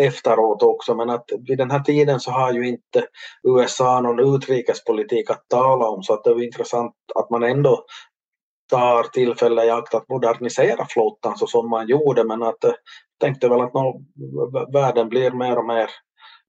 efteråt 0.00 0.62
också. 0.62 0.94
Men 0.94 1.10
att 1.10 1.24
vid 1.48 1.58
den 1.58 1.70
här 1.70 1.80
tiden 1.80 2.20
så 2.20 2.30
har 2.30 2.52
ju 2.52 2.68
inte 2.68 3.04
USA 3.48 4.00
någon 4.00 4.34
utrikespolitik 4.34 5.30
att 5.30 5.48
tala 5.48 5.88
om. 5.88 6.02
Så 6.02 6.14
att 6.14 6.24
det 6.24 6.30
är 6.30 6.44
intressant 6.44 6.94
att 7.14 7.30
man 7.30 7.42
ändå 7.42 7.84
tar 8.70 9.02
tillfälle 9.02 9.64
i 9.64 9.70
akt 9.70 9.94
att 9.94 10.08
modernisera 10.08 10.86
flottan 10.88 11.38
så 11.38 11.46
som 11.46 11.70
man 11.70 11.88
gjorde. 11.88 12.24
Men 12.24 12.42
att 12.42 12.64
eh, 12.64 12.72
tänkte 13.20 13.48
väl 13.48 13.60
att 13.60 13.74
no, 13.74 14.04
världen 14.72 15.08
blir 15.08 15.30
mer 15.30 15.58
och 15.58 15.66
mer 15.66 15.90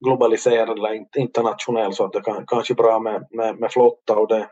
globaliserad 0.06 0.78
eller 0.80 1.06
internationell 1.18 1.94
så 1.94 2.06
att 2.06 2.14
det 2.14 2.22
kan, 2.22 2.46
kanske 2.48 2.74
är 2.74 2.76
bra 2.76 3.00
med, 3.00 3.28
med, 3.32 3.60
med 3.60 3.72
flotta. 3.72 4.16
Och 4.16 4.28
det, 4.28 4.48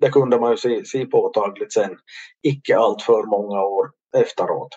det 0.00 0.10
kunde 0.10 0.40
man 0.40 0.50
ju 0.50 0.56
se, 0.56 0.84
se 0.84 1.06
påtagligt 1.06 1.72
sen 1.72 1.96
icke 2.42 2.76
allt 2.76 3.02
för 3.02 3.22
många 3.22 3.62
år 3.62 3.90
efteråt. 4.16 4.68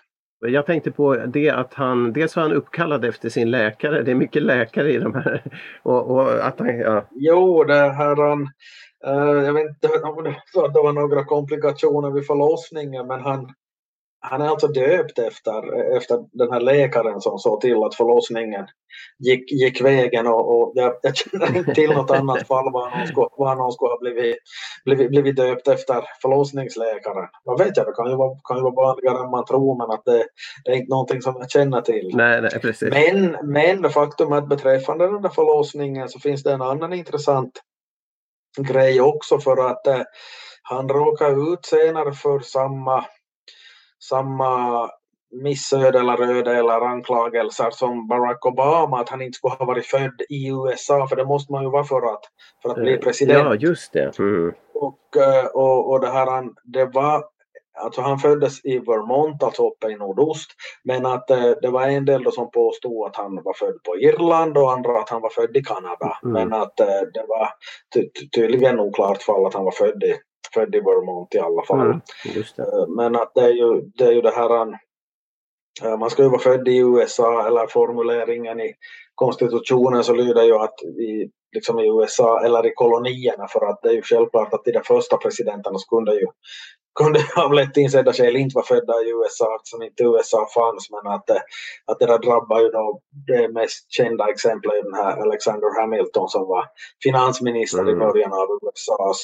Jag 0.41 0.65
tänkte 0.65 0.91
på 0.91 1.15
det 1.15 1.49
att 1.49 1.73
han, 1.73 2.13
dels 2.13 2.35
var 2.35 2.43
han 2.43 2.53
uppkallad 2.53 3.05
efter 3.05 3.29
sin 3.29 3.51
läkare, 3.51 4.01
det 4.01 4.11
är 4.11 4.15
mycket 4.15 4.43
läkare 4.43 4.93
i 4.93 4.97
de 4.97 5.13
här. 5.13 5.43
Och, 5.83 6.11
och 6.11 6.47
att 6.47 6.59
han, 6.59 6.79
ja. 6.79 7.07
Jo, 7.11 7.63
det 7.63 7.73
här 7.73 8.15
han, 8.15 8.41
uh, 9.07 9.45
jag 9.45 9.53
vet 9.53 9.67
inte 9.69 9.87
om 9.87 10.23
det 10.73 10.81
var 10.81 10.93
några 10.93 11.25
komplikationer 11.25 12.11
vid 12.11 12.27
förlossningen 12.27 13.07
men 13.07 13.21
han, 13.21 13.53
han 14.21 14.41
är 14.41 14.47
alltså 14.47 14.67
döpt 14.67 15.19
efter, 15.19 15.95
efter 15.97 16.19
den 16.31 16.51
här 16.51 16.59
läkaren 16.59 17.21
som 17.21 17.39
såg 17.39 17.61
till 17.61 17.83
att 17.83 17.95
förlossningen 17.95 18.67
gick, 19.19 19.51
gick 19.51 19.81
vägen 19.81 20.27
och, 20.27 20.57
och 20.57 20.71
jag, 20.75 20.93
jag 21.01 21.15
känner 21.15 21.57
inte 21.57 21.73
till 21.73 21.89
något 21.89 22.11
annat 22.11 22.47
fall 22.47 22.71
var 22.71 22.97
någon 22.97 23.07
skulle, 23.07 23.27
var 23.37 23.55
någon 23.55 23.71
skulle 23.71 23.91
ha 23.91 23.99
blivit, 23.99 24.37
blivit, 24.85 25.09
blivit 25.09 25.35
döpt 25.35 25.67
efter 25.67 26.03
förlossningsläkaren. 26.21 27.27
Vad 27.43 27.59
vet 27.59 27.77
jag, 27.77 27.85
det 27.85 27.93
kan 27.93 28.09
ju 28.09 28.15
vara, 28.15 28.39
kan 28.43 28.57
ju 28.57 28.63
vara 28.63 28.75
vanligare 28.75 29.23
än 29.23 29.31
man 29.31 29.45
tror 29.45 29.77
men 29.77 29.91
att 29.91 30.05
det, 30.05 30.25
det 30.65 30.71
är 30.71 30.75
inte 30.75 30.89
någonting 30.89 31.21
som 31.21 31.35
jag 31.39 31.51
känner 31.51 31.81
till. 31.81 32.11
Nej, 32.13 32.41
nej, 32.41 32.59
precis. 32.61 32.89
Men, 32.91 33.37
men 33.43 33.89
faktum 33.89 34.31
är 34.31 34.37
att 34.37 34.49
beträffande 34.49 35.05
den 35.11 35.21
där 35.21 35.29
förlossningen 35.29 36.09
så 36.09 36.19
finns 36.19 36.43
det 36.43 36.53
en 36.53 36.61
annan 36.61 36.93
intressant 36.93 37.61
grej 38.57 39.01
också 39.01 39.39
för 39.39 39.69
att 39.69 39.87
eh, 39.87 40.01
han 40.63 40.89
råkar 40.89 41.53
ut 41.53 41.65
senare 41.65 42.13
för 42.13 42.39
samma 42.39 43.05
samma 43.99 44.89
missöde 45.31 45.99
eller 45.99 46.21
öde 46.21 46.57
eller 46.57 46.81
anklagelser 46.81 47.69
som 47.69 48.07
Barack 48.07 48.45
Obama 48.45 48.99
att 48.99 49.09
han 49.09 49.21
inte 49.21 49.35
skulle 49.35 49.53
ha 49.53 49.65
varit 49.65 49.85
född 49.85 50.21
i 50.29 50.47
USA 50.47 51.07
för 51.07 51.15
det 51.15 51.25
måste 51.25 51.51
man 51.51 51.63
ju 51.63 51.69
vara 51.69 51.83
för 51.83 52.13
att, 52.13 52.21
för 52.61 52.69
att 52.69 52.75
bli 52.75 52.93
eh, 52.93 52.99
president. 52.99 53.45
Ja, 53.45 53.55
just 53.55 53.93
det. 53.93 54.19
Mm. 54.19 54.53
Och, 54.73 55.17
eh, 55.17 55.45
och, 55.45 55.91
och 55.91 56.01
det 56.01 56.09
här, 56.09 56.43
det 56.63 56.85
var 56.85 57.23
Alltså 57.81 58.01
han 58.01 58.19
föddes 58.19 58.65
i 58.65 58.79
Vermont, 58.79 59.43
alltså 59.43 59.67
uppe 59.67 59.87
i 59.87 59.95
nordost. 59.95 60.51
Men 60.83 61.05
att 61.05 61.29
eh, 61.29 61.51
det 61.61 61.69
var 61.69 61.87
en 61.87 62.05
del 62.05 62.31
som 62.31 62.51
påstod 62.51 63.07
att 63.07 63.15
han 63.15 63.35
var 63.43 63.53
född 63.53 63.83
på 63.83 63.97
Irland 63.97 64.57
och 64.57 64.71
andra 64.71 64.99
att 64.99 65.09
han 65.09 65.21
var 65.21 65.29
född 65.29 65.57
i 65.57 65.63
Kanada. 65.63 66.17
Mm. 66.23 66.33
Men 66.33 66.61
att 66.61 66.77
det 67.13 67.25
var 67.27 67.49
ty 67.93 68.09
tydligen 68.35 68.79
oklart 68.79 69.23
fall 69.23 69.45
att 69.45 69.53
han 69.53 69.63
var 69.63 69.71
född 69.71 70.03
i, 70.03 70.15
född 70.53 70.75
i 70.75 70.79
Vermont 70.79 71.35
i 71.35 71.39
alla 71.39 71.63
fall. 71.63 71.85
Mm. 71.85 72.01
Eh, 72.57 72.87
Men 72.87 73.15
att 73.15 73.31
det 73.35 73.41
är 73.41 73.53
ju 73.53 73.81
det, 73.95 74.03
är 74.03 74.11
ju 74.11 74.21
det 74.21 74.31
här 74.31 74.61
eh, 75.83 75.97
man 75.99 76.09
ska 76.09 76.23
ju 76.23 76.29
vara 76.29 76.39
född 76.39 76.67
i 76.67 76.77
USA 76.77 77.47
eller 77.47 77.67
formuleringen 77.67 78.59
i 78.59 78.73
konstitutionen 79.15 80.03
så 80.03 80.13
lyder 80.13 80.43
ju 80.43 80.55
att 80.55 80.81
i, 80.83 81.31
liksom 81.55 81.79
i 81.79 81.87
USA 81.87 82.45
eller 82.45 82.65
i 82.65 82.73
kolonierna 82.75 83.47
för 83.47 83.69
att 83.69 83.81
det 83.81 83.89
är 83.89 83.93
ju 83.93 84.01
självklart 84.01 84.53
att 84.53 84.63
de 84.65 84.71
där 84.71 84.83
första 84.85 85.17
presidenterna 85.17 85.77
kunde 85.89 86.15
ju 86.15 86.27
kunde 86.99 87.19
av 87.35 87.53
lätt 87.53 87.77
insedda 87.77 88.13
skäl 88.13 88.35
inte 88.35 88.55
vara 88.55 88.65
födda 88.65 88.93
i 88.93 89.09
USA 89.09 89.55
eftersom 89.55 89.81
inte 89.83 90.03
USA 90.03 90.47
fanns 90.55 90.89
men 90.91 91.13
att, 91.13 91.29
att 91.85 91.99
det 91.99 92.05
där 92.05 92.19
drabbar 92.19 92.59
ju 92.61 92.69
då 92.69 93.01
det 93.27 93.49
mest 93.53 93.91
kända 93.91 94.29
exemplet 94.29 94.73
är 94.73 94.83
den 94.83 94.93
här 94.93 95.21
Alexander 95.21 95.81
Hamilton 95.81 96.29
som 96.29 96.47
var 96.47 96.65
finansminister 97.03 97.89
i 97.89 97.91
Mm. 97.91 97.99
början 97.99 98.33
av 98.33 98.47
USAs 98.61 99.21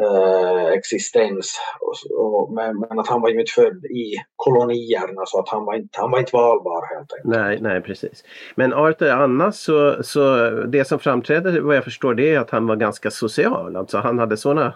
eh, 0.00 0.66
existens. 0.66 1.60
Och, 1.80 2.24
och, 2.24 2.52
men, 2.52 2.78
men 2.80 2.98
att 2.98 3.08
han 3.08 3.20
var 3.20 3.28
ju 3.28 3.40
inte 3.40 3.52
född 3.52 3.84
i 3.84 4.14
kolonierna 4.36 5.22
så 5.26 5.38
att 5.38 5.48
han 5.48 5.64
var 5.64 5.74
inte, 5.74 6.00
han 6.00 6.10
var 6.10 6.18
inte 6.18 6.36
valbar 6.36 6.94
helt 6.96 7.12
enkelt. 7.12 7.36
Nej, 7.36 7.58
nej 7.60 7.80
precis. 7.80 8.24
Men 8.54 8.74
Arthur 8.74 9.10
annars 9.10 9.54
så, 9.54 10.02
så 10.02 10.50
det 10.50 10.84
som 10.84 10.98
framträdde 10.98 11.60
vad 11.60 11.76
jag 11.76 11.84
förstår 11.84 12.14
det 12.14 12.34
är 12.34 12.38
att 12.38 12.50
han 12.50 12.66
var 12.66 12.76
ganska 12.76 13.10
social. 13.10 13.76
Alltså 13.76 13.98
han 13.98 14.18
hade 14.18 14.36
såna, 14.36 14.74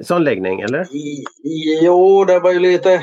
sån 0.00 0.24
läggning 0.24 0.60
eller? 0.60 0.86
Jo, 1.82 2.24
det 2.24 2.40
var 2.40 2.52
ju 2.52 2.58
lite 2.58 3.00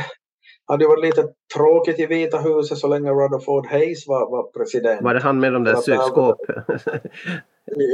hade 0.70 0.84
ju 0.84 0.88
varit 0.90 1.04
lite 1.06 1.28
tråkigt 1.56 2.00
i 2.00 2.06
Vita 2.06 2.38
huset 2.38 2.78
så 2.78 2.88
länge 2.88 3.10
Rutherford 3.12 3.68
Hayes 3.68 4.08
var, 4.08 4.32
var 4.32 4.44
president. 4.52 5.02
Var 5.02 5.14
det 5.14 5.20
han 5.20 5.40
med 5.40 5.54
de 5.54 5.64
där 5.64 5.72
För 5.72 5.80
att 5.80 5.86
det- 5.86 5.96
sugskåp? 5.98 6.38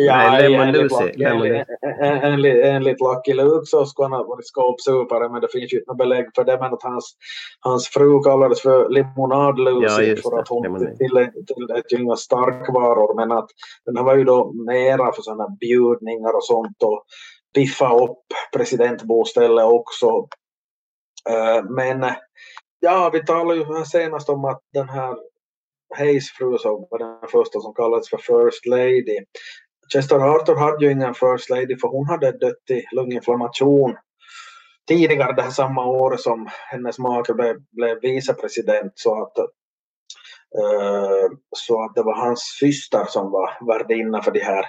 Ja, 0.07 0.17
Nej, 0.17 0.49
Lemon 0.49 0.67
enligt 0.67 0.81
Lucy, 0.81 1.23
enligt- 1.23 1.65
en- 2.01 2.23
Enligt, 2.23 2.65
enligt 2.65 2.97
Lucky 3.01 3.33
Luke 3.33 3.65
så 3.65 3.85
skulle 3.85 4.05
han 4.05 4.11
ha 4.11 4.23
varit 4.23 4.47
skåpsupare 4.47 5.29
men 5.29 5.41
det 5.41 5.47
finns 5.51 5.73
ju 5.73 5.77
inte 5.79 5.93
belägg 5.97 6.25
för 6.35 6.43
det. 6.43 6.57
Men 6.59 6.73
att 6.73 6.83
hans, 6.83 7.15
hans 7.59 7.87
fru 7.87 8.23
kallades 8.23 8.61
för 8.61 8.89
Limonad 8.89 9.55
Ja, 9.59 9.69
Lucy 9.71 10.03
just 10.03 10.23
för 10.23 10.31
det, 10.35 10.41
att 10.41 10.47
hon 10.49 10.97
tillät 10.97 11.91
ju 11.93 11.97
inga 12.03 12.15
starkvaror. 12.15 13.15
Men 13.15 13.31
att 13.31 13.47
den 13.85 13.97
här 13.97 14.03
var 14.03 14.15
ju 14.15 14.23
då 14.23 14.53
mera 14.53 15.11
för 15.11 15.21
sådana 15.21 15.47
bjudningar 15.59 16.35
och 16.35 16.43
sånt 16.45 16.83
och 16.83 17.03
piffa 17.53 17.93
upp 17.93 18.23
presidentbostället 18.53 19.65
också. 19.65 20.27
Eh, 21.29 21.63
men 21.69 22.11
ja, 22.79 23.09
vi 23.13 23.25
talade 23.25 23.59
ju 23.59 23.65
här 23.65 23.83
senast 23.83 24.29
om 24.29 24.45
att 24.45 24.61
den 24.73 24.89
här 24.89 25.15
Hayes 25.97 26.29
fru 26.29 26.57
som 26.57 26.87
var 26.89 26.99
den 26.99 27.29
första 27.29 27.59
som 27.59 27.73
kallades 27.73 28.09
för 28.09 28.17
First 28.17 28.65
Lady. 28.65 29.19
Chester 29.93 30.19
Arthur 30.19 30.55
hade 30.55 30.85
ju 30.85 30.91
ingen 30.91 31.13
First 31.13 31.49
Lady 31.49 31.77
för 31.77 31.87
hon 31.87 32.07
hade 32.07 32.31
dött 32.31 32.69
i 32.69 32.83
lunginflammation 32.95 33.95
tidigare 34.87 35.33
det 35.33 35.41
här 35.41 35.51
samma 35.51 35.85
år 35.85 36.17
som 36.17 36.49
hennes 36.71 36.99
make 36.99 37.33
blev, 37.33 37.55
blev 37.71 37.99
vicepresident 38.01 38.93
så 38.95 39.23
att 39.23 39.37
eh, 40.57 41.29
så 41.55 41.83
att 41.83 41.95
det 41.95 42.03
var 42.03 42.15
hans 42.15 42.57
syster 42.59 43.05
som 43.05 43.31
var 43.31 43.67
värdinna 43.67 44.21
för 44.21 44.31
de 44.31 44.39
här 44.39 44.65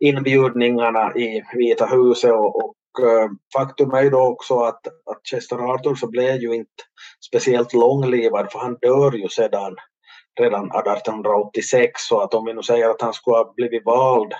inbjudningarna 0.00 1.14
i 1.16 1.42
Vita 1.54 1.86
huset 1.86 2.32
och, 2.32 2.56
och 2.56 2.74
eh, 3.00 3.30
faktum 3.56 3.90
är 3.90 4.02
ju 4.02 4.10
då 4.10 4.20
också 4.20 4.58
att, 4.60 4.86
att 4.86 5.20
Chester 5.30 5.72
Arthur 5.72 5.94
så 5.94 6.10
blev 6.10 6.36
ju 6.36 6.54
inte 6.54 6.82
speciellt 7.26 7.72
långlivad 7.74 8.52
för 8.52 8.58
han 8.58 8.76
dör 8.80 9.12
ju 9.12 9.28
sedan 9.28 9.76
redan 10.40 10.64
1886 10.64 11.92
så 12.08 12.20
att 12.20 12.34
om 12.34 12.44
vi 12.44 12.54
nu 12.54 12.62
säger 12.62 12.90
att 12.90 13.02
han 13.02 13.12
skulle 13.12 13.36
ha 13.36 13.52
blivit 13.56 13.84
vald, 13.84 14.32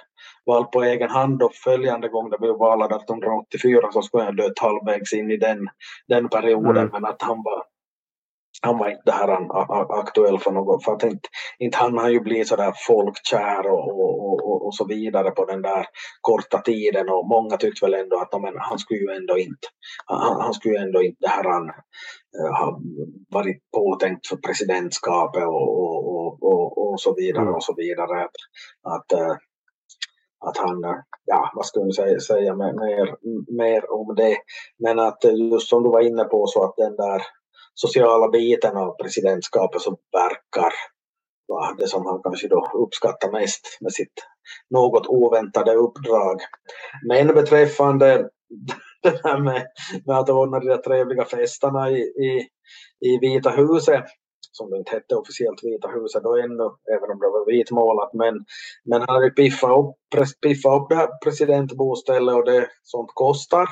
vald 0.47 0.71
på 0.71 0.83
egen 0.83 1.11
hand 1.11 1.43
och 1.43 1.55
följande 1.55 2.09
gång 2.09 2.31
det 2.31 2.39
blev 2.39 2.55
val 2.55 2.83
1884 2.83 3.93
så 3.93 4.03
skulle 4.03 4.25
han 4.25 4.37
dött 4.37 4.59
halvvägs 4.59 5.13
in 5.13 5.31
i 5.31 5.37
den, 5.37 5.69
den 6.09 6.29
perioden 6.29 6.77
Mm. 6.77 6.89
men 6.93 7.05
att 7.05 7.23
han 7.23 7.43
var 7.43 7.65
han 8.63 8.79
var 8.79 8.89
inte 8.89 9.03
där 9.05 9.29
han, 9.29 9.51
aktuell 10.01 10.39
för 10.39 10.51
något 10.51 10.85
för 10.85 10.93
att 10.93 11.03
inte, 11.03 11.29
inte 11.59 11.79
han 11.79 11.99
har 11.99 12.09
ju 12.09 12.21
blivit 12.21 12.49
sådär 12.49 12.73
folkkär 12.87 13.67
och, 13.67 14.01
och, 14.01 14.49
och, 14.51 14.67
och, 14.67 14.75
så 14.75 14.87
vidare 14.87 15.31
på 15.31 15.45
den 15.45 15.63
där 15.63 15.87
korta 16.21 16.59
tiden 16.59 17.09
och 17.09 17.29
många 17.29 17.57
tyckte 17.57 17.87
väl 17.87 17.95
ändå 17.95 18.21
att 18.21 18.43
men, 18.43 18.55
han 18.59 18.79
skulle 18.79 19.01
ju 19.01 19.17
ändå 19.17 19.39
inte 19.39 19.69
han, 20.07 20.41
han 20.41 20.55
skulle 20.55 20.75
ju 20.75 20.81
ändå 20.81 21.03
inte 21.03 21.29
här 21.29 21.45
han 21.45 21.69
eh, 21.69 22.53
har 22.59 22.81
varit 23.31 23.71
påtänkt 23.73 24.27
för 24.27 24.37
presidentskapet 24.37 25.43
och, 25.43 25.81
och, 25.81 26.43
och, 26.43 26.93
och, 26.93 27.01
så 27.01 27.15
vidare 27.15 27.43
Mm. 27.43 27.55
och 27.55 27.65
så 27.65 27.75
vidare. 27.77 28.25
Att, 28.25 28.37
att, 28.95 29.13
eh, 29.13 29.37
att 30.47 30.57
han, 30.59 30.85
eh, 30.85 31.01
ja 31.25 31.51
vad 31.55 31.67
ska 31.67 31.81
jag 31.81 31.95
säga, 31.95 32.21
säga 32.21 32.55
mer, 32.55 33.17
mer, 33.57 33.93
om 33.93 34.15
det. 34.15 34.37
Men 34.79 34.99
att 34.99 35.25
just 35.25 35.69
som 35.69 35.83
du 35.83 35.89
var 35.91 36.01
inne 36.01 36.25
på 36.25 36.47
så 36.47 36.65
att 36.65 36.75
den 36.77 36.97
där 36.97 37.23
sociala 37.81 38.29
biten 38.29 38.77
av 38.77 38.97
presidentskapet 39.03 39.81
som 39.81 39.97
verkar 40.13 40.73
vara 41.49 41.75
det 41.75 41.89
som 41.89 42.07
han 42.07 42.23
kanske 42.23 42.49
då 42.49 42.71
uppskattar 42.75 43.31
mest 43.31 43.79
med 43.81 43.93
sitt 43.93 44.13
något 44.71 45.07
oväntade 45.07 45.75
uppdrag. 45.75 46.41
Men 47.09 47.27
beträffande 47.27 48.29
det 49.03 49.21
här 49.25 49.39
med, 49.39 49.67
med 50.07 50.19
att 50.19 50.31
ordna 50.31 50.61
de 50.61 50.67
där 50.67 50.77
trevliga 50.77 51.25
festerna 51.25 51.91
i, 51.91 52.01
i, 52.01 52.49
i 53.01 53.19
Vita 53.21 53.51
huset 53.51 54.05
som 54.53 54.71
det 54.71 54.77
inte 54.77 54.91
hette 54.91 55.17
officiellt 55.17 55.65
Vita 55.65 55.89
huset 55.89 56.23
då 56.23 56.37
ännu, 56.37 56.67
även 56.97 57.11
om 57.11 57.19
det 57.21 57.31
var 57.37 57.47
vitmålat. 57.47 58.11
Men, 58.15 58.35
men 58.85 59.01
han 59.01 59.17
hade 59.17 59.31
piffat 59.31 59.79
upp, 59.79 59.97
piffat 60.43 60.81
upp 60.81 60.89
det 60.89 60.95
här 60.95 61.09
presidentbostället 61.25 62.35
och 62.35 62.45
det 62.45 62.69
sånt 62.83 63.11
kostar. 63.15 63.69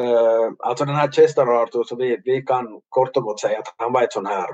Uh, 0.00 0.52
alltså 0.58 0.84
den 0.84 0.94
här 0.94 1.12
Chester 1.12 1.46
Arthur, 1.62 1.84
så 1.84 1.96
vi, 1.96 2.18
vi 2.24 2.42
kan 2.42 2.66
kort 2.88 3.16
och 3.16 3.22
gott 3.22 3.40
säga 3.40 3.58
att 3.58 3.74
han 3.76 3.92
var 3.92 4.02
ett 4.02 4.12
sån 4.12 4.26
här 4.26 4.46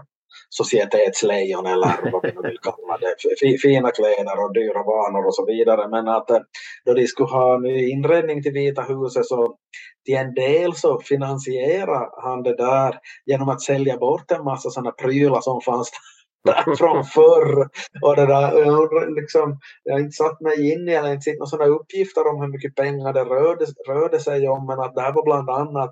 societetslejon 0.48 1.66
eller 1.66 2.10
vad 2.12 2.22
vi 2.22 2.32
nu 2.32 2.48
vill 2.48 2.58
kalla 2.62 2.98
det. 3.00 3.14
F- 3.42 3.60
Fina 3.62 3.90
kläder 3.90 4.44
och 4.44 4.54
dyra 4.54 4.82
vanor 4.82 5.26
och 5.26 5.34
så 5.34 5.46
vidare. 5.46 5.88
Men 5.88 6.08
att 6.08 6.30
eh, 6.30 6.38
då 6.84 6.94
de 6.94 7.06
skulle 7.06 7.28
ha 7.28 7.58
ny 7.58 7.90
inredning 7.90 8.42
till 8.42 8.52
Vita 8.52 8.82
huset 8.82 9.26
så 9.26 9.56
till 10.04 10.14
en 10.16 10.34
del 10.34 10.74
så 10.74 11.00
finansierade 11.00 12.08
han 12.22 12.42
det 12.42 12.56
där 12.56 12.98
genom 13.26 13.48
att 13.48 13.62
sälja 13.62 13.96
bort 13.96 14.30
en 14.30 14.44
massa 14.44 14.70
sådana 14.70 14.90
prylar 14.90 15.40
som 15.40 15.60
fanns 15.60 15.90
där 15.90 15.98
från 16.78 17.04
förr. 17.04 17.68
Och 18.02 18.16
det 18.16 18.26
där, 18.26 18.58
jag, 18.58 19.14
liksom, 19.14 19.58
jag 19.82 19.94
har 19.94 20.00
inte 20.00 20.16
satt 20.16 20.40
mig 20.40 20.72
in 20.72 20.88
i 20.88 20.92
eller 20.92 21.12
inte 21.12 21.22
sett 21.22 21.38
några 21.38 21.46
sådana 21.46 21.70
uppgifter 21.70 22.26
om 22.26 22.40
hur 22.40 22.48
mycket 22.48 22.74
pengar 22.74 23.12
det 23.12 23.24
rörde, 23.24 23.66
rörde 23.88 24.20
sig 24.20 24.48
om 24.48 24.66
men 24.66 24.80
att 24.80 24.94
det 24.94 25.00
här 25.00 25.12
var 25.12 25.24
bland 25.24 25.50
annat 25.50 25.90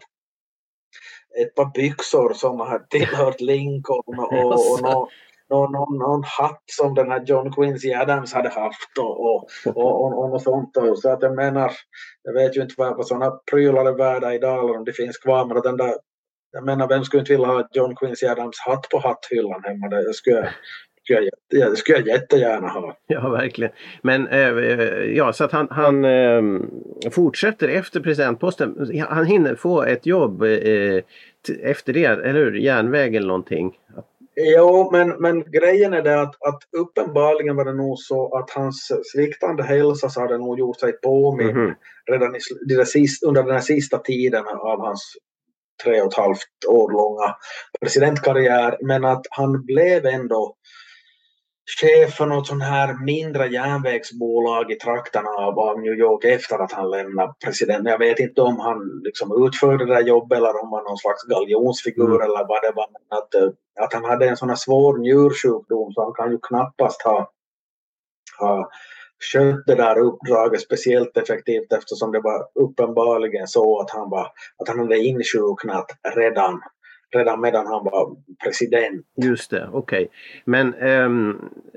ett 1.42 1.54
par 1.54 1.70
byxor 1.74 2.32
som 2.32 2.60
hade 2.60 2.86
tillhört 2.86 3.40
Lincoln 3.40 4.18
och, 4.18 4.32
och, 4.32 4.72
och 4.72 4.82
någon, 4.82 5.08
någon, 5.50 5.72
någon, 5.72 5.98
någon 5.98 6.22
hatt 6.24 6.62
som 6.66 6.94
den 6.94 7.10
här 7.10 7.24
John 7.26 7.52
Quincy 7.52 7.94
Adams 7.94 8.32
hade 8.32 8.48
haft 8.48 8.98
och, 8.98 9.20
och, 9.20 9.48
och, 9.66 10.04
och, 10.04 10.24
och 10.24 10.30
något 10.30 10.42
sånt. 10.42 10.76
Och, 10.76 10.98
så 10.98 11.08
att 11.10 11.22
jag 11.22 11.34
menar, 11.34 11.72
jag 12.22 12.32
vet 12.32 12.56
ju 12.56 12.62
inte 12.62 12.74
vad, 12.78 12.96
vad 12.96 13.06
sådana 13.06 13.30
prylar 13.50 13.84
är 13.84 13.92
värda 13.92 14.34
idag 14.34 14.64
eller 14.64 14.78
om 14.78 14.84
det 14.84 14.92
finns 14.92 15.18
kvar 15.18 15.46
men 15.46 15.56
att 15.56 15.62
den 15.62 15.76
där 15.76 15.94
jag 16.52 16.64
menar, 16.64 16.88
vem 16.88 17.04
skulle 17.04 17.20
inte 17.20 17.32
vilja 17.32 17.46
ha 17.46 17.68
John 17.72 17.96
Quincy 17.96 18.26
Adams 18.26 18.58
hatt 18.66 18.88
på 18.90 18.98
hatthyllan 18.98 19.62
hemma? 19.64 19.88
Det 19.88 20.14
skulle 20.14 20.36
jag, 20.36 20.48
skulle 21.04 21.30
jag, 21.60 21.70
det 21.70 21.76
skulle 21.76 21.98
jag 21.98 22.06
jättegärna 22.08 22.68
ha. 22.68 22.96
Ja, 23.06 23.28
verkligen. 23.28 23.72
Men 24.02 24.28
eh, 24.28 24.48
ja, 25.16 25.32
så 25.32 25.44
att 25.44 25.52
han, 25.52 25.68
han 25.70 26.04
eh, 26.04 26.42
fortsätter 27.10 27.68
efter 27.68 28.00
presidentposten. 28.00 28.90
Han 29.08 29.26
hinner 29.26 29.54
få 29.54 29.82
ett 29.82 30.06
jobb 30.06 30.40
t- 31.46 31.54
efter 31.62 31.92
det, 31.92 32.04
eller 32.04 32.34
hur? 32.34 32.54
Järnväg 32.54 33.14
eller 33.14 33.26
någonting. 33.28 33.76
Jo, 34.56 34.90
men, 34.92 35.08
men 35.08 35.50
grejen 35.50 35.92
är 35.92 36.02
det 36.02 36.20
att, 36.20 36.34
att 36.48 36.58
uppenbarligen 36.78 37.56
var 37.56 37.64
det 37.64 37.72
nog 37.74 37.98
så 37.98 38.36
att 38.38 38.50
hans 38.50 38.92
sviktande 39.12 39.62
hälsa 39.62 40.08
så 40.08 40.20
hade 40.20 40.38
nog 40.38 40.58
gjort 40.58 40.80
sig 40.80 40.92
påmind 40.92 41.56
Mhm. 41.56 41.74
redan 42.10 42.36
i, 42.36 42.38
där 42.68 42.84
under 43.28 43.42
den 43.42 43.52
här 43.52 43.60
sista 43.60 43.98
tiden 43.98 44.44
av 44.46 44.80
hans 44.80 45.16
tre 45.84 46.00
och 46.00 46.06
ett 46.12 46.18
halvt 46.18 46.64
år 46.68 46.92
långa 46.92 47.36
presidentkarriär. 47.80 48.78
Men 48.80 49.04
att 49.04 49.26
han 49.30 49.64
blev 49.64 50.06
ändå 50.06 50.56
chef 51.80 52.14
för 52.14 52.26
något 52.26 52.46
sånt 52.46 52.62
här 52.62 53.04
mindre 53.04 53.46
järnvägsbolag 53.46 54.72
i 54.72 54.74
trakterna 54.74 55.28
av, 55.28 55.58
av 55.58 55.80
New 55.80 55.92
York 55.92 56.24
efter 56.24 56.58
att 56.58 56.72
han 56.72 56.90
lämnade 56.90 57.34
presidenten. 57.44 57.86
Jag 57.86 57.98
vet 57.98 58.18
inte 58.18 58.42
om 58.42 58.60
han 58.60 59.00
liksom 59.04 59.46
utförde 59.46 59.86
det 59.86 59.94
där 59.94 60.02
jobbet 60.02 60.38
eller 60.38 60.48
om 60.48 60.60
han 60.62 60.70
var 60.70 60.82
någon 60.82 60.98
slags 60.98 61.22
galjonsfigur 61.24 62.14
Mm. 62.14 62.22
eller 62.22 62.48
vad 62.48 62.62
det 62.62 62.72
var. 62.74 62.86
Men 62.92 63.18
att, 63.18 63.34
eh, 63.34 63.48
att 63.84 63.92
han 63.92 64.04
hade 64.04 64.28
en 64.28 64.36
sån 64.36 64.48
här 64.48 64.56
svår 64.56 64.98
njursjukdom 64.98 65.92
så 65.92 66.04
han 66.04 66.12
kan 66.12 66.30
ju 66.30 66.38
knappast 66.42 67.02
ha, 67.02 67.30
ha 68.38 68.70
skött 69.32 69.66
det 69.66 69.74
där 69.74 69.98
uppdraget 69.98 70.60
speciellt 70.60 71.16
effektivt 71.16 71.72
eftersom 71.72 72.12
det 72.12 72.20
var 72.20 72.46
uppenbarligen 72.64 73.46
så 73.46 73.80
att 73.80 73.90
han, 73.90 74.10
var, 74.10 74.26
att 74.58 74.68
han 74.68 74.78
hade 74.78 74.98
insjuknat 74.98 75.86
redan, 76.16 76.60
redan 77.16 77.40
medan 77.40 77.66
han 77.66 77.84
var 77.84 78.16
president. 78.44 79.06
Just 79.24 79.50
det, 79.50 79.68
okej. 79.72 80.08
Men 80.44 80.74
ehm, 80.74 81.30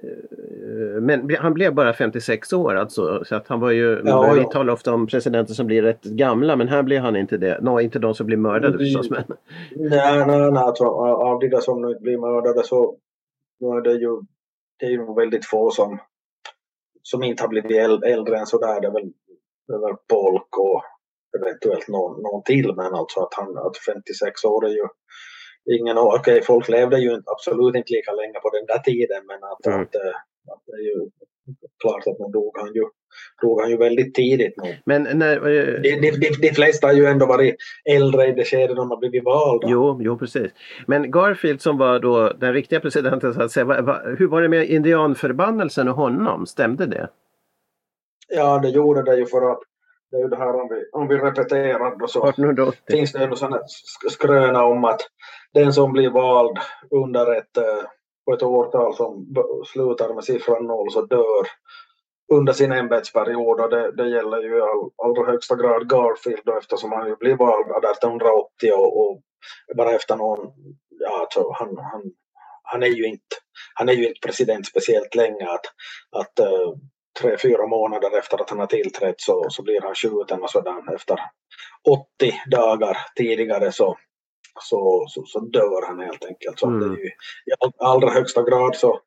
eh, 0.03 1.01
men 1.01 1.35
han 1.39 1.53
blev 1.53 1.73
bara 1.73 1.93
56 1.93 2.53
år 2.53 2.75
alltså. 2.75 3.23
Så 3.25 3.35
att 3.35 3.47
han 3.47 3.59
var 3.59 3.71
ju, 3.71 4.01
Ja, 4.05 4.31
vi 4.33 4.41
ja. 4.41 4.49
talar 4.51 4.73
ofta 4.73 4.93
om 4.93 5.07
presidenter 5.07 5.53
som 5.53 5.67
blir 5.67 5.81
rätt 5.81 6.03
gamla 6.03 6.55
men 6.55 6.67
här 6.67 6.83
blir 6.83 6.99
han 6.99 7.15
inte 7.15 7.37
det. 7.37 7.59
Nå, 7.61 7.79
inte 7.81 7.99
de 7.99 8.13
som 8.15 8.25
blir 8.25 8.37
mördade 8.37 8.67
Mm. 8.67 8.79
förstås. 8.79 9.09
Men, 9.09 9.23
Nej, 9.75 10.25
nej, 10.27 10.51
nej. 10.51 10.63
Alltså, 10.63 10.85
av 10.85 11.39
de 11.39 11.47
där 11.49 11.59
som 11.59 11.81
nu 11.81 11.99
blir 11.99 12.17
mördade 12.17 12.63
så 12.63 12.95
nu 13.59 13.67
är 13.67 13.81
det 13.81 13.93
ju, 13.93 14.21
det 14.79 14.85
är 14.85 14.89
ju 14.89 15.13
väldigt 15.15 15.45
få 15.45 15.71
som, 15.71 15.99
som 17.03 17.23
inte 17.23 17.43
har 17.43 17.47
blivit 17.47 17.71
äl- 17.71 18.05
äldre 18.05 18.37
än 18.39 18.45
sådär. 18.45 18.81
Det 18.81 18.87
är 18.87 18.91
väl, 18.91 19.11
det 19.67 19.73
är 19.73 19.79
väl 19.87 19.95
Polk 20.09 20.57
och 20.57 20.83
eventuellt 21.39 21.87
någon, 21.87 22.21
någon 22.21 22.43
till. 22.43 22.73
Men 22.75 22.93
alltså 22.93 23.19
att 23.19 23.33
han 23.33 23.57
att 23.57 23.77
56 23.77 24.43
år 24.45 24.65
är 24.65 24.69
ju 24.69 24.87
ingen 25.79 25.97
år. 25.97 26.15
Okej, 26.19 26.41
folk 26.41 26.69
levde 26.69 26.99
ju 26.99 27.13
inte- 27.15 27.31
absolut 27.31 27.75
inte 27.75 27.93
lika 27.93 28.11
länge 28.11 28.39
på 28.39 28.49
den 28.49 28.65
där 28.65 28.79
tiden. 28.79 29.21
Men 29.27 29.43
att, 29.43 29.65
Mm. 29.65 29.81
att, 29.81 29.95
eh, 29.95 30.15
att 30.53 30.63
det 30.65 30.73
är 30.81 30.85
ju 30.91 31.09
klart 31.81 32.07
att 32.07 32.19
nu 32.19 32.25
dog 32.33 32.57
han 32.59 32.73
ju, 32.73 32.83
dog 33.41 33.61
han 33.61 33.69
ju 33.69 33.77
väldigt 33.77 34.15
tidigt 34.15 34.53
nu. 34.63 34.75
men 34.85 35.03
när, 35.13 35.35
eh, 35.35 35.81
De, 35.81 35.95
de, 35.95 36.11
de, 36.11 36.29
de 36.41 36.53
flesta 36.53 36.87
har 36.87 36.93
ju 36.93 37.05
ändå 37.05 37.25
varit 37.25 37.55
äldre 37.89 38.27
i 38.27 38.31
det 38.31 38.45
skede 38.45 38.73
de 38.73 38.89
har 38.89 38.97
blivit 38.97 39.23
valda. 39.23 39.67
Jo, 39.69 39.99
jo, 40.01 40.17
precis. 40.17 40.51
Men 40.87 41.11
Garfield 41.11 41.61
som 41.61 41.77
var 41.77 41.99
då 41.99 42.29
den 42.39 42.53
riktiga 42.53 42.79
presidenten, 42.79 43.33
så 43.33 43.41
att 43.41 43.51
säga, 43.51 43.65
va, 43.65 43.81
va, 43.81 44.01
hur 44.17 44.27
var 44.27 44.41
det 44.41 44.49
med 44.49 44.69
indianförbannelsen 44.69 45.87
och 45.87 45.95
honom? 45.95 46.45
Stämde 46.45 46.85
det? 46.85 47.09
Ja, 48.29 48.59
det 48.59 48.69
gjorde 48.69 49.03
det 49.03 49.15
ju 49.15 49.25
för 49.25 49.51
att 49.51 49.59
det 50.11 50.17
är 50.17 50.21
ju 50.21 50.27
det 50.27 50.35
här 50.37 50.55
om 50.61 50.67
vi, 50.69 50.89
om 50.91 51.07
vi 51.07 51.15
repeterar 51.17 51.99
då 51.99 52.07
så 52.07 52.29
1880? 52.29 52.79
finns 52.91 53.11
det 53.11 53.19
här 53.19 53.27
sk- 53.27 54.09
skröna 54.09 54.63
om 54.63 54.85
att 54.85 55.01
den 55.53 55.73
som 55.73 55.91
blir 55.93 56.09
vald 56.09 56.57
under 56.91 57.37
ett, 57.37 57.57
eh, 57.57 57.83
på 58.25 58.33
ett 58.33 58.43
årtal 58.43 58.95
som 58.95 59.27
slutar 59.73 60.13
med 60.13 60.23
siffran 60.23 60.67
noll 60.67 60.91
så 60.91 61.01
dör 61.05 61.45
under 62.31 62.53
sin 62.53 62.71
ämbetsperiod 62.71 63.59
och 63.59 63.69
det, 63.69 63.91
det 63.91 64.09
gäller 64.09 64.41
ju 64.41 64.57
i 64.57 64.61
all, 64.61 64.91
allra 65.03 65.31
högsta 65.31 65.55
grad 65.55 65.89
Garfield 65.89 66.41
då, 66.45 66.57
eftersom 66.57 66.91
han 66.91 67.07
ju 67.07 67.15
blev 67.15 67.37
vald 67.37 67.67
1880 67.67 68.71
och, 68.73 69.01
och 69.01 69.21
bara 69.77 69.91
efter 69.91 70.15
någon, 70.15 70.53
ja 70.89 71.19
alltså 71.21 71.51
han, 71.53 71.77
han, 71.77 72.01
han 72.63 72.83
är 72.83 72.87
ju 72.87 73.05
inte, 73.05 73.35
han 73.73 73.89
är 73.89 73.93
ju 73.93 74.07
inte 74.07 74.19
president 74.27 74.67
speciellt 74.67 75.15
länge 75.15 75.49
att, 75.49 75.65
att 76.15 76.39
eh, 76.39 76.73
tre, 77.21 77.37
fyra 77.37 77.67
månader 77.67 78.17
efter 78.17 78.41
att 78.41 78.49
han 78.49 78.59
har 78.59 78.67
tillträtt 78.67 79.21
så, 79.21 79.45
så 79.49 79.63
blir 79.63 79.81
han 79.81 79.95
skjuten 79.95 80.43
och 80.43 80.49
sådär 80.49 80.95
efter 80.95 81.19
80 81.89 82.33
dagar 82.51 82.97
tidigare 83.15 83.71
så, 83.71 83.97
så, 84.59 85.05
så, 85.09 85.23
så 85.25 85.39
dör 85.39 85.87
han 85.87 85.99
helt 85.99 86.25
enkelt. 86.25 86.59
Så 86.59 86.67
Mm. 86.67 86.79
det 86.79 86.85
är 86.85 87.03
ju 87.03 87.07
i 87.07 87.53
all, 87.59 87.73
allra 87.77 88.09
högsta 88.09 88.43
grad 88.43 88.75
så, 88.75 88.99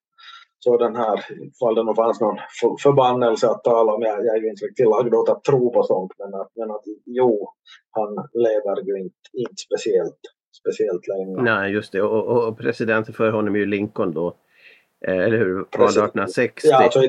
så 0.67 0.77
den 0.77 0.97
här, 0.97 1.17
ifall 1.53 1.75
det 1.75 1.83
nog 1.83 1.97
fanns 1.97 2.21
någon 2.21 2.39
för, 2.61 2.77
förbannelse 2.83 3.49
att 3.49 3.65
tala 3.65 3.93
om, 3.95 4.03
jag, 4.03 4.25
jag 4.27 4.37
är 4.37 4.41
ju 4.43 4.49
inte 4.49 4.65
riktigt 4.65 4.89
lagd 4.95 5.15
åt 5.15 5.29
att 5.29 5.45
tro 5.45 5.73
på 5.73 5.83
sånt, 5.83 6.13
men 6.19 6.41
att, 6.41 6.51
men 6.55 6.71
att 6.71 6.83
jo, 7.05 7.49
han 7.91 8.11
lever 8.45 8.77
ju 8.89 8.95
inte, 9.03 9.29
inte 9.33 9.61
speciellt, 9.67 10.21
speciellt 10.61 11.09
länge. 11.09 11.43
Nej, 11.43 11.73
just 11.73 11.93
det. 11.93 12.03
Och, 12.03 12.27
och, 12.27 12.49
och 12.49 12.59
presidenten 12.59 13.15
för 13.15 13.31
honom 13.31 13.55
är 13.55 13.59
ju 13.59 13.67
Lincoln 13.67 14.15
då. 14.15 14.27
Eh, 15.07 15.19
eller 15.25 15.39
hur? 15.39 15.55
Valde 15.55 15.69
Precis. 15.71 15.97
1860. 15.97 16.69
Ja, 16.69 16.85
alltså, 16.85 17.01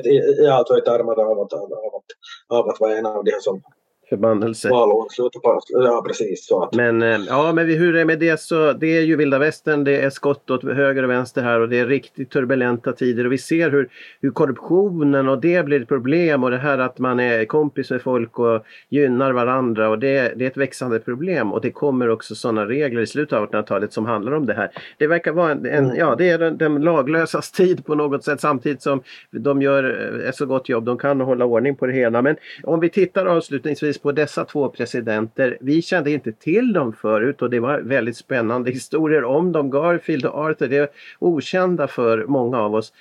ja, 0.46 0.52
alltså 0.52 0.78
i 0.78 0.80
termer 0.80 1.12
av 1.12 1.40
att, 1.40 1.52
av, 1.52 1.72
att, 1.98 2.10
av 2.58 2.68
att 2.68 2.80
vara 2.80 2.96
en 2.98 3.06
av 3.06 3.24
de 3.24 3.30
här 3.30 3.40
som 3.40 3.62
Förbannelse. 4.08 4.68
valåret 4.68 5.12
slutar 5.12 5.40
på. 5.40 5.60
Ja, 5.68 6.04
precis. 6.06 6.46
Så 6.46 6.62
att, 6.62 6.74
Men 6.74 7.02
eh, 7.02 7.20
ja, 7.28 7.52
men 7.52 7.68
hur 7.68 7.94
är 7.94 7.98
det 7.98 8.04
med 8.04 8.18
det 8.18 8.40
så 8.40 8.72
det 8.72 8.98
är 8.98 9.02
ju 9.02 9.16
vilda 9.16 9.38
västern, 9.38 9.84
det 9.84 10.00
är 10.00 10.10
skott 10.10 10.50
åt 10.50 10.64
höger 10.64 11.02
och 11.02 11.10
vänster 11.10 11.42
här 11.42 11.60
och 11.60 11.68
det 11.68 11.78
är 11.78 11.86
riktigt 11.86 12.30
turbulenta 12.30 12.92
tider 12.92 13.26
och 13.26 13.32
vi 13.32 13.38
ser 13.38 13.70
hur, 13.70 13.88
hur 14.20 14.30
korruptionen 14.30 15.28
och 15.28 15.40
det 15.40 15.64
blir 15.64 15.82
ett 15.82 15.88
problem 15.88 16.44
och 16.44 16.50
det 16.50 16.56
här 16.56 16.78
att 16.78 16.98
man 16.98 17.20
är 17.20 17.44
kompis 17.44 17.90
med 17.90 18.02
folk 18.02 18.38
och 18.38 18.64
gynnar 18.88 19.32
varandra 19.32 19.88
och 19.88 19.98
det, 19.98 20.32
det 20.36 20.44
är 20.44 20.50
ett 20.50 20.56
växande 20.56 20.98
problem 20.98 21.52
och 21.52 21.60
det 21.60 21.70
kommer 21.70 22.08
också 22.08 22.34
sådana 22.34 22.66
regler 22.66 23.02
i 23.02 23.06
slutet 23.06 23.38
av 23.38 23.50
1800-talet 23.50 23.92
som 23.92 24.06
handlar 24.06 24.32
om 24.32 24.46
det 24.46 24.54
här. 24.54 24.70
Det 24.98 25.06
verkar 25.06 25.32
vara 25.32 25.50
en, 25.52 25.66
en 25.66 25.96
ja 25.96 26.14
det 26.14 26.28
är 26.28 26.38
den, 26.38 26.56
den 26.58 26.80
laglösas 26.80 27.52
tid 27.52 27.84
på 27.84 27.94
något 27.94 28.24
sätt 28.24 28.40
samtidigt 28.40 28.82
som 28.82 29.02
de 29.30 29.62
gör 29.62 30.12
eh, 30.22 30.28
ett 30.28 30.36
så 30.36 30.46
gott 30.46 30.68
jobb 30.68 30.84
de 30.84 30.98
kan 30.98 31.20
och 31.20 31.26
hålla 31.26 31.44
ordning 31.44 31.76
på 31.76 31.86
det 31.86 31.92
hela. 31.92 32.22
Men 32.22 32.36
om 32.62 32.80
vi 32.80 32.88
tittar 32.88 33.26
avslutningsvis 33.26 33.97
på 34.02 34.12
dessa 34.12 34.44
två 34.44 34.68
presidenter. 34.68 35.58
Vi 35.60 35.82
kände 35.82 36.10
inte 36.10 36.32
till 36.32 36.72
dem 36.72 36.92
förut 36.92 37.42
och 37.42 37.50
det 37.50 37.60
var 37.60 37.78
väldigt 37.80 38.16
spännande 38.16 38.70
historier 38.78 39.24
om 39.24 39.52
dem. 39.52 39.70
Garfield 39.70 40.26
och 40.26 40.38
Arthur, 40.38 40.68
det 40.68 40.76
är 40.76 40.88
okända 41.18 41.88
för 41.88 42.24
många 42.26 42.58
av 42.58 42.74
oss. 42.74 42.92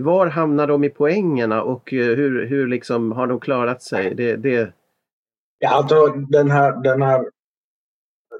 Var 0.00 0.26
hamnar 0.26 0.66
de 0.66 0.84
i 0.84 0.90
poängerna 0.90 1.62
och 1.62 1.92
eh, 1.92 2.16
hur, 2.16 2.46
hur 2.46 2.66
liksom 2.66 3.12
har 3.12 3.26
de 3.26 3.40
klarat 3.40 3.82
sig? 3.82 4.14
Det, 4.14 4.36
det, 4.36 4.72
Ja, 5.58 5.70
alltså 5.70 6.06
den 6.06 6.50
här, 6.50 6.82
den 6.82 7.02
här 7.02 7.30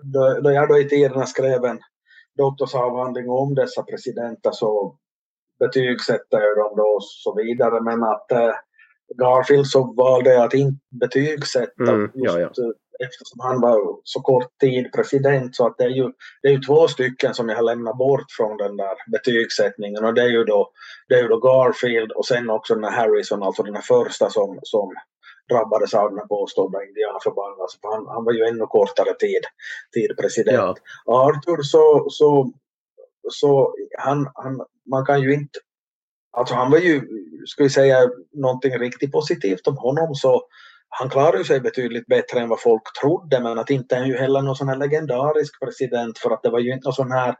då, 0.02 0.40
då 0.42 0.50
jag 0.50 0.68
då 0.68 0.78
i 0.78 0.88
tiderna 0.88 1.26
skrev 1.26 1.64
en 1.64 1.80
doktorsavhandling 2.36 3.30
om 3.30 3.54
dessa 3.54 3.82
presidenter 3.82 4.50
så 4.50 4.96
betygsätter 5.58 6.40
jag 6.40 6.56
dem 6.56 6.76
då 6.76 6.82
och 6.82 7.04
så 7.04 7.34
vidare. 7.34 7.80
Men 7.80 8.02
att 8.02 8.32
eh, 8.32 8.54
Garfield 9.14 9.66
så 9.66 9.94
valde 9.96 10.30
jag 10.30 10.44
att 10.44 10.54
inte 10.54 10.78
betygsätta 11.00 11.82
Mm, 11.82 12.10
ja, 12.14 12.40
just, 12.40 12.58
eh, 12.58 12.64
eftersom 13.04 13.40
han 13.40 13.60
var 13.60 14.00
så 14.04 14.20
kort 14.20 14.58
tid 14.60 14.92
president. 14.92 15.56
Så 15.56 15.66
att 15.66 15.78
det 15.78 15.84
är 15.84 15.88
ju, 15.88 16.12
det 16.42 16.48
är 16.48 16.52
ju 16.52 16.60
två 16.60 16.88
stycken 16.88 17.34
som 17.34 17.48
jag 17.48 17.56
har 17.56 17.62
lämnat 17.62 17.98
bort 17.98 18.30
från 18.36 18.56
den 18.56 18.76
där 18.76 18.94
betygssättningen 19.12 20.04
och 20.04 20.14
det 20.14 20.22
är 20.22 20.28
ju 20.28 20.44
då, 20.44 20.70
det 21.08 21.14
är 21.14 21.22
ju 21.22 21.28
då 21.28 21.38
Garfield 21.38 22.12
och 22.12 22.26
sen 22.26 22.50
också 22.50 22.74
den 22.74 22.84
här 22.84 22.90
Harrison, 22.90 23.42
alltså 23.42 23.62
den 23.62 23.74
här 23.74 23.82
första 23.82 24.30
som, 24.30 24.58
som 24.62 24.94
drabbades 25.50 25.94
av 25.94 26.10
den 26.10 26.18
här 26.18 26.26
påstådda 26.26 26.84
indianförbannelsen. 26.84 27.80
För 27.80 27.88
han, 27.88 28.06
han 28.06 28.24
var 28.24 28.32
ju 28.32 28.44
ännu 28.44 28.66
kortare 28.66 29.14
tid, 29.14 29.42
tid 29.94 30.16
president. 30.20 30.78
ja. 31.04 31.26
Arthur 31.26 31.62
så, 31.62 32.06
så, 32.10 32.52
så 33.30 33.74
han, 33.98 34.30
han, 34.34 34.60
man 34.90 35.06
kan 35.06 35.20
ju 35.20 35.34
inte, 35.34 35.58
alltså 36.36 36.54
han 36.54 36.70
var 36.70 36.78
ju, 36.78 37.02
ska 37.46 37.62
vi 37.62 37.70
säga 37.70 37.98
någonting 38.32 38.78
riktigt 38.78 39.12
positivt 39.12 39.66
om 39.66 39.76
honom 39.76 40.14
så 40.14 40.42
han 40.88 41.08
klarar 41.08 41.38
ju 41.38 41.44
sig 41.44 41.60
betydligt 41.60 42.06
bättre 42.06 42.40
än 42.40 42.48
vad 42.48 42.60
folk 42.60 42.82
trodde 43.00 43.40
men 43.40 43.58
att 43.58 43.70
inte 43.70 43.94
är 43.94 43.98
han 43.98 44.08
ju 44.08 44.16
heller 44.16 44.42
någon 44.42 44.56
sån 44.56 44.68
här 44.68 44.76
legendarisk 44.76 45.60
president 45.60 46.18
för 46.18 46.30
att 46.30 46.42
det 46.42 46.50
var 46.50 46.58
ju 46.58 46.72
inte 46.72 46.86
någon 46.86 46.92
sån 46.92 47.12
här, 47.12 47.34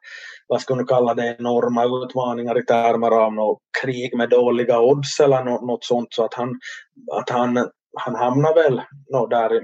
vad 0.46 0.60
ska 0.60 0.74
man 0.74 0.86
kalla 0.86 1.14
det, 1.14 1.36
enorma 1.38 2.04
utmaningar 2.04 2.58
i 2.58 2.64
termer 2.64 3.10
av 3.10 3.32
något 3.32 3.58
krig 3.82 4.16
med 4.16 4.30
dåliga 4.30 4.80
odds 4.80 5.20
eller 5.20 5.44
något, 5.44 5.84
sånt 5.84 6.08
så 6.10 6.24
att 6.24 6.34
han, 6.34 6.60
att 7.12 7.30
han 7.30 7.68
han 7.98 8.14
hamnar 8.14 8.54
väl 8.54 8.82
nå, 9.10 9.26
där 9.26 9.62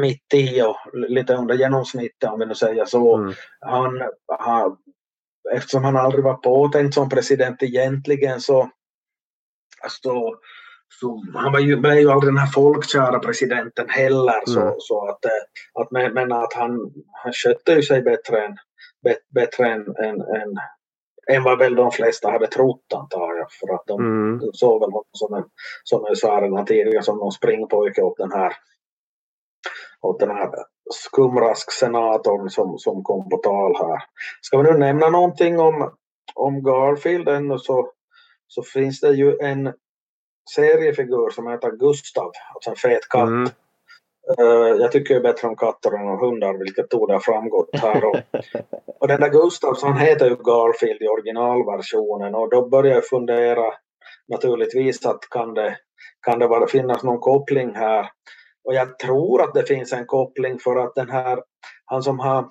mitt 0.00 0.34
i 0.34 0.62
och 0.62 0.76
lite 1.08 1.34
under 1.34 1.54
genomsnittet 1.54 2.30
om 2.30 2.38
vi 2.38 2.46
nu 2.46 2.54
säger 2.54 2.84
så. 2.84 3.16
Mm. 3.16 3.32
Han, 3.60 4.02
han, 4.38 4.76
eftersom 5.54 5.84
han 5.84 5.96
aldrig 5.96 6.24
var 6.24 6.34
påtänkt 6.34 6.94
som 6.94 7.08
president 7.08 7.62
egentligen 7.62 8.40
så, 8.40 8.70
så, 9.88 10.36
så 11.00 11.22
han 11.34 11.52
var 11.52 11.60
ju, 11.60 11.76
blev 11.76 11.94
ju 11.98 12.10
aldrig 12.10 12.32
den 12.32 12.38
här 12.38 12.52
folkkära 12.52 13.18
presidenten 13.18 13.88
heller. 13.88 14.42
Så, 14.46 14.60
Mm. 14.60 14.74
så 14.78 15.08
att, 15.08 15.24
eh, 15.24 15.30
att, 15.82 15.90
men, 15.90 16.14
men 16.14 16.32
att 16.32 16.52
han, 16.52 16.72
han 17.24 17.32
skötte 17.32 17.72
ju 17.72 17.82
sig 17.82 18.02
bättre 18.02 18.44
än, 18.46 18.56
bättre 19.34 19.66
än, 19.68 19.80
än, 19.80 20.20
än, 20.20 20.54
än 21.30 21.42
vad 21.42 21.58
väl 21.58 21.74
de 21.74 21.90
flesta 21.92 22.30
hade 22.30 22.46
trott 22.46 22.92
antar 22.94 23.34
jag. 23.38 23.52
För 23.52 23.74
att 23.74 23.86
de, 23.86 24.00
Mm. 24.00 24.40
såg 24.52 24.80
väl 24.80 24.90
honom 24.90 25.04
som 25.12 25.34
en, 25.34 25.44
som 25.84 26.04
jag 26.08 26.18
sa 26.18 26.40
redan 26.40 26.64
tidigare, 26.66 27.02
som 27.02 27.18
någon 27.18 27.32
springpojke 27.32 28.02
åt 28.02 28.16
den 28.18 28.32
här 28.32 28.52
åt 30.00 30.20
den 30.20 30.30
här 30.30 30.50
skumrask-senatorn 30.94 32.50
som, 32.50 32.78
som 32.78 33.02
kom 33.02 33.28
på 33.28 33.36
tal 33.36 33.76
här. 33.76 34.02
Ska 34.42 34.58
vi 34.58 34.70
nu 34.70 34.78
nämna 34.78 35.08
någonting 35.08 35.60
om, 35.60 35.90
om 36.34 36.62
Garfield 36.62 37.28
ännu 37.28 37.58
så, 37.58 37.90
så 38.46 38.62
finns 38.62 39.00
det 39.00 39.14
ju 39.14 39.38
en 39.40 39.72
seriefigur 40.54 41.30
som 41.30 41.46
heter 41.46 41.70
Gustav, 41.70 42.30
alltså 42.54 42.70
en 42.70 42.76
fet 42.76 43.08
katt. 43.08 43.28
Mm. 43.28 43.48
Eh, 44.38 44.76
jag 44.80 44.92
tycker 44.92 45.14
ju 45.14 45.20
bättre 45.20 45.48
om 45.48 45.56
katter 45.56 45.90
än 45.90 46.08
om 46.08 46.20
hundar, 46.20 46.58
vilket 46.58 46.90
torde 46.90 47.12
ha 47.12 47.20
framgått 47.20 47.70
här. 47.72 48.04
Och, 48.04 48.16
och 49.00 49.08
den 49.08 49.20
där 49.20 49.28
Gustav, 49.28 49.74
så 49.74 49.86
han 49.86 49.98
heter 49.98 50.30
ju 50.30 50.36
Garfield 50.36 51.02
i 51.02 51.08
originalversionen 51.08 52.34
och 52.34 52.50
då 52.50 52.68
börjar 52.68 52.94
jag 52.94 53.06
fundera 53.06 53.74
naturligtvis 54.28 55.06
att 55.06 55.20
kan 55.30 55.54
det, 55.54 55.76
kan 56.26 56.38
det 56.38 56.46
vara, 56.46 56.66
finnas 56.66 57.02
någon 57.02 57.18
koppling 57.18 57.74
här? 57.74 58.10
Och 58.68 58.74
jag 58.74 58.98
tror 58.98 59.42
att 59.42 59.54
det 59.54 59.66
finns 59.66 59.92
en 59.92 60.06
koppling 60.06 60.58
för 60.58 60.76
att 60.76 60.94
den 60.94 61.10
här, 61.10 61.38
han 61.84 62.02
som 62.02 62.18
har 62.18 62.48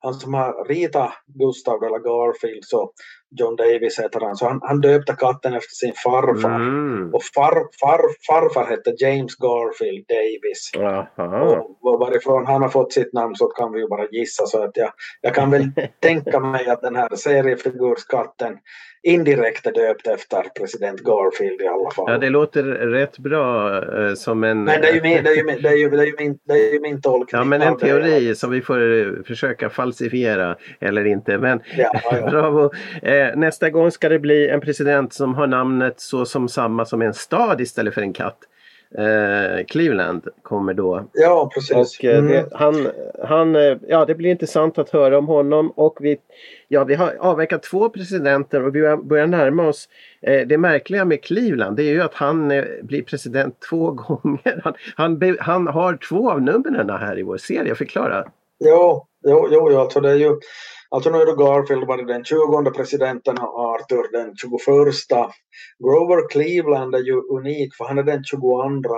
han 0.00 0.14
som 0.14 0.34
har 0.34 0.68
ritat 0.68 1.12
Gustav 1.26 1.84
eller 1.84 1.98
Garfield 1.98 2.64
så, 2.64 2.92
John 3.30 3.56
Davis 3.56 3.98
heter 3.98 4.20
han, 4.20 4.36
så 4.36 4.48
han, 4.48 4.60
han 4.62 4.80
döpte 4.80 5.12
katten 5.12 5.54
efter 5.54 5.74
sin 5.74 5.92
farfar. 6.04 6.54
Mm. 6.54 7.14
Och 7.14 7.22
far, 7.34 7.54
far, 7.80 8.00
farfar 8.26 8.66
hette 8.66 8.94
James 8.98 9.36
Garfield 9.36 10.04
Davis. 10.08 10.70
Aha. 11.18 11.66
Och 11.82 11.98
varifrån 11.98 12.46
han 12.46 12.62
har 12.62 12.68
fått 12.68 12.92
sitt 12.92 13.12
namn 13.12 13.34
så 13.34 13.46
kan 13.46 13.72
vi 13.72 13.80
ju 13.80 13.88
bara 13.88 14.06
gissa. 14.10 14.46
Så 14.46 14.64
att 14.64 14.76
jag, 14.76 14.92
jag 15.20 15.34
kan 15.34 15.50
väl 15.50 15.70
tänka 16.00 16.40
mig 16.40 16.66
att 16.66 16.82
den 16.82 16.96
här 16.96 17.16
seriefigurskatten 17.16 18.58
indirekt 19.02 19.66
är 19.66 19.72
döpt 19.72 20.06
efter 20.06 20.42
president 20.58 21.00
Garfield 21.00 21.60
i 21.60 21.66
alla 21.66 21.90
fall. 21.90 22.04
Ja, 22.08 22.18
det 22.18 22.30
låter 22.30 22.62
rätt 22.62 23.18
bra 23.18 23.76
eh, 23.76 24.14
som 24.14 24.44
en... 24.44 24.64
Men 24.64 24.80
det 24.80 24.88
är 24.88 24.94
ju 24.94 25.02
min, 25.02 25.24
det 25.24 25.30
är 25.30 25.36
ju 25.36 25.44
min, 25.44 25.62
det 25.62 25.68
är 25.68 25.76
ju, 25.76 25.90
det 25.90 26.02
är 26.02 26.06
ju 26.06 26.14
min, 26.18 26.38
det 26.44 26.52
är 26.52 26.72
ju 26.72 26.80
min 26.80 27.00
tolkning. 27.00 27.38
Ja, 27.38 27.44
men 27.44 27.62
en 27.62 27.76
teori 27.76 28.34
som 28.34 28.50
vi 28.50 28.62
får 28.62 29.00
eh, 29.00 29.22
försöka 29.26 29.70
falsifiera 29.70 30.56
eller 30.80 31.04
inte. 31.04 31.38
Men 31.38 31.60
Ja, 31.76 31.92
ja. 32.10 32.26
bravo! 32.30 32.70
Eh, 33.02 33.17
nästa 33.36 33.70
gång 33.70 33.90
ska 33.90 34.08
det 34.08 34.18
bli 34.18 34.48
en 34.48 34.60
president 34.60 35.12
som 35.12 35.34
har 35.34 35.46
namnet 35.46 36.00
så 36.00 36.24
som 36.26 36.48
samma 36.48 36.84
som 36.84 37.02
en 37.02 37.14
stad 37.14 37.60
istället 37.60 37.94
för 37.94 38.00
en 38.02 38.12
katt. 38.12 38.38
Eh, 38.98 39.64
Cleveland 39.66 40.28
kommer 40.42 40.74
då. 40.74 41.04
Ja, 41.12 41.50
precis. 41.54 41.76
Och 41.98 42.04
eh, 42.04 42.18
Mm. 42.18 42.32
det, 42.32 42.48
han, 42.52 42.88
han, 43.24 43.56
eh, 43.56 43.76
ja, 43.88 44.04
det 44.04 44.14
blir 44.14 44.30
intressant 44.30 44.78
att 44.78 44.90
höra 44.90 45.18
om 45.18 45.26
honom. 45.26 45.70
Och 45.70 45.96
vi, 46.00 46.16
ja, 46.68 46.84
vi 46.84 46.94
har 46.94 47.14
avverkat 47.20 47.62
två 47.62 47.88
presidenter 47.88 48.62
och 48.66 48.74
vi 48.76 48.96
börjar 48.96 49.26
närma 49.26 49.68
oss. 49.68 49.88
Eh, 50.22 50.46
det 50.46 50.58
märkliga 50.58 51.04
med 51.04 51.22
Cleveland 51.24 51.76
det 51.76 51.82
är 51.82 51.92
ju 51.92 52.02
att 52.02 52.14
han 52.14 52.50
eh, 52.50 52.64
blir 52.82 53.02
president 53.02 53.56
två 53.70 53.90
gånger. 53.92 54.60
Han, 54.64 54.74
han, 54.96 55.36
han 55.40 55.66
har 55.66 55.96
två 56.08 56.30
av 56.30 56.42
numren 56.42 56.90
här 56.90 57.18
i 57.18 57.22
vår 57.22 57.36
serie. 57.36 57.74
Förklara. 57.74 58.24
Jo, 58.64 59.06
jo, 59.24 59.48
jo, 59.52 59.68
jo, 59.72 59.78
alltså 59.78 60.00
det 60.00 60.10
är 60.10 60.14
ju 60.16 60.36
Alltså 60.90 61.10
nu 61.10 61.18
är 61.18 61.26
då 61.26 61.34
Garfield 61.34 61.86
varit 61.86 62.08
den 62.08 62.24
20 62.24 62.70
presidenten 62.70 63.38
och 63.38 63.60
Arthur 63.60 64.12
den 64.12 64.36
21. 64.36 65.30
Grover 65.84 66.28
Cleveland 66.28 66.94
är 66.94 66.98
ju 66.98 67.14
unik 67.14 67.74
för 67.74 67.84
han 67.84 67.98
är 67.98 68.02
den 68.02 68.24
22 68.24 68.46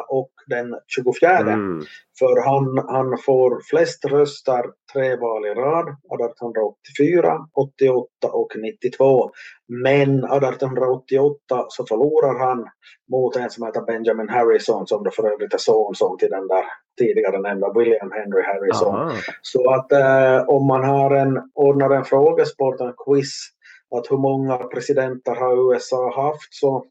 och 0.09 0.32
den 0.47 0.74
24. 0.86 1.38
Mm. 1.41 1.82
För 2.21 2.35
han, 2.49 2.85
han 2.89 3.18
får 3.18 3.61
flest 3.71 4.05
röster 4.05 4.64
tre 4.93 5.16
val 5.16 5.47
i 5.47 5.55
rad, 5.55 5.89
1884, 5.89 7.39
88 7.55 8.07
och 8.33 8.53
92. 8.62 9.31
Men 9.68 10.25
1888 10.25 11.66
så 11.68 11.87
förlorar 11.87 12.39
han 12.47 12.66
mot 13.12 13.37
en 13.37 13.51
som 13.51 13.66
heter 13.66 13.81
Benjamin 13.81 14.29
Harrison 14.29 14.87
som 14.87 15.05
då 15.05 15.11
för 15.11 15.33
övrigt 15.33 15.55
är 15.55 15.59
sonson 15.59 16.18
till 16.18 16.31
den 16.31 16.47
där 16.49 16.64
tidigare 16.99 17.41
nämnda 17.41 17.73
William 17.79 18.11
Henry 18.12 18.43
Harrison. 18.43 18.95
Aha. 18.95 19.12
Så 19.43 19.71
att 19.71 19.93
eh, 19.93 20.49
om 20.49 20.66
man 20.66 20.85
har 20.85 21.11
en, 21.11 21.51
ordnar 21.55 21.91
en 21.91 22.05
frågesport, 22.05 22.81
en 22.81 22.95
quiz, 23.07 23.33
att 23.97 24.11
hur 24.11 24.18
många 24.18 24.57
presidenter 24.57 25.35
har 25.35 25.73
USA 25.73 26.23
haft 26.23 26.55
så 26.55 26.85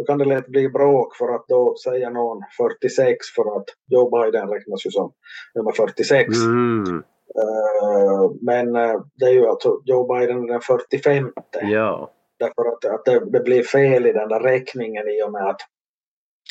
då 0.00 0.04
kan 0.06 0.18
det 0.18 0.24
lätt 0.24 0.46
bli 0.46 0.68
bråk 0.68 1.16
för 1.16 1.34
att 1.34 1.48
då 1.48 1.76
säger 1.84 2.10
någon 2.10 2.42
46 2.56 3.26
för 3.36 3.56
att 3.56 3.64
Joe 3.86 4.10
Biden 4.10 4.48
räknas 4.48 4.86
ju 4.86 4.90
som 4.90 5.12
nummer 5.54 5.72
46. 5.72 6.36
Mm. 6.36 7.02
Eh, 7.40 8.30
men 8.40 8.76
eh, 8.76 9.00
det 9.14 9.24
är 9.24 9.32
ju 9.32 9.46
alltså 9.46 9.80
Joe 9.84 10.14
Biden 10.14 10.44
är 10.44 10.52
den 10.52 10.60
45. 10.60 11.32
Ja. 11.62 12.10
Därför 12.38 12.68
att, 12.68 12.84
att 12.84 13.04
det, 13.04 13.30
det 13.30 13.40
blir 13.40 13.62
fel 13.62 14.06
i 14.06 14.12
den 14.12 14.28
där 14.28 14.40
räkningen 14.40 15.08
i 15.08 15.22
och 15.22 15.32
med 15.32 15.46
att 15.48 15.60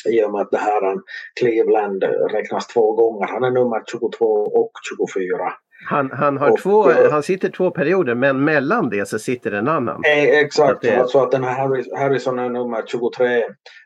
i 0.08 0.24
och 0.24 0.32
med 0.32 0.40
att 0.40 0.50
det 0.50 0.58
här 0.58 0.96
Cleveland 1.40 2.02
räknas 2.32 2.66
två 2.66 2.92
gånger. 2.92 3.26
Han 3.26 3.44
är 3.44 3.50
nummer 3.50 3.82
22 3.86 4.26
och 4.34 4.72
24. 5.08 5.52
Han, 5.88 6.10
han, 6.10 6.36
har 6.38 6.50
Och, 6.50 6.58
två, 6.58 6.90
eh, 6.90 7.10
han 7.12 7.22
sitter 7.22 7.48
två 7.48 7.70
perioder 7.70 8.14
men 8.14 8.44
mellan 8.44 8.90
det 8.90 9.08
så 9.08 9.18
sitter 9.18 9.52
en 9.52 9.68
annan. 9.68 10.02
Eh, 10.04 10.24
exakt, 10.38 10.70
Att 10.72 10.80
det- 10.82 10.96
alltså 11.00 11.18
att 11.18 11.30
den 11.30 11.44
här 11.44 11.54
Harris- 11.68 11.98
Harrison 11.98 12.38
är 12.38 12.48
nummer 12.48 12.82
23. 12.86 13.42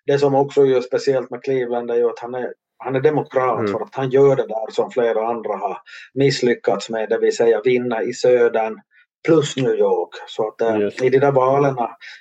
Det 0.07 0.18
som 0.18 0.34
också 0.34 0.64
gör 0.64 0.80
speciellt 0.80 1.30
med 1.30 1.42
Cleveland 1.42 1.90
är 1.90 1.95
ju 1.95 2.05
att 2.11 2.18
han 2.18 2.34
är, 2.34 2.53
han 2.78 2.97
är 2.97 3.01
demokrat 3.01 3.59
Mm. 3.59 3.72
för 3.72 3.80
att 3.80 3.95
han 3.95 4.11
gör 4.11 4.36
det 4.36 4.47
där 4.47 4.70
som 4.72 4.90
flera 4.90 5.26
andra 5.28 5.57
har 5.57 5.78
misslyckats 6.14 6.90
med, 6.90 7.09
det 7.09 7.18
vill 7.18 7.36
säga 7.36 7.61
vinna 7.64 8.03
i 8.03 8.12
södern 8.12 8.80
plus 9.26 9.57
New 9.57 9.74
York. 9.74 10.09
Så 10.28 10.49
att 10.49 10.80
Just. 10.80 11.03
i 11.03 11.09
de 11.11 11.18
där 11.18 11.32
valen, 11.32 11.76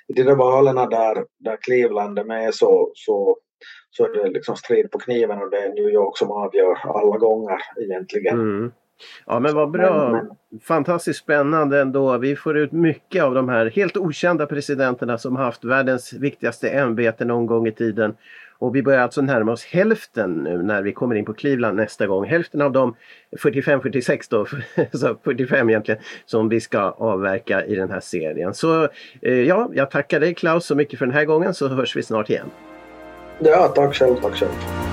i 0.08 0.14
de 0.14 0.24
där 0.24 0.36
valen 0.36 0.76
där, 0.76 1.26
där 1.40 1.58
Cleveland 1.62 2.20
är 2.20 2.24
med 2.24 2.56
så, 2.56 2.92
så, 2.96 3.38
så 3.90 4.06
är 4.06 4.24
det 4.24 4.30
liksom 4.30 4.56
strid 4.56 4.92
på 4.92 5.00
kniven 5.00 5.42
och 5.42 5.50
det 5.50 5.58
är 5.58 5.70
New 5.70 5.90
York 5.94 6.18
som 6.18 6.32
avgör 6.32 6.78
alla 6.84 7.18
gånger 7.18 7.58
egentligen. 7.82 8.40
Mm. 8.40 8.72
Ja 9.26 9.40
men 9.40 9.56
vad 9.56 9.72
bra. 9.72 10.22
Fantastiskt 10.64 11.20
spännande 11.20 11.82
ändå. 11.82 12.18
Vi 12.18 12.36
får 12.36 12.58
ut 12.58 12.72
mycket 12.72 13.24
av 13.24 13.34
de 13.34 13.50
här 13.50 13.66
helt 13.70 13.98
okända 13.98 14.46
presidenterna 14.46 15.18
som 15.18 15.36
haft 15.36 15.64
världens 15.64 16.14
viktigaste 16.14 16.70
ämbete 16.70 17.26
någon 17.26 17.46
gång 17.46 17.68
i 17.68 17.72
tiden. 17.72 18.16
Och 18.64 18.76
vi 18.76 18.84
börjar 18.84 19.00
alltså 19.00 19.22
närma 19.22 19.52
oss 19.52 19.66
hälften 19.66 20.34
nu 20.34 20.64
när 20.64 20.82
vi 20.82 20.94
kommer 20.94 21.16
in 21.16 21.26
på 21.26 21.34
Cleveland 21.34 21.78
nästa 21.78 22.08
gång. 22.08 22.26
Hälften 22.26 22.62
av 22.62 22.72
de 22.72 22.96
45-46 23.42 24.20
då, 24.30 24.46
så 24.98 25.16
45 25.24 25.70
egentligen, 25.70 26.02
som 26.26 26.50
vi 26.50 26.60
ska 26.62 26.80
avverka 26.80 27.66
i 27.66 27.76
den 27.76 27.92
här 27.92 28.00
serien. 28.00 28.54
Så 28.54 28.84
eh, 29.22 29.34
ja, 29.34 29.70
jag 29.74 29.92
tackar 29.92 30.20
dig 30.20 30.34
Klaus 30.34 30.66
så 30.66 30.76
mycket 30.76 31.00
för 31.00 31.06
den 31.06 31.16
här 31.16 31.26
gången 31.26 31.54
så 31.54 31.68
hörs 31.68 31.96
vi 31.96 32.04
snart 32.04 32.30
igen. 32.30 32.48
Ja, 33.40 33.68
tack 33.68 33.96
själv, 33.96 34.16
tack 34.16 34.36
själv. 34.36 34.93